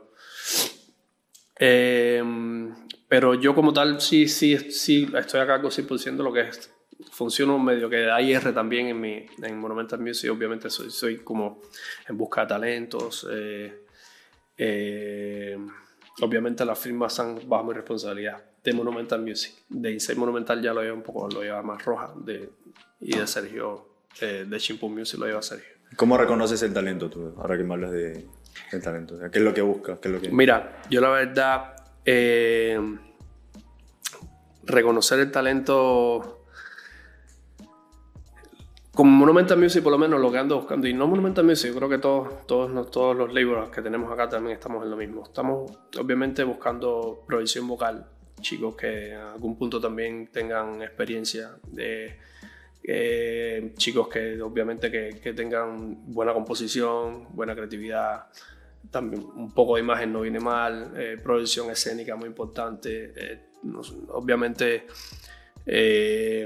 Eh, 1.60 2.24
pero 3.08 3.36
yo 3.36 3.54
como 3.54 3.74
tal 3.74 4.02
sí, 4.02 4.28
sí, 4.28 4.58
sí 4.72 5.08
estoy 5.16 5.42
a 5.42 5.46
cargo 5.46 5.70
100% 5.70 6.18
de 6.18 6.24
lo 6.24 6.34
que 6.34 6.42
es. 6.42 6.72
Funciono 7.12 7.60
medio 7.60 7.90
que 7.90 8.10
hay 8.10 8.34
R 8.34 8.54
también 8.54 8.88
en 8.88 9.00
mi 9.00 9.26
en 9.42 9.60
Monumental 9.60 10.00
Music. 10.00 10.32
Obviamente 10.32 10.70
soy, 10.70 10.90
soy 10.90 11.18
como 11.18 11.62
en 12.08 12.18
busca 12.18 12.42
de 12.42 12.48
talentos. 12.48 13.28
eh, 13.30 13.84
eh, 14.58 15.58
obviamente 16.22 16.66
las 16.66 16.80
firmas 16.80 17.14
están 17.14 17.40
bajo 17.48 17.64
mi 17.64 17.74
responsabilidad. 17.74 18.44
De 18.64 18.74
Monumental 18.74 19.22
Music. 19.22 19.54
De 19.68 19.92
Insane 19.92 20.18
Monumental 20.20 20.62
ya 20.62 20.74
lo 20.74 20.82
lleva 20.82 20.94
un 20.94 21.04
poco, 21.04 21.28
lo 21.30 21.42
lleva 21.42 21.62
más 21.62 21.84
roja. 21.84 22.14
De, 22.16 22.50
y 23.02 23.18
de 23.18 23.28
Sergio, 23.28 23.88
eh, 24.22 24.46
de 24.48 24.58
Chimpum 24.58 24.94
Music 24.94 25.20
lo 25.20 25.26
lleva 25.26 25.42
Sergio. 25.42 25.74
¿Cómo 25.98 26.18
reconoces 26.18 26.62
el 26.64 26.74
talento 26.74 27.10
tú? 27.10 27.34
Ahora 27.38 27.58
que 27.58 27.64
me 27.64 27.74
hablas 27.74 27.92
de, 27.92 28.26
del 28.72 28.82
talento. 28.82 29.16
O 29.16 29.18
sea, 29.18 29.30
¿Qué 29.30 29.40
es 29.40 29.46
lo 29.46 29.54
que 29.54 29.62
buscas? 29.62 30.00
¿Qué 30.00 30.08
es 30.08 30.14
lo 30.14 30.22
que... 30.22 30.30
Mira, 30.30 30.82
yo 30.90 31.02
la 31.02 31.10
verdad, 31.10 31.76
eh, 32.06 32.80
reconocer 34.64 35.20
el 35.20 35.32
talento 35.32 36.43
como 38.94 39.10
Monumental 39.10 39.58
Music, 39.58 39.82
por 39.82 39.92
lo 39.92 39.98
menos 39.98 40.22
lo 40.22 40.32
que 40.32 40.38
ando 40.38 40.58
buscando, 40.58 40.88
y 40.88 40.94
no 40.94 41.08
Monumental 41.08 41.46
Music, 41.46 41.74
creo 41.76 41.90
que 41.90 41.98
todos, 41.98 42.46
todos, 42.46 42.92
todos 42.92 43.16
los 43.16 43.34
labels 43.34 43.70
que 43.70 43.82
tenemos 43.82 44.12
acá 44.12 44.30
también 44.30 44.56
estamos 44.56 44.84
en 44.84 44.92
lo 44.92 44.98
mismo. 44.98 45.24
Estamos 45.24 45.72
obviamente 46.00 46.44
buscando 46.44 47.24
provisión 47.26 47.68
vocal, 47.68 48.06
chicos 48.40 48.76
que 48.76 49.14
en 49.14 49.18
algún 49.18 49.58
punto 49.58 49.82
también 49.82 50.28
tengan 50.28 50.82
experiencia 50.84 51.58
de 51.66 52.18
eh, 52.84 53.74
chicos 53.78 54.08
que 54.10 54.40
obviamente 54.42 54.92
que, 54.92 55.34
tengan 55.34 56.14
buena 56.14 56.32
composición, 56.34 57.36
buena 57.36 57.56
creatividad, 57.56 58.28
también 58.92 59.26
un 59.36 59.54
poco 59.54 59.76
de 59.76 59.82
imagen 59.82 60.14
no 60.14 60.22
viene 60.22 60.40
mal, 60.40 60.94
eh, 60.96 61.18
producción 61.22 61.72
escénica 61.72 62.16
muy 62.16 62.28
importante, 62.28 63.12
eh, 63.16 63.40
obviamente 64.10 64.86
eh, 65.66 66.46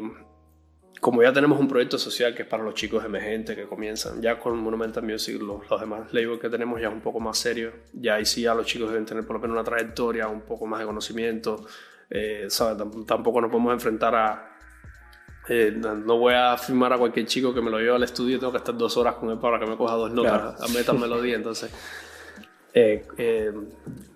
como 0.99 1.21
ya 1.21 1.31
tenemos 1.31 1.59
un 1.59 1.67
proyecto 1.67 1.97
social 1.97 2.33
que 2.33 2.41
es 2.43 2.47
para 2.47 2.63
los 2.63 2.73
chicos 2.73 3.03
emergentes 3.05 3.55
que 3.55 3.65
comienzan, 3.65 4.21
ya 4.21 4.39
con 4.39 4.57
Monumental 4.57 5.03
Music 5.03 5.41
los, 5.41 5.69
los 5.69 5.79
demás 5.79 6.11
labels 6.13 6.39
que 6.39 6.49
tenemos 6.49 6.81
ya 6.81 6.87
es 6.87 6.93
un 6.93 7.01
poco 7.01 7.19
más 7.19 7.37
serio, 7.37 7.71
ya 7.93 8.15
ahí 8.15 8.25
sí 8.25 8.41
ya 8.41 8.53
los 8.55 8.65
chicos 8.65 8.89
deben 8.89 9.05
tener 9.05 9.25
por 9.25 9.35
lo 9.35 9.41
menos 9.41 9.55
una 9.55 9.63
trayectoria, 9.63 10.27
un 10.27 10.41
poco 10.41 10.65
más 10.65 10.79
de 10.79 10.85
conocimiento, 10.85 11.65
eh, 12.09 12.45
¿sabes? 12.49 12.77
Tam- 12.77 13.05
tampoco 13.05 13.41
nos 13.41 13.51
podemos 13.51 13.73
enfrentar 13.73 14.15
a... 14.15 14.57
eh, 15.49 15.71
no 15.75 16.17
voy 16.17 16.33
a 16.33 16.57
firmar 16.57 16.93
a 16.93 16.97
cualquier 16.97 17.25
chico 17.25 17.53
que 17.53 17.61
me 17.61 17.69
lo 17.69 17.77
lleve 17.79 17.95
al 17.95 18.03
estudio 18.03 18.37
y 18.37 18.39
tengo 18.39 18.51
que 18.51 18.57
estar 18.59 18.75
dos 18.75 18.97
horas 18.97 19.15
con 19.15 19.29
él 19.29 19.37
para 19.39 19.59
que 19.59 19.65
me 19.65 19.77
coja 19.77 19.93
dos 19.95 20.11
notas 20.11 20.61
a 20.61 20.67
meter 20.73 20.93
melodía, 20.95 21.35
entonces... 21.35 21.71
eh, 22.73 23.05
eh, 23.17 23.51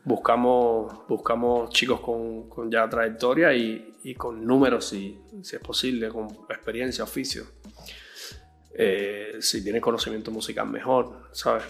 buscamos, 0.03 1.07
buscamos 1.07 1.69
chicos 1.69 1.99
con, 1.99 2.49
con 2.49 2.69
ya 2.71 2.87
trayectoria 2.89 3.53
y, 3.53 3.90
y 4.03 4.15
con 4.15 4.45
números, 4.45 4.85
si, 4.85 5.19
si 5.41 5.55
es 5.55 5.61
posible, 5.61 6.09
con 6.09 6.27
experiencia, 6.49 7.03
oficio. 7.03 7.45
Eh, 8.73 9.37
si 9.39 9.63
tienen 9.63 9.81
conocimiento 9.81 10.31
musical 10.31 10.67
mejor, 10.69 11.27
¿sabes? 11.31 11.63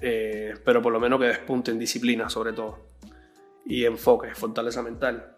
Eh, 0.00 0.54
pero 0.64 0.80
por 0.80 0.92
lo 0.92 0.98
menos 0.98 1.20
que 1.20 1.26
despunten 1.26 1.78
disciplina 1.78 2.28
sobre 2.30 2.52
todo. 2.52 2.78
Y 3.66 3.84
enfoque, 3.84 4.34
fortaleza 4.34 4.82
mental. 4.82 5.34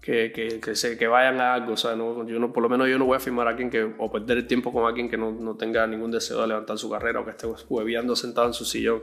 Que, 0.00 0.30
que, 0.30 0.60
que, 0.60 0.76
se, 0.76 0.96
que 0.96 1.08
vayan 1.08 1.40
a 1.40 1.54
algo, 1.54 1.76
sea, 1.76 1.96
no, 1.96 2.24
yo 2.28 2.38
no, 2.38 2.52
por 2.52 2.62
lo 2.62 2.68
menos 2.68 2.88
yo 2.88 2.96
no 2.96 3.06
voy 3.06 3.16
a 3.16 3.20
firmar 3.20 3.48
a 3.48 3.50
alguien 3.50 3.68
que, 3.68 3.82
o 3.98 4.08
perder 4.12 4.38
el 4.38 4.46
tiempo 4.46 4.72
con 4.72 4.84
alguien 4.84 5.10
que 5.10 5.16
no, 5.16 5.32
no 5.32 5.56
tenga 5.56 5.84
ningún 5.88 6.12
deseo 6.12 6.40
de 6.42 6.46
levantar 6.46 6.78
su 6.78 6.88
carrera 6.88 7.18
o 7.18 7.24
que 7.24 7.32
esté 7.32 7.48
hueviando 7.68 8.14
sentado 8.14 8.46
en 8.46 8.54
su 8.54 8.64
sillón. 8.64 9.02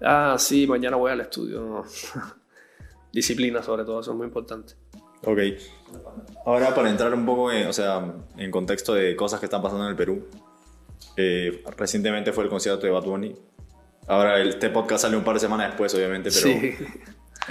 Ah, 0.00 0.36
sí, 0.38 0.66
mañana 0.66 0.96
voy 0.96 1.12
al 1.12 1.20
estudio. 1.20 1.60
No. 1.60 1.84
Disciplina 3.12 3.62
sobre 3.62 3.84
todo, 3.84 4.00
eso 4.00 4.12
es 4.12 4.16
muy 4.16 4.26
importante. 4.26 4.74
Ok. 5.24 5.38
Ahora 6.46 6.74
para 6.74 6.90
entrar 6.90 7.12
un 7.14 7.26
poco 7.26 7.50
en, 7.52 7.66
o 7.66 7.72
sea, 7.72 8.14
en 8.36 8.50
contexto 8.50 8.94
de 8.94 9.14
cosas 9.16 9.40
que 9.40 9.46
están 9.46 9.62
pasando 9.62 9.84
en 9.84 9.90
el 9.90 9.96
Perú. 9.96 10.26
eh, 11.20 11.64
recientemente 11.76 12.32
fue 12.32 12.44
el 12.44 12.50
concierto 12.50 12.86
de 12.86 12.92
Bad 12.92 13.02
Bunny. 13.04 13.34
Ahora 14.06 14.40
el- 14.40 14.50
este 14.50 14.70
podcast 14.70 15.02
sale 15.02 15.16
un 15.16 15.24
par 15.24 15.34
de 15.34 15.40
semanas 15.40 15.68
después, 15.68 15.92
obviamente, 15.94 16.30
pero 16.30 16.46
Sí. 16.46 16.74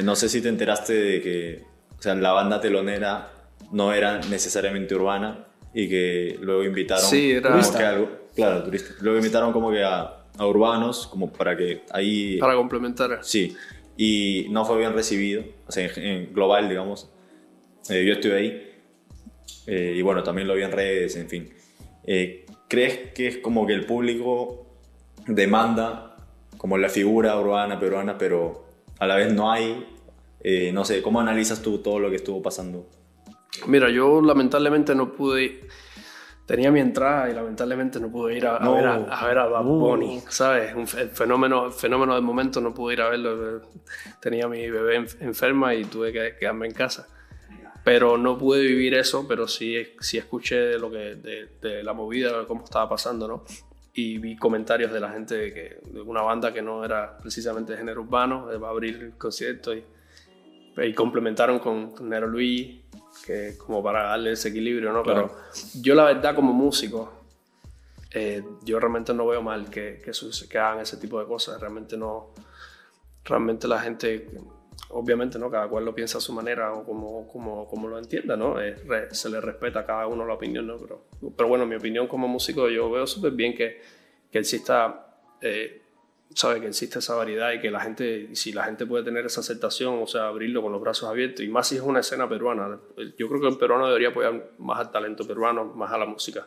no 0.03 0.15
sé 0.15 0.29
si 0.29 0.41
te 0.41 0.47
enteraste 0.49 0.93
de 0.93 1.21
que 1.21 1.63
o 1.99 2.01
sea, 2.01 2.15
la 2.15 2.31
banda 2.31 2.61
telonera 2.61 3.31
no 3.71 3.91
era 3.91 4.19
necesariamente 4.29 4.95
urbana 4.95 5.47
y 5.73 5.89
que 5.89 6.37
luego 6.39 6.63
invitaron 6.63 7.03
Sí, 7.03 7.31
era- 7.31 7.49
como 7.49 7.55
Turista. 7.55 7.77
que 7.77 7.85
algo, 7.85 8.09
claro, 8.35 8.63
turista. 8.63 8.93
Luego 9.01 9.17
invitaron 9.17 9.51
como 9.51 9.69
que 9.71 9.83
a, 9.83 10.23
a 10.37 10.45
urbanos 10.45 11.07
como 11.07 11.31
para 11.33 11.57
que 11.57 11.83
ahí 11.91 12.37
Para 12.39 12.55
complementar. 12.55 13.19
Sí, 13.23 13.55
y 13.97 14.47
no 14.49 14.63
fue 14.63 14.77
bien 14.77 14.93
recibido, 14.93 15.43
o 15.67 15.71
sea, 15.71 15.85
en, 15.87 16.03
en 16.03 16.33
global, 16.33 16.69
digamos. 16.69 17.09
Eh, 17.89 18.05
yo 18.05 18.13
estuve 18.13 18.35
ahí, 18.37 18.73
eh, 19.67 19.93
y 19.95 20.01
bueno, 20.01 20.23
también 20.23 20.47
lo 20.47 20.55
vi 20.55 20.63
en 20.63 20.71
redes, 20.71 21.15
en 21.15 21.29
fin. 21.29 21.53
Eh, 22.03 22.45
¿Crees 22.67 23.11
que 23.13 23.27
es 23.27 23.37
como 23.37 23.65
que 23.65 23.73
el 23.73 23.85
público 23.85 24.65
demanda 25.27 26.15
como 26.57 26.77
la 26.77 26.89
figura 26.89 27.39
urbana 27.39 27.79
peruana, 27.79 28.17
pero 28.17 28.65
a 28.99 29.07
la 29.07 29.15
vez 29.15 29.33
no 29.33 29.51
hay? 29.51 29.85
Eh, 30.41 30.71
no 30.73 30.85
sé, 30.85 31.01
¿cómo 31.01 31.19
analizas 31.19 31.61
tú 31.61 31.79
todo 31.79 31.99
lo 31.99 32.09
que 32.09 32.17
estuvo 32.17 32.41
pasando? 32.41 32.87
Mira, 33.67 33.89
yo 33.89 34.21
lamentablemente 34.21 34.93
no 34.95 35.13
pude 35.13 35.61
Tenía 36.45 36.71
mi 36.71 36.79
entrada 36.79 37.29
y 37.29 37.33
lamentablemente 37.33 37.99
no 37.99 38.09
pude 38.09 38.37
ir 38.37 38.45
a, 38.47 38.55
a 38.55 38.59
No. 38.61 38.75
ver, 38.75 38.85
a, 38.85 38.95
a 38.95 39.27
ver 39.27 39.37
a 39.37 39.47
Bad 39.47 39.65
Bunny, 39.65 40.21
¿sabes? 40.29 40.73
Un 40.75 40.87
el, 40.97 41.09
fenómeno, 41.09 41.65
el 41.65 41.73
fenómeno 41.73 42.15
del 42.15 42.23
momento 42.23 42.61
no 42.61 42.73
pude 42.73 42.93
ir 42.93 43.01
a 43.01 43.09
verlo. 43.09 43.63
Tenía 44.21 44.47
mi 44.47 44.69
bebé 44.69 44.97
enf- 45.01 45.17
enferma 45.19 45.75
y 45.75 45.83
tuve 45.83 46.13
que 46.13 46.37
quedarme 46.39 46.67
en 46.67 46.73
casa. 46.73 47.05
Pero 47.87 48.17
no 48.17 48.37
pude 48.37 48.59
vivir 48.59 48.95
eso, 48.95 49.25
pero 49.29 49.47
sí, 49.47 49.93
sí 50.01 50.17
escuché 50.17 50.57
de, 50.57 50.77
lo 50.77 50.91
que, 50.91 51.15
de, 51.15 51.51
de 51.61 51.83
la 51.83 51.93
movida, 51.93 52.37
de 52.37 52.45
cómo 52.45 52.65
estaba 52.65 52.89
pasando, 52.89 53.29
¿no? 53.29 53.45
Y 53.93 54.17
vi 54.17 54.35
comentarios 54.35 54.91
de 54.91 54.99
la 54.99 55.09
gente 55.11 55.35
de, 55.35 55.53
que, 55.53 55.79
de 55.89 56.01
una 56.01 56.21
banda 56.21 56.51
que 56.51 56.61
no 56.61 56.83
era 56.83 57.17
precisamente 57.17 57.71
de 57.71 57.77
género 57.77 58.01
urbano, 58.01 58.49
va 58.61 58.67
a 58.67 58.71
abrir 58.71 58.97
el 58.97 59.11
concierto 59.17 59.73
y, 59.73 59.85
y 60.83 60.93
complementaron 60.93 61.59
con 61.59 61.93
Nero 62.01 62.27
Luis, 62.27 62.81
que 63.25 63.57
como 63.57 63.81
para 63.81 64.03
darle 64.03 64.33
ese 64.33 64.49
equilibrio, 64.49 64.91
¿no? 64.91 65.01
Claro. 65.01 65.31
Pero 65.31 65.81
yo 65.81 65.95
la 65.95 66.03
verdad 66.03 66.35
como 66.35 66.51
músico, 66.51 67.13
eh, 68.11 68.43
yo 68.65 68.81
realmente 68.81 69.13
no 69.13 69.27
veo 69.27 69.41
mal 69.41 69.69
que, 69.69 70.01
que, 70.03 70.11
que 70.49 70.57
hagan 70.57 70.81
ese 70.81 70.97
tipo 70.97 71.21
de 71.21 71.25
cosas, 71.25 71.57
realmente 71.61 71.95
no, 71.95 72.33
realmente 73.23 73.65
la 73.65 73.79
gente, 73.79 74.27
obviamente, 74.89 75.37
¿no? 75.39 75.49
Cada 75.51 75.67
cual 75.67 75.85
lo 75.85 75.93
piensa 75.93 76.17
a 76.17 76.21
su 76.21 76.33
manera 76.33 76.73
o 76.73 76.83
como, 76.85 77.27
como, 77.27 77.67
como 77.67 77.87
lo 77.87 77.97
entienda, 77.97 78.35
¿no? 78.37 78.59
Es 78.61 78.85
re- 78.87 79.13
se 79.13 79.29
le 79.29 79.41
respeta 79.41 79.79
a 79.81 79.85
cada 79.85 80.07
uno 80.07 80.25
la 80.25 80.33
opinión, 80.33 80.65
¿no? 80.67 80.77
Pero, 80.77 81.03
pero 81.35 81.49
bueno, 81.49 81.65
mi 81.65 81.75
opinión 81.75 82.07
como 82.07 82.27
músico, 82.27 82.69
yo 82.69 82.89
veo 82.89 83.05
súper 83.07 83.31
bien 83.33 83.53
que, 83.55 83.81
que 84.31 84.39
exista, 84.39 85.17
eh, 85.41 85.81
sabe 86.33 86.61
que 86.61 86.67
existe 86.67 86.99
esa 86.99 87.15
variedad 87.15 87.51
y 87.53 87.59
que 87.59 87.71
la 87.71 87.79
gente, 87.79 88.35
si 88.35 88.51
la 88.53 88.63
gente 88.65 88.85
puede 88.85 89.03
tener 89.03 89.25
esa 89.25 89.41
aceptación, 89.41 90.01
o 90.01 90.07
sea, 90.07 90.27
abrirlo 90.27 90.61
con 90.61 90.71
los 90.71 90.81
brazos 90.81 91.09
abiertos, 91.09 91.43
y 91.45 91.47
más 91.49 91.67
si 91.67 91.75
es 91.75 91.81
una 91.81 91.99
escena 92.01 92.27
peruana, 92.29 92.79
yo 93.17 93.27
creo 93.27 93.41
que 93.41 93.47
el 93.47 93.57
peruano 93.57 93.87
debería 93.87 94.09
apoyar 94.09 94.51
más 94.57 94.79
al 94.79 94.91
talento 94.91 95.25
peruano, 95.27 95.65
más 95.65 95.91
a 95.91 95.97
la 95.97 96.05
música 96.05 96.45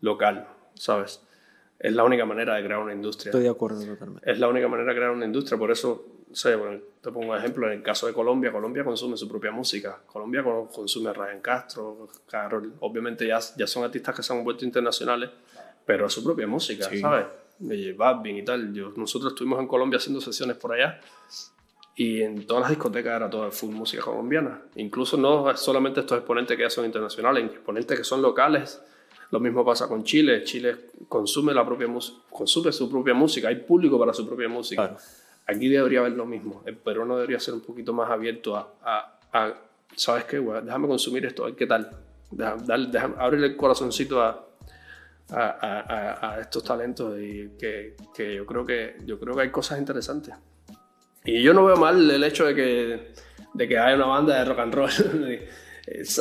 local, 0.00 0.46
¿sabes? 0.74 1.22
Es 1.78 1.92
la 1.94 2.04
única 2.04 2.24
manera 2.24 2.54
de 2.54 2.64
crear 2.64 2.78
una 2.78 2.92
industria 2.92 3.30
Estoy 3.30 3.42
de 3.42 3.48
acuerdo 3.48 3.84
totalmente. 3.84 4.30
es 4.30 4.38
la 4.38 4.46
única 4.48 4.68
manera 4.68 4.90
de 4.92 4.96
crear 4.96 5.10
una 5.10 5.24
industria. 5.26 5.58
Por 5.58 5.72
eso, 5.72 6.06
no 6.32 6.36
sé, 6.36 6.56
bueno, 6.56 6.80
te 7.02 7.10
pongo 7.12 7.32
un 7.32 7.36
ejemplo, 7.38 7.66
en 7.66 7.74
el 7.74 7.82
caso 7.82 8.06
de 8.06 8.14
Colombia, 8.14 8.50
Colombia 8.50 8.82
consume 8.84 9.18
su 9.18 9.28
propia 9.28 9.50
música. 9.50 9.98
Colombia 10.06 10.42
con- 10.42 10.66
consume 10.68 11.10
a 11.10 11.12
Ryan 11.12 11.40
Castro, 11.42 12.08
Carol. 12.26 12.72
Obviamente 12.80 13.26
ya, 13.26 13.38
ya 13.56 13.66
son 13.66 13.84
artistas 13.84 14.16
que 14.16 14.22
se 14.22 14.32
han 14.32 14.42
vuelto 14.42 14.64
internacionales, 14.64 15.28
pero 15.84 16.06
es 16.06 16.12
su 16.14 16.24
propia 16.24 16.46
música, 16.46 16.88
¿sabes? 17.02 17.26
De 17.58 17.76
J 17.92 17.96
Balvin 17.98 18.38
y 18.38 18.42
tal. 18.44 18.72
Yo, 18.72 18.92
nosotros 18.96 19.32
estuvimos 19.34 19.60
en 19.60 19.66
Colombia 19.68 19.98
haciendo 19.98 20.20
sesiones 20.22 20.56
por 20.56 20.72
allá 20.72 21.00
y 21.94 22.22
en 22.22 22.46
todas 22.46 22.62
las 22.62 22.70
discotecas 22.70 23.14
era 23.16 23.28
toda 23.28 23.50
full 23.50 23.74
música 23.74 24.02
colombiana. 24.02 24.62
Incluso 24.76 25.18
no 25.18 25.54
solamente 25.56 26.00
estos 26.00 26.16
exponentes 26.16 26.56
que 26.56 26.62
ya 26.62 26.70
son 26.70 26.86
internacionales, 26.86 27.44
exponentes 27.44 27.98
que 27.98 28.04
son 28.04 28.22
locales. 28.22 28.80
Lo 29.30 29.38
mismo 29.40 29.64
pasa 29.64 29.86
con 29.86 30.02
Chile. 30.02 30.44
Chile 30.44 30.76
consume 31.08 31.52
la 31.52 31.64
propia 31.64 31.86
consume 32.30 32.72
su 32.72 32.90
propia 32.90 33.12
música. 33.14 33.48
Hay 33.48 33.56
público 33.56 33.98
para 33.98 34.14
su 34.14 34.26
propia 34.26 34.48
música. 34.48 34.88
Claro. 34.88 35.02
Aquí 35.46 35.68
debería 35.68 36.00
haber 36.00 36.12
lo 36.12 36.26
mismo. 36.26 36.62
El 36.66 36.76
peruano 36.76 37.16
debería 37.16 37.38
ser 37.40 37.54
un 37.54 37.60
poquito 37.60 37.92
más 37.92 38.10
abierto 38.10 38.56
a, 38.56 38.74
a, 38.82 39.18
a 39.32 39.54
¿sabes 39.96 40.24
qué? 40.24 40.38
Déjame 40.38 40.86
consumir 40.88 41.24
esto, 41.26 41.54
qué 41.56 41.66
tal. 41.66 41.90
Déjame, 42.30 42.62
dale- 42.64 42.88
déjame- 42.90 43.16
el 43.44 43.56
corazoncito 43.56 44.20
a- 44.22 44.46
a- 45.30 46.34
a 46.34 46.40
estos 46.40 46.62
talentos 46.64 47.18
y 47.18 47.50
que, 47.58 47.96
que 48.14 48.34
yo, 48.36 48.44
creo 48.46 48.64
que 48.66 48.96
yo 49.04 49.18
creo 49.18 49.34
que 49.34 49.42
hay 49.42 49.50
cosas 49.50 49.78
interesantes. 49.78 50.34
Y 51.24 51.42
yo 51.42 51.54
no 51.54 51.64
veo 51.64 51.76
mal 51.76 52.10
el 52.10 52.24
hecho 52.24 52.46
de 52.46 52.54
que, 52.54 53.12
de 53.54 53.68
que 53.68 53.78
haya 53.78 53.96
una 53.96 54.06
banda 54.06 54.38
de 54.38 54.44
rock 54.44 54.58
and 54.58 54.74
roll. 54.74 54.90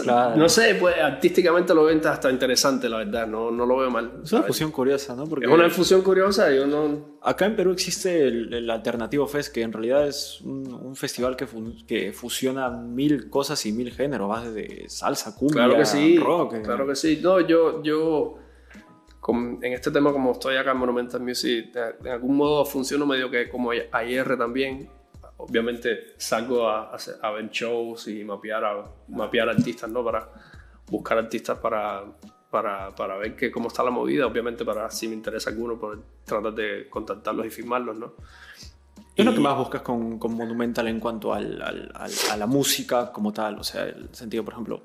Claro. 0.03 0.36
No 0.36 0.49
sé, 0.49 0.76
pues 0.80 0.95
artísticamente 0.97 1.74
lo 1.76 1.84
ven 1.84 2.01
hasta 2.07 2.32
interesante, 2.32 2.89
la 2.89 2.97
verdad. 2.97 3.28
No, 3.28 3.51
no 3.51 3.66
lo 3.66 3.78
veo 3.78 3.91
mal. 3.91 4.12
Es 4.24 4.32
una 4.34 4.41
fusión 4.43 4.72
curiosa, 4.72 5.16
¿no? 5.16 5.26
Porque 5.26 5.45
Es 5.45 5.51
una 5.51 5.70
fusión 5.70 6.01
curiosa. 6.01 6.51
Yo 6.51 6.66
no. 6.66 7.18
acá 7.22 7.45
en 7.45 7.55
Perú 7.55 7.72
existe 7.72 8.28
el, 8.28 8.51
el 8.53 8.70
Alternativo 8.70 9.28
Fest, 9.28 9.53
que 9.53 9.62
en 9.62 9.72
realidad 9.72 10.07
es 10.07 10.41
un, 10.41 10.74
un 10.74 10.95
festival 10.95 11.36
que, 11.36 11.45
fu- 11.45 11.76
que 11.86 12.12
fusiona 12.12 12.70
mil 12.72 13.30
cosas 13.30 13.64
y 13.68 13.72
mil 13.72 13.91
géneros, 13.91 14.30
va 14.30 14.43
desde 14.49 14.89
salsa, 14.89 15.36
cumbia, 15.36 15.66
Claro 15.66 15.78
que 15.78 15.86
sí. 15.86 16.18
rock. 16.18 16.53
eh. 16.55 16.62
Claro 16.64 16.88
que 16.88 16.95
sí. 16.95 17.20
No, 17.22 17.39
yo, 17.39 17.84
yo 17.84 18.38
con- 19.20 19.59
en 19.62 19.74
este 19.74 19.91
tema, 19.91 20.12
como 20.12 20.32
estoy 20.32 20.55
acá 20.55 20.72
en 20.72 20.78
Monumental 20.78 21.22
Music, 21.22 21.72
de, 21.72 21.93
de 22.01 22.12
algún 22.12 22.36
modo 22.36 22.66
funciono 22.66 23.05
medio 23.05 23.30
que 23.30 23.47
como 23.47 23.70
AIR 23.91 24.38
también. 24.38 24.89
Obviamente 25.43 26.13
salgo 26.17 26.67
a, 26.67 26.93
hacer- 26.93 27.17
a 27.21 27.31
ver 27.31 27.49
shows 27.49 28.07
y 28.07 28.23
mapear, 28.23 28.63
a, 28.65 28.85
mapear 29.09 29.49
artistas, 29.49 29.89
¿no? 29.89 30.03
Para 30.03 30.29
buscar 30.87 31.17
artistas 31.17 31.57
para, 31.59 32.03
para, 32.49 32.93
para 32.95 33.17
ver 33.17 33.35
que, 33.35 33.49
cómo 33.51 33.67
está 33.69 33.83
la 33.83 33.91
movida. 33.91 34.25
Obviamente, 34.27 34.63
para 34.65 34.89
si 34.91 35.07
me 35.07 35.15
interesa 35.15 35.49
alguno, 35.49 35.77
pues 35.79 35.99
tratar 36.25 36.53
de 36.53 36.87
contactarlos 36.89 37.45
y 37.45 37.49
firmarlos, 37.49 37.97
¿no? 37.97 38.13
¿Qué 39.15 39.23
es 39.23 39.25
lo 39.25 39.33
que 39.33 39.39
más 39.41 39.57
buscas 39.57 39.81
con, 39.81 40.17
con 40.17 40.33
Monumental 40.35 40.87
en 40.87 40.99
cuanto 40.99 41.33
al, 41.33 41.61
al- 41.61 41.91
al- 41.95 42.11
a 42.31 42.37
la 42.37 42.45
música 42.47 43.11
como 43.11 43.33
tal? 43.33 43.59
O 43.59 43.63
sea, 43.63 43.83
el 43.83 44.09
sentido, 44.13 44.43
por 44.43 44.53
ejemplo, 44.53 44.81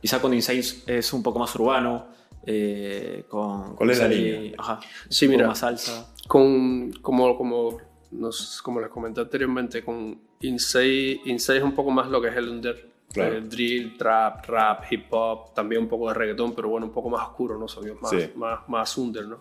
quizá 0.00 0.20
con 0.20 0.34
Insane 0.34 0.60
es 0.86 1.12
un 1.12 1.22
poco 1.22 1.38
más 1.38 1.54
urbano. 1.54 2.06
eh, 2.46 3.24
con, 3.28 3.76
¿Cuál 3.76 3.90
es 3.90 3.98
la 3.98 4.06
con 4.08 4.16
línea? 4.16 4.54
Ajá, 4.58 4.80
Sí, 5.08 5.28
mira. 5.28 5.46
más 5.46 5.58
salsa. 5.58 6.12
con 6.26 6.90
como 7.02 7.36
como 7.36 7.78
nos, 8.12 8.60
como 8.62 8.80
les 8.80 8.88
comenté 8.90 9.20
anteriormente 9.20 9.84
con 9.84 10.18
Insane 10.40 11.20
es 11.26 11.48
un 11.62 11.74
poco 11.74 11.90
más 11.90 12.08
lo 12.08 12.20
que 12.20 12.28
es 12.28 12.36
el 12.36 12.48
under 12.48 12.90
Claro. 13.12 13.38
eh, 13.38 13.40
drill 13.40 13.96
trap 13.98 14.46
rap 14.46 14.84
hip 14.90 15.06
hop 15.10 15.52
también 15.52 15.82
un 15.82 15.88
poco 15.88 16.08
de 16.08 16.14
reggaetón 16.14 16.54
pero 16.54 16.68
bueno 16.68 16.86
un 16.86 16.92
poco 16.92 17.10
más 17.10 17.26
oscuro 17.28 17.58
no 17.58 17.66
sonidos 17.66 18.00
más 18.00 18.10
Sí. 18.12 18.30
más, 18.36 18.68
más 18.68 18.96
under 18.98 19.26
no 19.26 19.40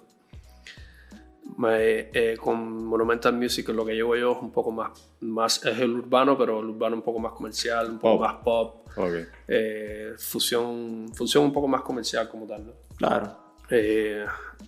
Me- 1.57 2.09
eh, 2.13 2.37
con 2.39 2.85
Monumental 2.85 3.33
Music 3.33 3.67
lo 3.69 3.83
que 3.85 3.93
llevo 3.93 4.15
yo 4.15 4.31
es 4.33 4.37
un 4.41 4.51
poco 4.51 4.71
más 4.71 4.91
más 5.21 5.63
es 5.65 5.77
el 5.79 5.91
urbano 5.91 6.37
pero 6.37 6.59
el 6.59 6.65
urbano 6.67 6.95
un 6.95 7.01
poco 7.01 7.19
más 7.19 7.33
comercial 7.33 7.89
un 7.91 7.99
poco 7.99 8.17
Pop. 8.17 8.21
más 8.27 8.35
pop 8.43 8.87
Ok. 8.97 9.13
eh, 9.47 10.13
fusión 10.17 11.07
fusión 11.13 11.43
un 11.43 11.53
poco 11.53 11.67
más 11.67 11.81
comercial 11.81 12.29
como 12.29 12.45
tal 12.47 12.65
¿no? 12.67 12.73
Claro. 12.97 13.48
Eh, 13.69 14.25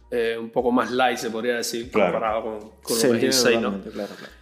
eh, 0.10 0.38
un 0.40 0.50
poco 0.50 0.72
más 0.72 0.92
light, 0.92 1.18
se 1.18 1.30
podría 1.30 1.56
decir, 1.56 1.90
Claro. 1.92 2.12
comparado 2.14 2.44
con, 2.44 2.60
con 2.82 2.96
Se 2.98 3.08
lo 3.08 3.14
que 3.14 3.26
entiende 3.26 3.28
es 3.30 3.36
Insane, 3.38 3.56
¿no? 3.56 3.62
totalmente, 3.72 3.92
claro, 3.92 4.16
claro. 4.16 4.34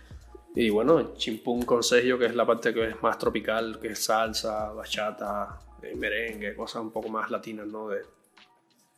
Y 0.56 0.70
bueno, 0.72 1.14
chimpún 1.16 1.62
con 1.64 1.84
sello, 1.84 2.18
que 2.18 2.26
es 2.26 2.36
la 2.36 2.46
parte 2.46 2.74
que 2.74 2.88
es 2.90 3.02
más 3.02 3.18
tropical, 3.18 3.80
que 3.80 3.90
es 3.90 4.00
salsa, 4.04 4.72
bachata, 4.72 5.60
eh, 5.84 5.96
merengue, 5.96 6.56
cosas 6.56 6.82
un 6.82 6.92
poco 6.92 7.08
más 7.10 7.30
latinas, 7.30 7.68
¿no? 7.68 7.88
De, 7.90 8.02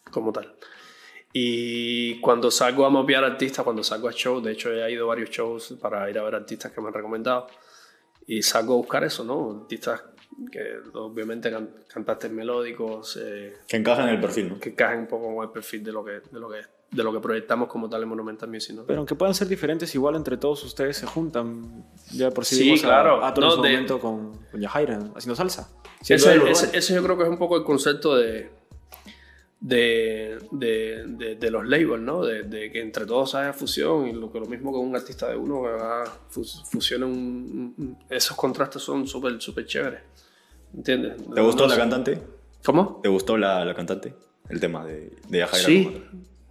como 0.10 0.32
tal. 0.32 0.56
Y 1.34 2.20
cuando 2.20 2.50
salgo 2.52 2.86
a 2.86 2.90
mapear 2.90 3.24
artistas, 3.24 3.64
cuando 3.64 3.84
salgo 3.84 4.08
a 4.10 4.12
shows, 4.14 4.44
de 4.44 4.52
hecho 4.54 4.72
he 4.72 4.92
ido 4.92 5.06
a 5.06 5.08
varios 5.10 5.30
shows 5.30 5.78
para 5.80 6.10
ir 6.10 6.18
a 6.18 6.24
ver 6.24 6.36
artistas 6.36 6.72
que 6.72 6.82
me 6.82 6.88
han 6.88 6.94
recomendado, 6.94 7.48
y 8.28 8.42
salgo 8.42 8.74
a 8.74 8.78
buscar 8.78 9.04
eso, 9.04 9.24
¿no? 9.24 9.62
Artistas 9.62 10.02
que 10.52 10.76
obviamente 10.94 11.52
can- 11.52 11.70
cantantes 11.88 12.32
melódicos, 12.32 13.18
eh, 13.22 13.54
Que 13.68 13.78
encaja 13.78 14.04
en 14.04 14.10
el 14.16 14.20
perfil, 14.22 14.50
¿no? 14.50 14.60
que 14.60 14.70
encajen 14.70 15.00
un 15.00 15.08
poco 15.08 15.34
con 15.36 15.44
el 15.46 15.52
perfil 15.52 15.84
de 15.84 15.92
lo 15.92 16.04
que, 16.04 16.12
de 16.32 16.40
lo 16.40 16.50
que, 16.50 16.58
de 16.92 17.04
lo 17.04 17.14
que 17.14 17.20
proyectamos 17.20 17.68
como 17.70 17.90
tal 17.90 18.04
en 18.04 18.10
Monumental 18.10 18.50
Music, 18.50 18.76
¿no? 18.76 18.84
Pero 18.86 19.00
aunque 19.00 19.16
puedan 19.16 19.34
ser 19.36 19.48
diferentes, 19.48 19.94
igual 19.96 20.16
entre 20.16 20.38
todos 20.38 20.64
ustedes 20.64 20.98
se 20.98 21.06
juntan. 21.06 21.86
Ya 22.14 22.32
por 22.32 22.44
si 22.46 22.56
Sí, 22.56 22.64
vimos 22.64 22.84
a- 22.84 22.88
claro. 22.88 23.24
a, 23.26 23.34
todo 23.34 23.46
No, 23.46 23.52
su 23.52 23.62
de- 23.62 23.70
momento 23.70 24.00
con, 24.00 24.38
con 24.52 24.60
Yajaira 24.60 25.00
haciendo 25.16 25.36
salsa. 25.36 25.70
Ese- 26.02 26.78
ese 26.78 26.94
yo 26.96 27.04
creo 27.04 27.18
que 27.18 27.24
es 27.24 27.30
un 27.30 27.38
poco 27.38 27.56
el 27.58 27.64
concepto 27.64 28.16
de, 28.16 28.50
de, 29.64 30.40
de, 30.52 31.06
de- 31.08 31.36
de 31.36 31.52
los 31.52 31.66
labels, 31.68 32.02
¿no? 32.02 32.24
De, 32.26 32.44
de 32.44 32.72
que 32.72 32.82
entre 32.82 33.06
todos 33.06 33.36
haya 33.36 33.54
fusión 33.54 34.08
y 34.08 34.12
lo, 34.14 34.32
que 34.32 34.40
lo 34.40 34.48
mismo 34.48 34.72
que 34.72 34.80
un 34.80 34.96
artista 34.96 35.30
de 35.30 35.36
uno 35.38 35.62
que 35.62 35.70
haga 35.70 36.04
fus- 36.30 36.64
fusione 36.66 37.06
un, 37.06 37.74
un- 37.78 37.98
esos 38.10 38.36
contrastes 38.36 38.82
son 38.82 39.08
súper 39.08 39.40
súper 39.40 39.66
chéveres. 39.68 40.02
¿Entiendes? 40.74 41.18
¿Te 41.18 41.42
gustó 41.42 41.64
No 41.64 41.70
la 41.70 41.78
cantante? 41.78 42.22
¿Cómo? 42.66 43.00
¿Te 43.04 43.10
gustó 43.10 43.38
la, 43.38 43.64
la 43.64 43.76
cantante? 43.76 44.14
El 44.50 44.60
tema 44.60 44.84
de, 44.86 45.12
de 45.30 45.38
Yajaira. 45.38 45.66
Sí, 45.66 46.04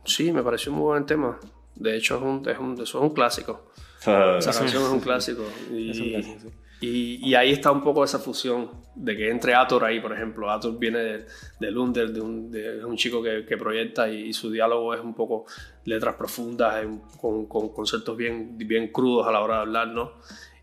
sí, 0.04 0.32
me 0.32 0.42
pareció 0.42 0.70
un 0.72 0.78
muy 0.78 0.86
buen 0.86 1.04
tema. 1.06 1.38
De 1.74 1.96
hecho, 1.96 2.16
es 2.16 2.22
un, 2.22 2.48
es 2.48 2.58
un, 2.58 2.72
eso 2.74 2.98
es 2.98 3.04
un 3.04 3.10
clásico. 3.10 3.72
Ah, 4.06 4.36
Esa 4.38 4.52
canción 4.52 4.82
es 4.84 4.88
un 4.88 5.00
clásico. 5.00 5.42
Y, 5.72 5.90
Es 5.90 6.00
un 6.00 6.10
clásico, 6.10 6.38
sí. 6.42 6.48
Y, 6.80 7.28
y 7.28 7.34
ahí 7.34 7.52
está 7.52 7.70
un 7.70 7.82
poco 7.82 8.02
esa 8.04 8.18
fusión 8.18 8.70
de 8.94 9.16
que 9.16 9.30
entre 9.30 9.54
Ator 9.54 9.84
ahí, 9.84 10.00
por 10.00 10.12
ejemplo. 10.12 10.50
Ator 10.50 10.78
viene 10.78 10.98
de- 10.98 11.26
del 11.60 11.76
Under, 11.78 12.10
de 12.10 12.20
un, 12.20 12.50
de- 12.50 12.84
un 12.84 12.96
chico 12.96 13.22
que, 13.22 13.44
que 13.46 13.56
proyecta 13.56 14.08
y, 14.10 14.28
y 14.28 14.32
su 14.32 14.50
diálogo 14.50 14.94
es 14.94 15.00
un 15.00 15.14
poco 15.14 15.44
letras 15.84 16.14
profundas, 16.14 16.82
en- 16.82 17.00
con, 17.20 17.46
con 17.46 17.68
conceptos 17.70 18.16
bien, 18.16 18.56
bien 18.56 18.88
crudos 18.88 19.26
a 19.26 19.32
la 19.32 19.40
hora 19.40 19.56
de 19.56 19.60
hablar, 19.60 19.88
¿no? 19.88 20.12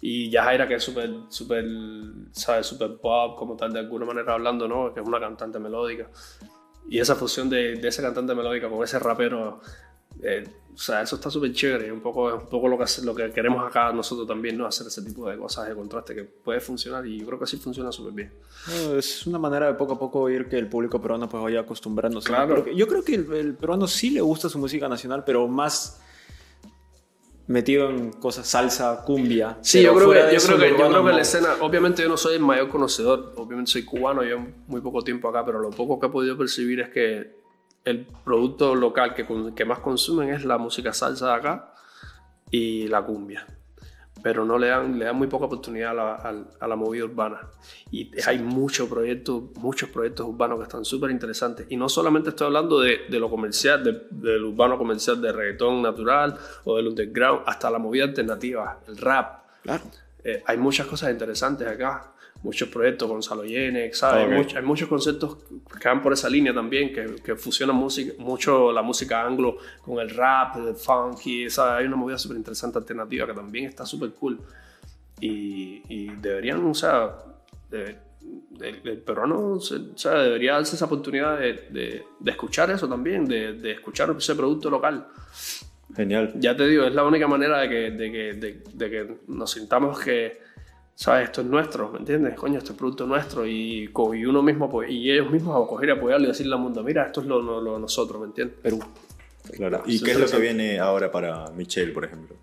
Y 0.01 0.29
Yajaira, 0.29 0.67
que 0.67 0.75
es 0.75 0.83
súper, 0.83 1.09
súper, 1.29 1.65
¿sabes? 2.31 2.67
Súper 2.67 2.97
pop, 3.01 3.37
como 3.37 3.55
tal, 3.55 3.73
de 3.73 3.79
alguna 3.79 4.05
manera 4.05 4.33
hablando, 4.33 4.67
¿no? 4.67 4.93
Que 4.93 4.99
es 5.01 5.07
una 5.07 5.19
cantante 5.19 5.59
melódica. 5.59 6.09
Y 6.89 6.99
esa 6.99 7.15
fusión 7.15 7.49
de, 7.49 7.75
de 7.75 7.87
esa 7.87 8.01
cantante 8.01 8.33
melódica 8.33 8.69
con 8.69 8.83
ese 8.83 8.97
rapero, 8.99 9.59
eh, 10.23 10.47
o 10.73 10.77
sea, 10.79 11.01
eso 11.01 11.15
está 11.15 11.31
súper 11.31 11.51
chévere. 11.53 11.91
Un 11.91 12.01
poco, 12.01 12.29
es 12.29 12.35
un 12.35 12.47
poco 12.49 12.67
lo 12.67 12.77
que, 12.77 12.83
hace- 12.83 13.03
lo 13.03 13.15
que 13.15 13.31
queremos 13.31 13.65
acá 13.67 13.91
nosotros 13.91 14.27
también, 14.27 14.57
¿no? 14.57 14.65
Hacer 14.67 14.85
ese 14.87 15.01
tipo 15.01 15.27
de 15.27 15.35
cosas 15.37 15.67
de 15.67 15.73
contraste 15.75 16.13
que 16.13 16.23
puede 16.23 16.59
funcionar 16.59 17.05
y 17.07 17.19
yo 17.19 17.25
creo 17.25 17.39
que 17.39 17.47
sí 17.47 17.57
funciona 17.57 17.91
súper 17.91 18.13
bien. 18.13 18.31
No, 18.67 18.95
es 18.97 19.25
una 19.25 19.39
manera 19.39 19.65
de 19.67 19.73
poco 19.73 19.93
a 19.93 19.99
poco 19.99 20.29
ir 20.29 20.47
que 20.47 20.57
el 20.57 20.67
público 20.67 21.01
peruano 21.01 21.27
pues 21.27 21.41
vaya 21.41 21.61
acostumbrándose. 21.61 22.27
Claro. 22.27 22.65
Yo 22.71 22.87
creo 22.87 23.03
que 23.03 23.15
el, 23.15 23.33
el 23.33 23.53
peruano 23.55 23.87
sí 23.87 24.11
le 24.11 24.21
gusta 24.21 24.49
su 24.49 24.59
música 24.59 24.87
nacional, 24.87 25.23
pero 25.25 25.47
más 25.47 25.99
metido 27.47 27.89
en 27.89 28.11
cosas 28.11 28.45
salsa, 28.47 29.03
cumbia. 29.05 29.57
Sí, 29.61 29.81
yo 29.81 29.95
creo, 29.95 30.11
que, 30.11 30.17
yo, 30.19 30.25
eso, 30.25 30.47
creo 30.55 30.59
que, 30.59 30.69
yo 30.79 30.89
creo 30.89 31.05
que 31.05 31.11
la 31.13 31.21
escena, 31.21 31.49
obviamente 31.61 32.03
yo 32.03 32.09
no 32.09 32.17
soy 32.17 32.35
el 32.35 32.41
mayor 32.41 32.67
conocedor, 32.69 33.33
obviamente 33.37 33.71
soy 33.71 33.83
cubano, 33.83 34.21
llevo 34.21 34.45
muy 34.67 34.81
poco 34.81 35.01
tiempo 35.01 35.29
acá, 35.29 35.45
pero 35.45 35.59
lo 35.59 35.69
poco 35.69 35.97
que 35.99 36.07
he 36.07 36.09
podido 36.09 36.37
percibir 36.37 36.81
es 36.81 36.89
que 36.89 37.37
el 37.89 38.05
producto 38.25 38.75
local 38.75 39.13
que, 39.13 39.65
más 39.65 39.79
consumen 39.79 40.29
es 40.29 40.43
la 40.45 40.57
música 40.57 40.93
salsa 40.93 41.27
de 41.27 41.33
acá 41.33 41.73
y 42.51 42.87
la 42.87 43.01
cumbia. 43.03 43.45
Pero 44.23 44.43
no 44.45 44.57
le 44.57 44.67
dan, 44.67 44.97
le 44.97 45.05
dan 45.05 45.15
muy 45.15 45.27
poca 45.27 45.45
oportunidad 45.45 45.91
a 45.91 45.93
la, 45.93 46.11
a- 46.15 46.45
a 46.59 46.67
la 46.67 46.75
movida 46.75 47.05
urbana. 47.05 47.39
Y 47.91 48.11
hay 48.27 48.39
muchos 48.39 48.89
proyectos, 48.89 49.43
muchos 49.55 49.89
proyectos 49.89 50.25
urbanos 50.27 50.57
que 50.57 50.63
están 50.63 50.83
súper 50.83 51.11
interesantes. 51.11 51.67
Y 51.69 51.77
no 51.77 51.87
solamente 51.87 52.29
estoy 52.29 52.47
hablando 52.47 52.79
de, 52.79 53.01
de 53.09 53.19
lo 53.19 53.29
comercial, 53.29 53.83
de- 53.83 54.07
del 54.09 54.43
urbano 54.43 54.77
comercial, 54.77 55.21
de 55.21 55.31
reggaetón 55.31 55.81
natural 55.83 56.35
o 56.65 56.75
del 56.77 56.87
underground, 56.87 57.43
hasta 57.45 57.69
la 57.69 57.77
movida 57.77 58.05
alternativa, 58.05 58.79
el 58.87 58.97
rap. 58.97 59.43
Claro. 59.61 59.83
Eh, 60.23 60.43
hay 60.45 60.57
muchas 60.57 60.87
cosas 60.87 61.11
interesantes 61.11 61.67
acá, 61.67 62.11
muchos 62.43 62.69
proyectos, 62.69 63.07
Gonzalo 63.09 63.43
Yenex, 63.43 63.97
¿sabes? 63.97 64.25
Ok. 64.25 64.31
Hay, 64.31 64.37
much- 64.39 64.55
hay 64.57 64.63
muchos 64.63 64.87
conceptos 64.87 65.37
que 65.81 65.87
van 65.87 66.01
por 66.01 66.13
esa 66.13 66.29
línea 66.29 66.53
también, 66.53 66.93
que, 66.93 67.15
que 67.23 67.35
fusionan 67.35 67.75
música, 67.75 68.13
mucho 68.19 68.71
la 68.71 68.81
música 68.81 69.23
anglo 69.25 69.57
con 69.83 69.99
el 69.99 70.09
rap, 70.09 70.55
el 70.57 70.75
funky, 70.75 71.49
¿sabes? 71.49 71.81
Hay 71.81 71.85
una 71.87 71.95
movida 71.95 72.17
súper 72.17 72.37
interesante 72.37 72.77
alternativa 72.77 73.25
que 73.27 73.33
también 73.33 73.65
está 73.65 73.85
súper 73.85 74.11
cool. 74.11 74.39
Y, 75.19 75.81
y 75.89 76.07
deberían, 76.21 76.63
o 76.65 76.73
sea, 76.73 77.15
de- 77.71 77.97
el, 78.61 78.81
el 78.83 78.97
peruano 78.97 79.53
o 79.53 79.59
sea, 79.61 80.13
debería 80.15 80.53
darse 80.53 80.75
esa 80.75 80.85
oportunidad 80.85 81.39
de, 81.39 81.53
de- 81.69 82.03
de 82.19 82.31
escuchar 82.31 82.69
eso 82.71 82.87
también, 82.89 83.25
de, 83.25 83.53
de 83.53 83.71
escuchar 83.71 84.13
ese 84.17 84.35
producto 84.35 84.69
local. 84.69 85.07
Genial. 85.95 86.33
Ya 86.35 86.55
te 86.55 86.67
digo, 86.67 86.83
es 86.83 86.93
la 86.93 87.03
única 87.05 87.27
manera 87.27 87.59
de 87.59 87.69
que, 87.69 87.91
de 87.91 88.11
que, 88.11 88.33
de, 88.33 88.63
de 88.73 88.89
que 88.89 89.15
nos 89.27 89.51
sintamos 89.51 89.99
que, 89.99 90.39
¿sabes? 90.99 91.25
Esto 91.25 91.41
es 91.41 91.47
nuestro, 91.47 91.91
¿me 91.91 91.99
entiendes? 91.99 92.33
Coño, 92.33 92.57
esto 92.57 92.71
es 92.71 92.77
producto 92.77 93.05
nuestro 93.05 93.45
y, 93.45 93.83
y 94.15 94.25
uno 94.25 94.41
mismo 94.41 94.83
y 94.83 95.11
ellos 95.11 95.29
mismos 95.29 95.55
a 95.55 95.67
coger 95.69 95.89
y 95.89 95.91
apoyarlo 95.91 96.25
y 96.25 96.29
decirle 96.29 96.55
al 96.55 96.61
mundo, 96.61 96.83
mira, 96.83 97.05
esto 97.05 97.21
es 97.21 97.27
lo, 97.27 97.39
lo- 97.39 97.61
lo 97.61 97.75
de 97.75 97.79
nosotros, 97.81 98.19
¿me 98.19 98.25
entiendes? 98.27 98.57
Perú. 98.63 98.79
Claro. 99.53 99.83
¿Y 99.85 100.01
qué 100.01 100.11
es 100.11 100.19
lo 100.19 100.25
que 100.25 100.39
viene 100.39 100.79
ahora 100.79 101.11
para 101.11 101.51
Michelle, 101.51 101.91
por 101.93 102.03
ejemplo? 102.03 102.35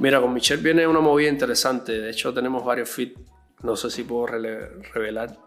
Mira, 0.00 0.20
con 0.20 0.34
Michelle 0.34 0.60
viene 0.62 0.84
una 0.86 1.00
movida 1.00 1.28
interesante. 1.30 1.92
De 1.92 2.10
hecho, 2.10 2.34
tenemos 2.34 2.62
varios 2.64 2.90
feats. 2.90 3.18
No 3.62 3.76
sé 3.76 3.88
si 3.90 4.02
puedo 4.02 4.26
revelar. 4.26 5.38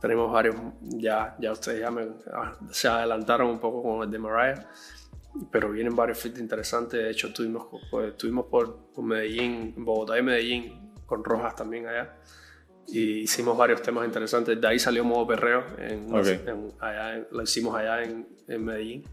Tenemos 0.00 0.32
varios. 0.32 0.54
Ya, 0.80 1.36
ya 1.40 1.52
ustedes 1.52 1.80
ya 1.80 1.90
me, 1.90 2.06
ah, 2.32 2.56
se 2.70 2.86
adelantaron 2.88 3.48
un 3.50 3.58
poco 3.58 3.82
con 3.82 4.02
el 4.04 4.10
de 4.10 4.18
Mariah. 4.18 4.66
pero 5.50 5.70
vienen 5.70 5.94
varios 5.94 6.18
feats 6.18 6.38
interesantes. 6.38 6.98
De 6.98 7.10
hecho, 7.10 7.26
estuvimos, 7.26 7.66
pues, 7.90 8.12
estuvimos 8.12 8.46
por, 8.46 8.76
por 8.94 9.04
Medellín, 9.04 9.74
Bogotá 9.76 10.18
y 10.18 10.22
Medellín, 10.22 10.85
con 11.06 11.24
Rojas 11.24 11.54
también 11.56 11.86
allá. 11.86 12.16
Y 12.88 13.20
hicimos 13.22 13.56
varios 13.56 13.82
temas 13.82 14.04
interesantes. 14.06 14.60
De 14.60 14.66
ahí 14.68 14.78
salió 14.78 15.02
Modo 15.04 15.26
Perreo, 15.26 15.64
en, 15.78 16.12
Ok. 16.14 16.26
en- 16.26 16.72
allá 16.80 17.16
en- 17.16 17.26
lo 17.32 17.42
hicimos 17.42 17.74
allá 17.74 18.02
en, 18.02 18.26
en 18.46 18.64
Medellín. 18.64 19.04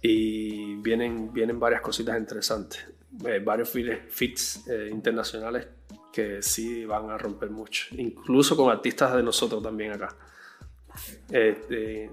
Y 0.00 0.76
vienen, 0.76 1.32
vienen 1.32 1.58
varias 1.60 1.80
cositas 1.80 2.18
interesantes. 2.18 2.84
Eh, 3.26 3.40
varios 3.44 3.70
feats, 3.70 4.66
eh, 4.68 4.88
internacionales 4.90 5.66
que 6.12 6.42
sí 6.42 6.84
van 6.84 7.10
a 7.10 7.18
romper 7.18 7.50
mucho. 7.50 7.86
Incluso 7.96 8.56
con 8.56 8.70
artistas 8.70 9.14
de 9.14 9.22
nosotros 9.22 9.62
también 9.62 9.92
acá. 9.92 10.14
Este, 11.30 12.10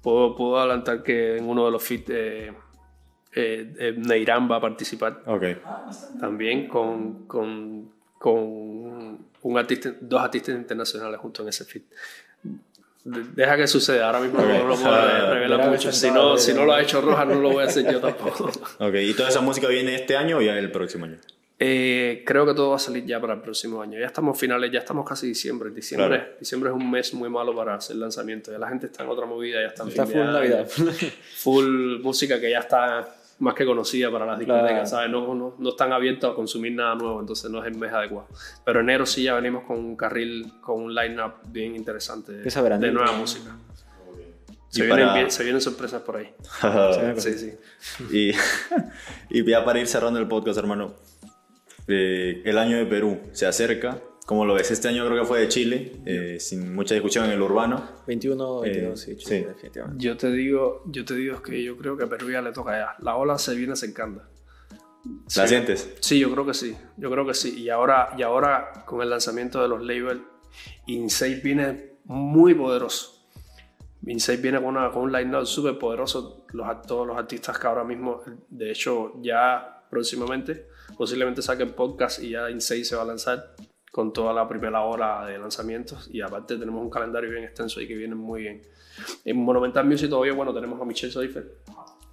puedo, 0.00 0.34
puedo 0.36 0.58
adelantar 0.58 1.02
que 1.02 1.36
en 1.36 1.48
uno 1.48 1.64
de 1.66 1.70
los 1.70 1.82
feats 1.82 2.10
eh, 2.10 2.52
eh, 3.34 3.74
eh, 3.78 3.94
Neirán 3.96 4.50
va 4.50 4.56
a 4.56 4.60
participar 4.60 5.22
Ok. 5.26 5.44
también 6.20 6.68
con, 6.68 7.26
con, 7.26 7.92
con 8.22 9.18
un 9.42 9.58
artista, 9.58 9.92
dos 10.00 10.20
artistas 10.22 10.54
internacionales 10.54 11.18
junto 11.20 11.42
en 11.42 11.48
ese 11.48 11.64
feat. 11.64 11.84
De- 13.04 13.24
Deja 13.34 13.56
que 13.56 13.66
suceda, 13.66 14.06
ahora 14.06 14.20
mismo 14.20 14.40
no 14.40 14.68
lo 14.68 14.76
puedo 14.76 14.94
Ah, 14.94 15.30
revelar 15.34 15.68
mucho. 15.68 15.90
Si 15.90 16.08
no, 16.10 16.38
si 16.38 16.54
no 16.54 16.64
lo 16.64 16.72
ha 16.72 16.80
hecho 16.80 17.00
Rojas, 17.00 17.26
no 17.26 17.34
lo 17.40 17.50
voy 17.50 17.64
a 17.64 17.66
hacer 17.66 17.90
yo 17.92 18.00
tampoco. 18.00 18.48
Ok. 18.78 18.94
¿Y 18.94 19.12
toda 19.14 19.28
esa 19.28 19.40
música 19.40 19.66
viene 19.66 19.96
este 19.96 20.16
año 20.16 20.36
o 20.38 20.40
ya 20.40 20.56
el 20.56 20.70
próximo 20.70 21.06
año? 21.06 21.16
Eh, 21.58 22.22
creo 22.24 22.46
que 22.46 22.54
todo 22.54 22.70
va 22.70 22.76
a 22.76 22.78
salir 22.78 23.04
ya 23.04 23.20
para 23.20 23.34
el 23.34 23.40
próximo 23.40 23.82
año. 23.82 23.98
Ya 23.98 24.06
estamos 24.06 24.38
finales, 24.38 24.70
ya 24.70 24.78
estamos 24.78 25.08
casi 25.08 25.26
diciembre. 25.26 25.70
Diciembre, 25.70 26.08
Claro. 26.18 26.32
diciembre 26.38 26.70
es 26.70 26.76
un 26.76 26.88
mes 26.90 27.12
muy 27.14 27.28
malo 27.28 27.54
para 27.56 27.74
hacer 27.74 27.96
lanzamientos. 27.96 28.52
Ya 28.52 28.58
la 28.58 28.68
gente 28.68 28.86
está 28.86 29.02
en 29.02 29.08
otra 29.10 29.26
movida, 29.26 29.60
ya 29.60 29.66
está 29.68 29.82
Está 29.88 30.06
full. 30.06 30.20
Navidad. 30.20 30.68
full 31.36 32.00
música 32.02 32.38
que 32.40 32.50
ya 32.50 32.60
está 32.60 33.16
más 33.42 33.54
que 33.54 33.66
conocida 33.66 34.10
para 34.10 34.24
las 34.24 34.38
discotecas, 34.38 34.70
Claro. 34.70 34.86
¿sabes? 34.86 35.10
No, 35.10 35.34
no, 35.34 35.54
no 35.58 35.68
están 35.70 35.92
abiertos 35.92 36.30
a 36.30 36.34
consumir 36.34 36.72
nada 36.74 36.94
nuevo, 36.94 37.20
entonces 37.20 37.50
no 37.50 37.60
es 37.60 37.66
el 37.66 37.76
mes 37.78 37.92
adecuado. 37.92 38.28
Pero 38.64 38.80
enero 38.80 39.04
sí 39.04 39.24
ya 39.24 39.34
venimos 39.34 39.64
con 39.64 39.78
un 39.78 39.96
carril, 39.96 40.52
con 40.60 40.80
un 40.82 40.94
line-up 40.94 41.32
bien 41.48 41.74
interesante 41.76 42.32
de, 42.32 42.92
nueva 42.92 43.12
música. 43.12 43.56
Se 44.68 44.84
vienen, 44.86 45.04
para- 45.06 45.14
bien- 45.14 45.30
se 45.30 45.42
vienen 45.42 45.60
sorpresas 45.60 46.00
por 46.02 46.16
ahí. 46.16 46.32
Sí, 47.18 47.32
sí. 47.38 47.52
y, 48.10 48.30
y 49.40 49.44
ya 49.50 49.64
para 49.64 49.80
ir 49.80 49.86
cerrando 49.86 50.18
el 50.18 50.28
podcast, 50.28 50.58
hermano, 50.58 50.94
eh, 51.88 52.42
el 52.44 52.56
año 52.58 52.76
de 52.78 52.86
Perú 52.86 53.20
se 53.32 53.46
acerca. 53.46 53.98
Como 54.26 54.44
lo 54.44 54.54
ves, 54.54 54.70
este 54.70 54.88
año 54.88 55.04
creo 55.06 55.20
que 55.22 55.26
fue 55.26 55.40
de 55.40 55.48
Chile, 55.48 55.92
eh, 56.06 56.36
sin 56.38 56.74
mucha 56.74 56.94
discusión 56.94 57.24
en 57.26 57.32
el 57.32 57.42
urbano. 57.42 57.82
21, 58.06 58.60
22, 58.60 59.08
Eh, 59.08 59.16
sí, 59.18 59.24
sí. 59.24 59.40
definitivamente. 59.40 60.02
Yo 60.04 60.16
te 60.16 60.30
digo, 60.30 60.82
yo 60.86 61.04
te 61.04 61.14
digo 61.14 61.42
que 61.42 61.62
yo 61.62 61.76
creo 61.76 61.96
que 61.96 62.04
a 62.04 62.08
Perú 62.08 62.30
ya 62.30 62.40
le 62.40 62.52
toca 62.52 62.72
ya. 62.78 62.96
La 63.00 63.16
ola 63.16 63.36
se 63.38 63.54
viene 63.56 63.74
secando. 63.74 64.22
¿La 65.36 65.48
sientes? 65.48 65.96
Sí, 66.00 66.20
yo 66.20 66.30
creo 66.32 66.46
que 66.46 66.54
sí. 66.54 66.76
Yo 66.96 67.10
creo 67.10 67.26
que 67.26 67.34
sí. 67.34 67.58
Y 67.60 67.68
ahora, 67.68 68.10
y 68.16 68.22
ahora 68.22 68.84
con 68.86 69.02
el 69.02 69.10
lanzamiento 69.10 69.60
de 69.60 69.66
los 69.68 69.82
labels, 69.82 70.20
Insane 70.86 71.36
viene 71.42 71.94
muy 72.04 72.54
poderoso. 72.54 73.26
Insane 74.06 74.38
viene 74.38 74.58
con, 74.58 74.76
una- 74.76 74.90
con 74.92 75.02
un 75.02 75.12
line-up 75.12 75.46
súper 75.46 75.78
poderoso. 75.78 76.44
Los, 76.52 76.82
todos 76.82 77.06
los 77.06 77.16
artistas 77.16 77.58
que 77.58 77.66
ahora 77.66 77.82
mismo, 77.82 78.22
de 78.48 78.70
hecho, 78.70 79.14
ya 79.20 79.84
próximamente, 79.90 80.68
posiblemente 80.96 81.42
saquen 81.42 81.72
podcast 81.72 82.22
y 82.22 82.30
ya 82.30 82.48
Insane 82.50 82.84
se 82.84 82.94
va 82.94 83.02
a 83.02 83.06
lanzar 83.06 83.54
con 83.92 84.10
toda 84.10 84.32
la 84.32 84.48
primera 84.48 84.80
hora 84.80 85.24
de 85.26 85.38
lanzamientos. 85.38 86.08
Y 86.10 86.22
aparte 86.22 86.56
tenemos 86.56 86.82
un 86.82 86.90
calendario 86.90 87.30
bien 87.30 87.44
extenso 87.44 87.80
y 87.80 87.86
que 87.86 87.94
viene 87.94 88.14
muy 88.14 88.40
bien. 88.40 88.62
En 89.24 89.36
Monumental 89.36 89.86
Music 89.86 90.08
todavía, 90.08 90.32
bueno, 90.32 90.52
tenemos 90.52 90.80
a 90.80 90.84
Michelle 90.84 91.12
Seifer, 91.12 91.58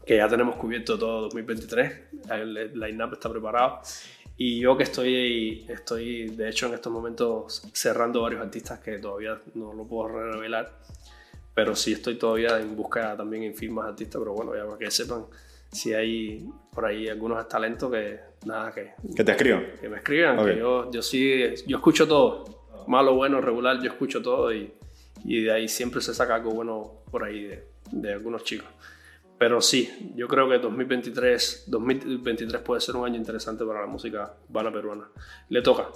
que 0.06 0.18
ya 0.18 0.28
tenemos 0.28 0.58
cubierto 0.58 1.00
todo 1.00 1.22
2023, 1.22 1.94
el, 2.32 2.80
line-up 2.80 3.14
está 3.14 3.30
preparado. 3.30 3.80
Y 4.36 4.60
yo 4.60 4.78
que 4.78 4.84
estoy, 4.84 5.66
estoy, 5.70 6.28
de 6.28 6.50
hecho, 6.50 6.68
en 6.68 6.74
estos 6.74 6.92
momentos 6.92 7.64
cerrando 7.74 8.22
varios 8.22 8.42
artistas 8.42 8.80
que 8.80 8.98
todavía 9.00 9.42
no 9.56 9.74
lo 9.74 9.86
puedo 9.86 10.10
revelar, 10.10 10.80
pero 11.54 11.76
sí 11.76 11.94
estoy 11.94 12.16
todavía 12.16 12.60
en 12.60 12.76
busca 12.76 13.16
también 13.16 13.44
en 13.44 13.56
firmas 13.56 13.88
artistas, 13.88 14.20
pero 14.20 14.34
bueno, 14.34 14.54
ya 14.56 14.66
para 14.66 14.78
que 14.78 14.92
sepan 14.92 15.26
si 15.72 15.94
hay 15.94 16.50
por 16.74 16.86
ahí 16.86 17.08
algunos 17.08 17.48
talentos 17.48 17.92
que, 17.92 18.20
nada, 18.46 18.72
que, 18.72 18.94
Que 19.16 19.24
te 19.24 19.32
escribo. 19.32 19.60
que 19.80 19.90
me 19.90 19.98
escriban, 19.98 20.44
que 20.46 20.58
yo, 20.58 20.90
yo 20.92 21.02
sí, 21.02 21.44
yo 21.68 21.78
escucho 21.78 22.08
todo, 22.08 22.84
malo, 22.88 23.16
bueno, 23.16 23.40
regular, 23.42 23.80
yo 23.82 23.90
escucho 23.92 24.22
todo 24.22 24.54
y, 24.54 24.74
y 25.26 25.44
de 25.44 25.52
ahí 25.52 25.68
siempre 25.68 26.02
se 26.02 26.14
saca 26.14 26.36
algo 26.36 26.52
bueno 26.52 27.04
por 27.12 27.24
ahí 27.24 27.44
de, 27.44 27.68
de 27.92 28.14
algunos 28.14 28.44
chicos. 28.44 28.68
Pero 29.38 29.62
sí, 29.62 30.12
yo 30.16 30.28
creo 30.28 30.50
que 30.50 30.58
2023, 30.60 31.66
2023 31.68 32.62
puede 32.62 32.82
ser 32.82 32.98
un 32.98 33.06
año 33.06 33.16
interesante 33.16 33.64
para 33.64 33.82
la 33.82 33.88
música 33.88 34.36
urbana 34.50 34.70
peruana. 34.72 35.08
Le 35.48 35.62
toca. 35.62 35.88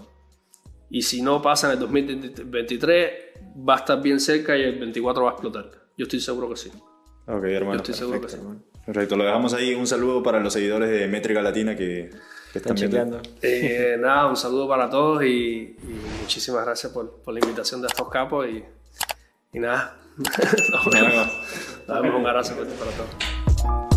Y 0.89 1.01
si 1.01 1.21
no 1.21 1.41
pasa 1.41 1.67
en 1.67 1.74
el 1.74 1.80
2023, 1.80 3.11
va 3.67 3.74
a 3.74 3.78
estar 3.80 4.01
bien 4.01 4.19
cerca 4.21 4.55
y 4.57 4.61
el 4.61 4.80
24 4.80 5.24
va 5.24 5.30
a 5.32 5.34
explotar. 5.34 5.71
Yo 5.97 6.03
estoy 6.03 6.21
seguro 6.21 6.47
que 6.49 6.55
sí. 6.55 6.69
Ok, 7.28 7.41
Yo 7.43 7.47
hermano. 7.49 7.78
estoy 7.78 7.95
seguro 7.95 8.21
que 8.21 8.30
sí. 8.30 8.38
Perfecto, 8.86 9.15
lo 9.15 9.23
dejamos 9.23 9.53
ahí. 9.53 9.73
Un 9.73 9.88
saludo 9.88 10.21
para 10.21 10.39
los 10.39 10.51
seguidores 10.53 10.89
de 10.89 11.07
Métrica 11.07 11.41
Latina 11.41 11.75
que, 11.75 12.09
que 12.51 12.57
están 12.59 12.75
Están 12.75 12.91
viendo. 12.91 13.21
chequeando. 13.21 13.39
Eh, 13.41 13.97
nada, 13.99 14.27
un 14.27 14.36
saludo 14.36 14.67
para 14.67 14.89
todos 14.89 15.23
y, 15.23 15.27
y 15.81 16.01
muchísimas 16.21 16.65
gracias 16.65 16.91
por, 16.91 17.21
por 17.21 17.34
la 17.34 17.39
invitación 17.39 17.81
de 17.81 17.88
estos 17.88 18.09
capos 18.09 18.47
y, 18.47 18.63
y 19.53 19.59
nada. 19.59 19.97
Nos 20.17 20.86
vemos. 20.91 21.27
Nos 21.88 22.01
vemos. 22.01 22.19
Un 22.19 22.27
abrazo 22.27 22.55
para 22.55 22.91
todos. 22.91 23.93